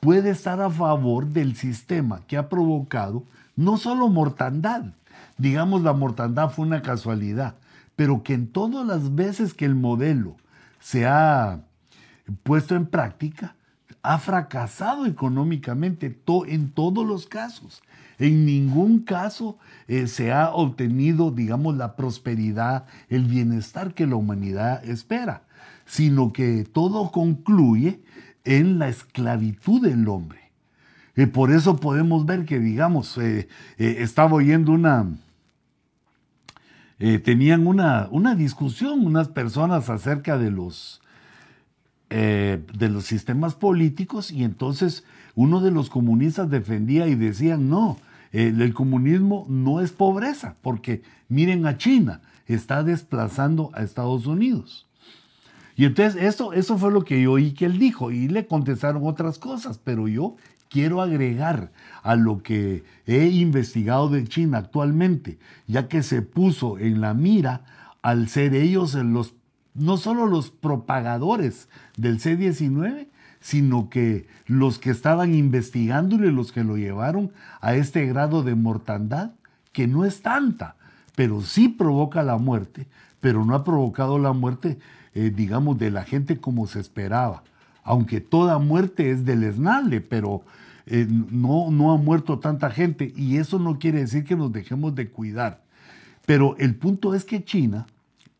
puede 0.00 0.30
estar 0.30 0.60
a 0.60 0.70
favor 0.70 1.26
del 1.26 1.56
sistema 1.56 2.20
que 2.26 2.36
ha 2.36 2.48
provocado 2.48 3.24
no 3.56 3.76
solo 3.76 4.08
mortandad, 4.08 4.84
digamos 5.38 5.82
la 5.82 5.92
mortandad 5.92 6.50
fue 6.50 6.66
una 6.66 6.82
casualidad, 6.82 7.56
pero 7.96 8.22
que 8.22 8.34
en 8.34 8.48
todas 8.48 8.86
las 8.86 9.14
veces 9.14 9.54
que 9.54 9.64
el 9.64 9.74
modelo 9.74 10.36
se 10.80 11.06
ha 11.06 11.60
puesto 12.42 12.76
en 12.76 12.86
práctica, 12.86 13.54
ha 14.04 14.18
fracasado 14.18 15.06
económicamente 15.06 16.14
en 16.46 16.70
todos 16.70 17.06
los 17.06 17.26
casos. 17.26 17.82
En 18.18 18.44
ningún 18.44 19.00
caso 19.00 19.58
eh, 19.88 20.06
se 20.06 20.30
ha 20.30 20.50
obtenido, 20.50 21.30
digamos, 21.30 21.76
la 21.76 21.96
prosperidad, 21.96 22.84
el 23.08 23.24
bienestar 23.24 23.94
que 23.94 24.06
la 24.06 24.16
humanidad 24.16 24.84
espera, 24.84 25.44
sino 25.86 26.34
que 26.34 26.64
todo 26.70 27.10
concluye 27.10 28.02
en 28.44 28.78
la 28.78 28.88
esclavitud 28.88 29.80
del 29.80 30.06
hombre. 30.06 30.52
Y 31.16 31.24
por 31.24 31.50
eso 31.50 31.76
podemos 31.76 32.26
ver 32.26 32.44
que, 32.44 32.58
digamos, 32.58 33.16
eh, 33.16 33.48
eh, 33.78 33.96
estaba 34.00 34.34
oyendo 34.34 34.72
una, 34.72 35.06
tenían 36.98 37.66
una, 37.66 38.08
una 38.10 38.34
discusión 38.34 39.06
unas 39.06 39.28
personas 39.28 39.88
acerca 39.88 40.36
de 40.36 40.50
los, 40.50 41.00
eh, 42.10 42.62
de 42.72 42.88
los 42.88 43.04
sistemas 43.04 43.54
políticos 43.54 44.30
y 44.30 44.44
entonces 44.44 45.04
uno 45.34 45.60
de 45.60 45.70
los 45.70 45.90
comunistas 45.90 46.50
defendía 46.50 47.06
y 47.08 47.14
decía, 47.14 47.56
no, 47.56 47.98
el 48.32 48.74
comunismo 48.74 49.46
no 49.48 49.80
es 49.80 49.92
pobreza, 49.92 50.56
porque 50.60 51.02
miren 51.28 51.66
a 51.66 51.78
China, 51.78 52.20
está 52.46 52.82
desplazando 52.82 53.70
a 53.74 53.82
Estados 53.82 54.26
Unidos. 54.26 54.86
Y 55.76 55.84
entonces 55.86 56.22
eso, 56.22 56.52
eso 56.52 56.78
fue 56.78 56.92
lo 56.92 57.04
que 57.04 57.20
yo 57.20 57.32
oí 57.32 57.52
que 57.52 57.66
él 57.66 57.78
dijo 57.78 58.10
y 58.10 58.28
le 58.28 58.46
contestaron 58.46 59.06
otras 59.06 59.38
cosas, 59.38 59.78
pero 59.82 60.06
yo 60.06 60.36
quiero 60.68 61.02
agregar 61.02 61.72
a 62.02 62.16
lo 62.16 62.42
que 62.42 62.84
he 63.06 63.26
investigado 63.26 64.08
de 64.08 64.24
China 64.24 64.58
actualmente, 64.58 65.38
ya 65.66 65.88
que 65.88 66.02
se 66.02 66.22
puso 66.22 66.78
en 66.78 67.00
la 67.00 67.14
mira 67.14 67.64
al 68.02 68.28
ser 68.28 68.54
ellos 68.54 68.94
los 68.94 69.34
no 69.74 69.96
solo 69.96 70.26
los 70.26 70.50
propagadores 70.50 71.68
del 71.96 72.20
C-19, 72.20 73.08
sino 73.40 73.90
que 73.90 74.26
los 74.46 74.78
que 74.78 74.90
estaban 74.90 75.34
investigándolo 75.34 76.26
y 76.26 76.32
los 76.32 76.52
que 76.52 76.64
lo 76.64 76.76
llevaron 76.76 77.32
a 77.60 77.74
este 77.74 78.06
grado 78.06 78.42
de 78.42 78.54
mortandad, 78.54 79.32
que 79.72 79.86
no 79.86 80.04
es 80.04 80.22
tanta, 80.22 80.76
pero 81.14 81.42
sí 81.42 81.68
provoca 81.68 82.22
la 82.22 82.38
muerte, 82.38 82.86
pero 83.20 83.44
no 83.44 83.54
ha 83.54 83.64
provocado 83.64 84.18
la 84.18 84.32
muerte, 84.32 84.78
eh, 85.14 85.30
digamos, 85.34 85.78
de 85.78 85.90
la 85.90 86.04
gente 86.04 86.40
como 86.40 86.66
se 86.66 86.80
esperaba. 86.80 87.42
Aunque 87.82 88.20
toda 88.20 88.58
muerte 88.58 89.10
es 89.10 89.26
deleznable, 89.26 90.00
pero 90.00 90.42
eh, 90.86 91.06
no, 91.08 91.70
no 91.70 91.92
ha 91.92 91.96
muerto 91.96 92.38
tanta 92.38 92.70
gente 92.70 93.12
y 93.16 93.36
eso 93.36 93.58
no 93.58 93.78
quiere 93.78 94.00
decir 94.00 94.24
que 94.24 94.36
nos 94.36 94.52
dejemos 94.52 94.94
de 94.94 95.08
cuidar. 95.08 95.62
Pero 96.26 96.56
el 96.58 96.74
punto 96.76 97.14
es 97.14 97.24
que 97.24 97.44
China 97.44 97.86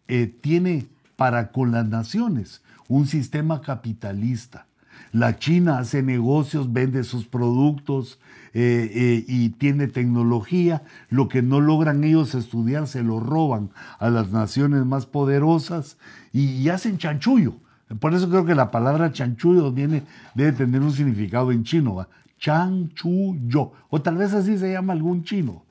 eh, 0.08 0.26
tiene 0.40 0.86
para 1.16 1.52
con 1.52 1.72
las 1.72 1.86
naciones, 1.86 2.62
un 2.88 3.06
sistema 3.06 3.60
capitalista. 3.60 4.66
La 5.12 5.38
China 5.38 5.78
hace 5.78 6.02
negocios, 6.02 6.72
vende 6.72 7.04
sus 7.04 7.24
productos 7.26 8.18
eh, 8.52 8.90
eh, 8.92 9.24
y 9.28 9.50
tiene 9.50 9.86
tecnología. 9.86 10.82
Lo 11.08 11.28
que 11.28 11.40
no 11.40 11.60
logran 11.60 12.02
ellos 12.02 12.34
estudiar 12.34 12.88
se 12.88 13.02
lo 13.02 13.20
roban 13.20 13.70
a 14.00 14.10
las 14.10 14.32
naciones 14.32 14.84
más 14.84 15.06
poderosas 15.06 15.98
y, 16.32 16.68
hacen 16.68 16.98
chanchullo. 16.98 17.54
Por 18.00 18.12
eso 18.12 18.28
creo 18.28 18.44
que 18.44 18.56
la 18.56 18.72
palabra 18.72 19.12
chanchullo 19.12 19.70
debe 19.70 20.52
tener 20.52 20.80
un 20.80 20.92
significado 20.92 21.52
en 21.52 21.62
chino. 21.62 22.08
Chanchullo. 22.40 23.72
O 23.90 24.02
tal 24.02 24.16
vez 24.16 24.32
así 24.32 24.58
se 24.58 24.72
llama 24.72 24.94
algún 24.94 25.22
chino. 25.22 25.62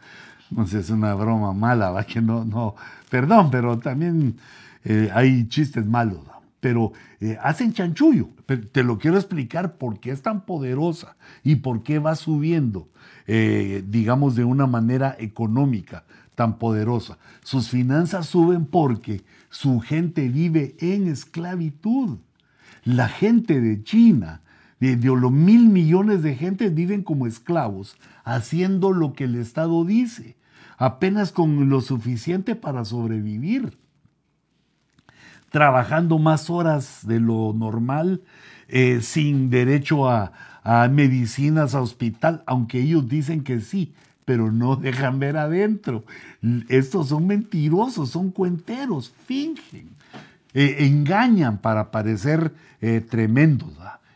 No 0.52 0.66
sé, 0.68 0.80
es 0.80 0.90
una 0.90 1.16
broma 1.16 1.52
mala, 1.52 1.90
¿va? 1.90 2.04
que 2.04 2.22
no, 2.22 2.46
no. 2.46 2.76
Perdón, 3.10 3.50
pero 3.52 3.78
también 3.80 4.38
eh, 4.84 5.10
hay 5.14 5.48
chistes 5.48 5.86
malos, 5.86 6.20
pero 6.60 6.94
eh, 7.20 7.38
hacen 7.42 7.74
chanchullo. 7.74 8.30
te 8.72 8.84
lo 8.84 8.98
quiero 8.98 9.18
explicar 9.18 9.78
por 9.78 10.00
qué 10.00 10.12
es 10.12 10.22
tan 10.22 10.46
poderosa 10.46 11.16
y 11.44 11.58
por 11.58 11.84
qué 11.84 12.00
va 12.00 12.16
subiendo, 12.16 12.90
eh, 13.28 13.84
digamos, 13.88 14.36
de 14.36 14.44
una 14.44 14.68
manera 14.68 15.16
económica 15.20 16.04
tan 16.36 16.58
poderosa. 16.58 17.18
Sus 17.44 17.70
finanzas 17.70 18.28
suben 18.28 18.66
porque 18.66 19.22
su 19.50 19.80
gente 19.80 20.30
vive 20.30 20.76
en 20.80 21.08
esclavitud. 21.08 22.18
La 22.84 23.08
gente 23.08 23.62
de 23.62 23.84
China, 23.84 24.42
de, 24.80 24.98
de, 24.98 25.08
los 25.08 25.32
mil 25.32 25.70
millones 25.70 26.22
de 26.24 26.36
gente, 26.36 26.70
viven 26.70 27.04
como 27.04 27.28
esclavos, 27.28 27.96
haciendo 28.26 28.92
lo 28.92 29.14
que 29.14 29.26
el 29.26 29.36
Estado 29.36 29.86
dice, 29.86 30.36
apenas 30.78 31.32
con 31.32 31.70
lo 31.70 31.80
suficiente 31.82 32.56
para 32.56 32.84
sobrevivir. 32.84 33.83
Trabajando 35.54 36.18
más 36.18 36.50
horas 36.50 37.02
de 37.06 37.20
lo 37.20 37.54
normal, 37.54 38.24
eh, 38.70 39.02
sin 39.02 39.52
derecho 39.52 40.10
a, 40.10 40.32
medicinas, 40.90 41.76
a 41.76 41.82
hospital, 41.82 42.42
aunque 42.48 42.82
ellos 42.82 43.08
dicen 43.08 43.44
que 43.44 43.60
sí, 43.60 43.94
pero 44.26 44.52
no 44.52 44.76
dejan 44.88 45.20
ver 45.20 45.38
adentro. 45.38 46.06
Estos 46.70 47.10
son 47.10 47.28
mentirosos, 47.28 48.10
son 48.10 48.32
cuenteros, 48.32 49.14
fingen, 49.28 49.90
eh, 50.56 50.78
engañan 50.80 51.60
para 51.60 51.92
parecer 51.92 52.52
eh, 52.82 53.06
tremendos. 53.08 53.70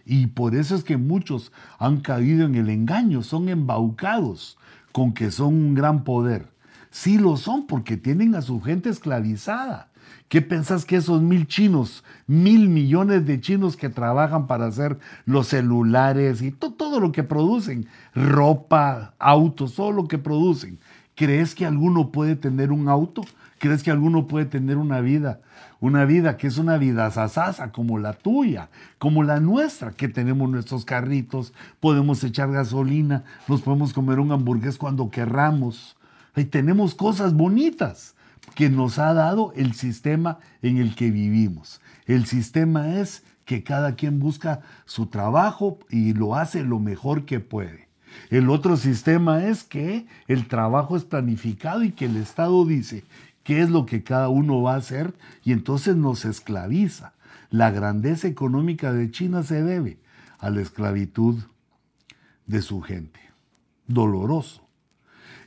Y 0.07 0.25
por 0.27 0.55
eso 0.55 0.73
es 0.73 0.83
que 0.83 0.97
muchos 0.97 1.51
han 1.77 1.99
caído 1.99 2.47
en 2.47 2.55
el 2.55 2.67
engaño, 2.67 3.21
son 3.21 3.47
embaucados 3.47 4.57
con 4.91 5.13
que 5.13 5.29
son 5.29 5.53
un 5.53 5.75
gran 5.75 6.03
poder. 6.03 6.47
Sí 6.89 7.19
lo 7.19 7.37
son 7.37 7.67
porque 7.67 7.95
tienen 7.95 8.33
a 8.33 8.41
su 8.41 8.59
gente 8.59 8.89
esclavizada. 8.89 9.91
¿Qué 10.29 10.41
pensás 10.41 10.83
que 10.83 10.97
esos 10.97 11.21
mil 11.21 11.47
chinos, 11.47 12.03
mil 12.27 12.67
millones 12.67 13.25
de 13.25 13.39
chinos 13.39 13.77
que 13.77 13.87
trabajan 13.87 14.45
para 14.45 14.65
hacer 14.65 14.97
los 15.25 15.47
celulares 15.47 16.41
y 16.41 16.51
todo 16.51 16.99
lo 16.99 17.13
que 17.13 17.23
producen, 17.23 17.87
ropa, 18.13 19.13
autos, 19.19 19.75
todo 19.75 19.93
lo 19.93 20.09
que 20.09 20.17
producen, 20.17 20.79
¿crees 21.15 21.55
que 21.55 21.65
alguno 21.65 22.11
puede 22.11 22.35
tener 22.35 22.73
un 22.73 22.89
auto? 22.89 23.21
¿Crees 23.57 23.83
que 23.83 23.91
alguno 23.91 24.27
puede 24.27 24.45
tener 24.45 24.75
una 24.75 24.99
vida? 24.99 25.39
Una 25.79 26.03
vida 26.03 26.35
que 26.35 26.47
es 26.47 26.57
una 26.57 26.77
vida 26.77 27.09
sasasa 27.09 27.71
como 27.71 27.97
la 27.97 28.11
tuya, 28.11 28.67
como 28.99 29.23
la 29.23 29.39
nuestra, 29.39 29.91
que 29.91 30.09
tenemos 30.09 30.49
nuestros 30.49 30.83
carritos, 30.83 31.53
podemos 31.79 32.21
echar 32.25 32.51
gasolina, 32.51 33.23
nos 33.47 33.61
podemos 33.61 33.93
comer 33.93 34.19
un 34.19 34.33
hamburgués 34.33 34.77
cuando 34.77 35.09
querramos. 35.09 35.95
Y 36.35 36.43
tenemos 36.43 36.95
cosas 36.95 37.33
bonitas 37.33 38.16
que 38.55 38.69
nos 38.69 38.99
ha 38.99 39.13
dado 39.13 39.53
el 39.55 39.73
sistema 39.73 40.39
en 40.61 40.77
el 40.77 40.95
que 40.95 41.11
vivimos. 41.11 41.81
El 42.05 42.25
sistema 42.25 42.99
es 42.99 43.23
que 43.45 43.63
cada 43.63 43.95
quien 43.95 44.19
busca 44.19 44.61
su 44.85 45.07
trabajo 45.07 45.79
y 45.89 46.13
lo 46.13 46.35
hace 46.35 46.63
lo 46.63 46.79
mejor 46.79 47.25
que 47.25 47.39
puede. 47.39 47.87
El 48.29 48.49
otro 48.49 48.77
sistema 48.77 49.45
es 49.45 49.63
que 49.63 50.05
el 50.27 50.47
trabajo 50.47 50.97
es 50.97 51.05
planificado 51.05 51.83
y 51.83 51.91
que 51.91 52.05
el 52.05 52.17
Estado 52.17 52.65
dice 52.65 53.03
qué 53.43 53.61
es 53.61 53.69
lo 53.69 53.85
que 53.85 54.03
cada 54.03 54.27
uno 54.27 54.61
va 54.61 54.73
a 54.73 54.77
hacer 54.77 55.13
y 55.43 55.53
entonces 55.53 55.95
nos 55.95 56.25
esclaviza. 56.25 57.13
La 57.49 57.71
grandeza 57.71 58.27
económica 58.27 58.91
de 58.91 59.09
China 59.11 59.43
se 59.43 59.63
debe 59.63 59.99
a 60.39 60.49
la 60.49 60.61
esclavitud 60.61 61.37
de 62.45 62.61
su 62.61 62.81
gente. 62.81 63.19
Doloroso. 63.87 64.66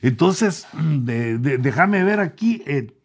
Entonces, 0.01 0.67
déjame 0.73 2.03
ver 2.03 2.19
aquí, 2.19 2.63
eh, 2.65 2.95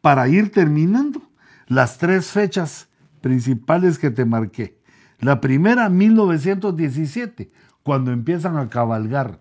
para 0.00 0.28
ir 0.28 0.50
terminando, 0.50 1.22
las 1.66 1.98
tres 1.98 2.26
fechas 2.30 2.88
principales 3.20 3.98
que 3.98 4.10
te 4.10 4.24
marqué. 4.24 4.78
La 5.20 5.40
primera, 5.40 5.88
1917, 5.88 7.50
cuando 7.82 8.12
empiezan 8.12 8.56
a 8.56 8.68
cabalgar 8.68 9.40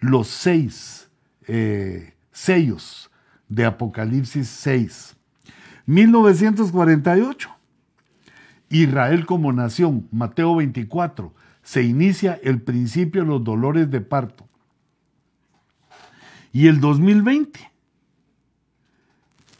los 0.00 0.28
seis 0.28 1.10
eh, 1.46 2.14
sellos 2.32 3.10
de 3.48 3.64
Apocalipsis 3.64 4.48
6. 4.48 5.16
1948, 5.86 7.50
Israel 8.68 9.26
como 9.26 9.52
nación, 9.52 10.08
Mateo 10.10 10.56
24, 10.56 11.32
se 11.62 11.82
inicia 11.82 12.40
el 12.42 12.62
principio 12.62 13.22
de 13.22 13.28
los 13.28 13.44
dolores 13.44 13.90
de 13.90 14.00
parto. 14.00 14.48
Y 16.56 16.68
el 16.68 16.80
2020, 16.80 17.70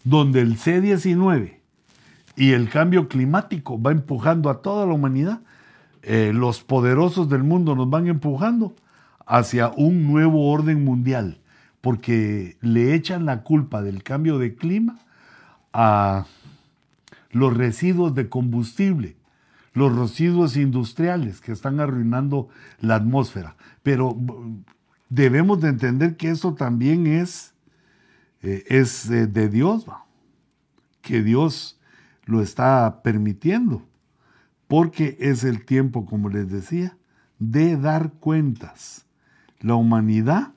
donde 0.03 0.41
el 0.41 0.57
C-19 0.57 1.59
y 2.37 2.53
el 2.53 2.71
cambio 2.71 3.07
climático 3.07 3.79
va 3.79 3.91
empujando 3.93 4.49
a 4.49 4.63
toda 4.63 4.87
la 4.87 4.95
humanidad, 4.95 5.43
eh, 6.01 6.33
los 6.33 6.63
poderosos 6.63 7.29
del 7.29 7.43
mundo 7.43 7.75
nos 7.77 7.91
van 7.91 8.07
empujando 8.07 8.75
hacia 9.27 9.69
un 9.77 10.11
nuevo 10.11 10.51
orden 10.51 10.85
mundial, 10.85 11.39
porque 11.83 12.57
le 12.63 12.95
echan 12.95 13.27
la 13.27 13.43
culpa 13.43 13.83
del 13.83 14.03
cambio 14.03 14.39
de 14.39 14.55
clima 14.55 14.99
a 15.75 16.25
los 17.31 17.55
residuos 17.55 18.15
de 18.15 18.31
combustible, 18.31 19.17
los 19.75 19.95
residuos 19.95 20.57
industriales 20.57 21.43
que 21.43 21.53
están 21.53 21.79
arruinando 21.79 22.49
la 22.81 22.95
atmósfera. 22.95 23.55
Pero 23.83 24.17
debemos 25.09 25.61
de 25.61 25.69
entender 25.69 26.17
que 26.17 26.31
eso 26.31 26.55
también 26.55 27.07
es, 27.07 27.55
eh, 28.43 28.65
es 28.69 29.09
eh, 29.11 29.27
de 29.27 29.49
Dios, 29.49 29.87
que 31.03 31.23
Dios 31.23 31.79
lo 32.25 32.43
está 32.43 33.03
permitiendo, 33.03 33.87
porque 34.67 35.17
es 35.21 35.45
el 35.45 35.65
tiempo, 35.65 36.07
como 36.07 36.29
les 36.29 36.51
decía, 36.51 36.97
de 37.39 37.77
dar 37.77 38.13
cuentas. 38.15 39.07
La 39.61 39.75
humanidad 39.75 40.53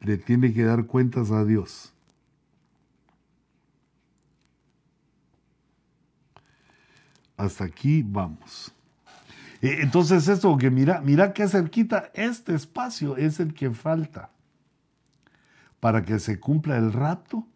le 0.00 0.16
tiene 0.16 0.52
que 0.52 0.64
dar 0.64 0.86
cuentas 0.86 1.30
a 1.30 1.44
Dios. 1.44 1.92
Hasta 7.36 7.64
aquí 7.64 8.02
vamos. 8.04 8.72
Eh, 9.60 9.78
entonces 9.80 10.28
esto 10.28 10.56
que 10.56 10.70
mira, 10.70 11.00
mira 11.00 11.32
qué 11.32 11.48
cerquita, 11.48 12.10
este 12.14 12.54
espacio 12.54 13.16
es 13.16 13.40
el 13.40 13.54
que 13.54 13.70
falta 13.70 14.30
para 15.80 16.04
que 16.04 16.18
se 16.18 16.40
cumpla 16.40 16.76
el 16.76 16.92
rapto. 16.92 17.46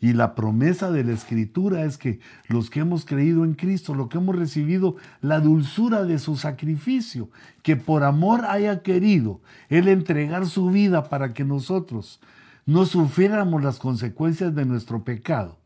Y 0.00 0.14
la 0.14 0.34
promesa 0.34 0.90
de 0.90 1.04
la 1.04 1.12
escritura 1.12 1.84
es 1.84 1.96
que 1.96 2.18
los 2.48 2.70
que 2.70 2.80
hemos 2.80 3.04
creído 3.04 3.44
en 3.44 3.54
Cristo, 3.54 3.94
lo 3.94 4.08
que 4.08 4.18
hemos 4.18 4.34
recibido, 4.34 4.96
la 5.20 5.38
dulzura 5.38 6.02
de 6.02 6.18
su 6.18 6.36
sacrificio, 6.36 7.30
que 7.62 7.76
por 7.76 8.02
amor 8.02 8.44
haya 8.46 8.82
querido 8.82 9.40
Él 9.68 9.86
entregar 9.86 10.46
su 10.46 10.70
vida 10.70 11.08
para 11.08 11.32
que 11.32 11.44
nosotros 11.44 12.20
no 12.66 12.84
sufriéramos 12.84 13.62
las 13.62 13.78
consecuencias 13.78 14.52
de 14.56 14.64
nuestro 14.64 15.04
pecado. 15.04 15.58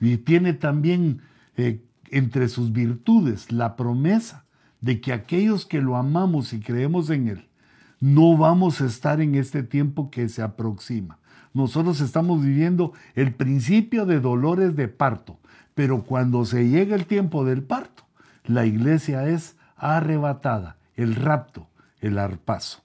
Y 0.00 0.16
tiene 0.16 0.54
también 0.54 1.20
eh, 1.58 1.82
entre 2.10 2.48
sus 2.48 2.72
virtudes 2.72 3.52
la 3.52 3.76
promesa 3.76 4.43
de 4.84 5.00
que 5.00 5.14
aquellos 5.14 5.64
que 5.64 5.80
lo 5.80 5.96
amamos 5.96 6.52
y 6.52 6.60
creemos 6.60 7.08
en 7.08 7.28
Él, 7.28 7.48
no 8.00 8.36
vamos 8.36 8.82
a 8.82 8.84
estar 8.84 9.22
en 9.22 9.34
este 9.34 9.62
tiempo 9.62 10.10
que 10.10 10.28
se 10.28 10.42
aproxima. 10.42 11.18
Nosotros 11.54 12.02
estamos 12.02 12.44
viviendo 12.44 12.92
el 13.14 13.32
principio 13.32 14.04
de 14.04 14.20
dolores 14.20 14.76
de 14.76 14.88
parto, 14.88 15.38
pero 15.74 16.02
cuando 16.02 16.44
se 16.44 16.68
llega 16.68 16.96
el 16.96 17.06
tiempo 17.06 17.46
del 17.46 17.62
parto, 17.62 18.04
la 18.44 18.66
iglesia 18.66 19.26
es 19.26 19.56
arrebatada, 19.78 20.76
el 20.96 21.14
rapto, 21.14 21.66
el 22.02 22.18
arpazo. 22.18 22.82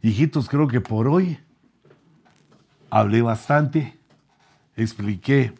Hijitos, 0.00 0.48
creo 0.48 0.68
que 0.68 0.80
por 0.80 1.08
hoy 1.08 1.38
hablé 2.88 3.20
bastante, 3.20 3.98
expliqué 4.76 5.54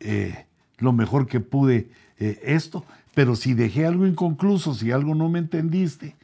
eh, 0.00 0.46
lo 0.78 0.92
mejor 0.92 1.28
que 1.28 1.38
pude 1.38 1.92
eh, 2.18 2.40
esto, 2.44 2.84
pero 3.14 3.36
si 3.36 3.54
dejé 3.54 3.86
algo 3.86 4.06
inconcluso, 4.06 4.74
si 4.74 4.90
algo 4.92 5.14
no 5.14 5.28
me 5.28 5.38
entendiste, 5.38 6.16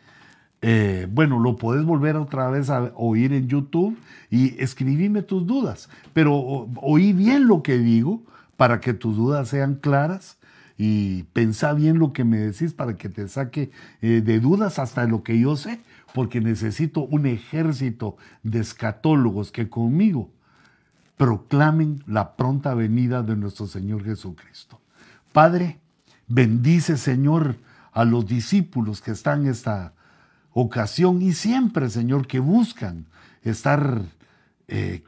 eh, 0.65 1.09
bueno, 1.11 1.41
lo 1.41 1.57
puedes 1.57 1.85
volver 1.85 2.17
otra 2.17 2.49
vez 2.49 2.71
a 2.71 2.93
oír 2.95 3.33
en 3.33 3.49
YouTube 3.49 3.99
y 4.31 4.61
escribime 4.63 5.23
tus 5.23 5.45
dudas, 5.45 5.89
pero 6.13 6.35
oí 6.81 7.13
bien 7.13 7.49
lo 7.49 7.63
que 7.65 7.79
digo 7.79 8.23
para 8.57 8.81
que 8.81 8.95
tus 8.95 9.17
dudas 9.17 9.49
sean 9.49 9.75
claras 9.75 10.39
y 10.79 11.25
pensá 11.33 11.75
bien 11.75 11.99
lo 11.99 12.13
que 12.13 12.25
me 12.25 12.39
decís 12.39 12.73
para 12.75 12.97
que 12.97 13.09
te 13.09 13.27
saque 13.27 13.73
eh, 14.03 14.23
de 14.25 14.39
dudas 14.39 14.79
hasta 14.79 15.05
lo 15.07 15.23
que 15.25 15.39
yo 15.39 15.57
sé, 15.57 15.81
porque 16.15 16.41
necesito 16.41 17.01
un 17.01 17.27
ejército 17.27 18.17
de 18.45 18.61
escatólogos 18.61 19.51
que 19.51 19.69
conmigo 19.69 20.31
proclamen 21.17 22.03
la 22.07 22.37
pronta 22.37 22.75
venida 22.75 23.23
de 23.23 23.37
nuestro 23.37 23.67
Señor 23.67 24.05
Jesucristo. 24.05 24.81
Padre, 25.33 25.79
Bendice, 26.35 26.97
Señor, 26.97 27.57
a 27.93 28.07
los 28.07 28.27
discípulos 28.27 29.03
que 29.03 29.11
están 29.11 29.43
en 29.43 29.49
esta 29.49 29.93
ocasión 30.53 31.21
y 31.21 31.35
siempre, 31.35 31.91
Señor, 31.91 32.27
que 32.27 32.39
buscan 32.39 33.05
estar 33.43 34.01
eh, 34.67 35.05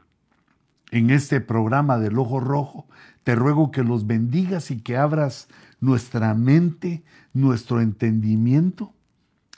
en 0.91 1.09
este 1.09 1.41
programa 1.41 1.97
del 1.97 2.19
Ojo 2.19 2.39
Rojo. 2.39 2.85
Te 3.23 3.33
ruego 3.33 3.71
que 3.71 3.83
los 3.83 4.05
bendigas 4.05 4.69
y 4.69 4.81
que 4.81 4.97
abras 4.97 5.47
nuestra 5.79 6.35
mente, 6.35 7.03
nuestro 7.33 7.81
entendimiento. 7.81 8.93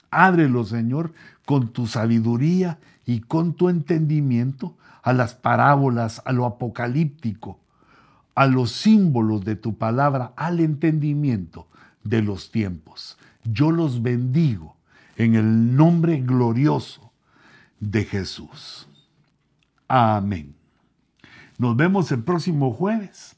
Ábrelo, 0.09 0.63
Señor, 0.63 1.11
con 1.45 1.73
tu 1.73 1.85
sabiduría 1.85 2.79
y 3.05 3.19
con 3.19 3.55
tu 3.55 3.67
entendimiento 3.67 4.77
a 5.03 5.11
las 5.11 5.35
parábolas, 5.35 6.21
a 6.23 6.31
lo 6.31 6.45
apocalíptico, 6.45 7.59
a 8.37 8.45
los 8.45 8.71
símbolos 8.71 9.43
de 9.45 9.55
tu 9.55 9.79
palabra, 9.79 10.31
al 10.37 10.59
entendimiento 10.59 11.67
de 12.03 12.21
los 12.21 12.51
tiempos. 12.51 13.17
Yo 13.43 13.71
los 13.71 14.03
bendigo 14.03 14.77
en 15.15 15.33
el 15.33 15.75
nombre 15.75 16.21
glorioso 16.21 17.11
de 17.79 18.05
Jesús. 18.05 18.87
Amén. 19.87 20.53
Nos 21.57 21.75
vemos 21.75 22.11
el 22.11 22.23
próximo 22.23 22.71
jueves 22.71 23.36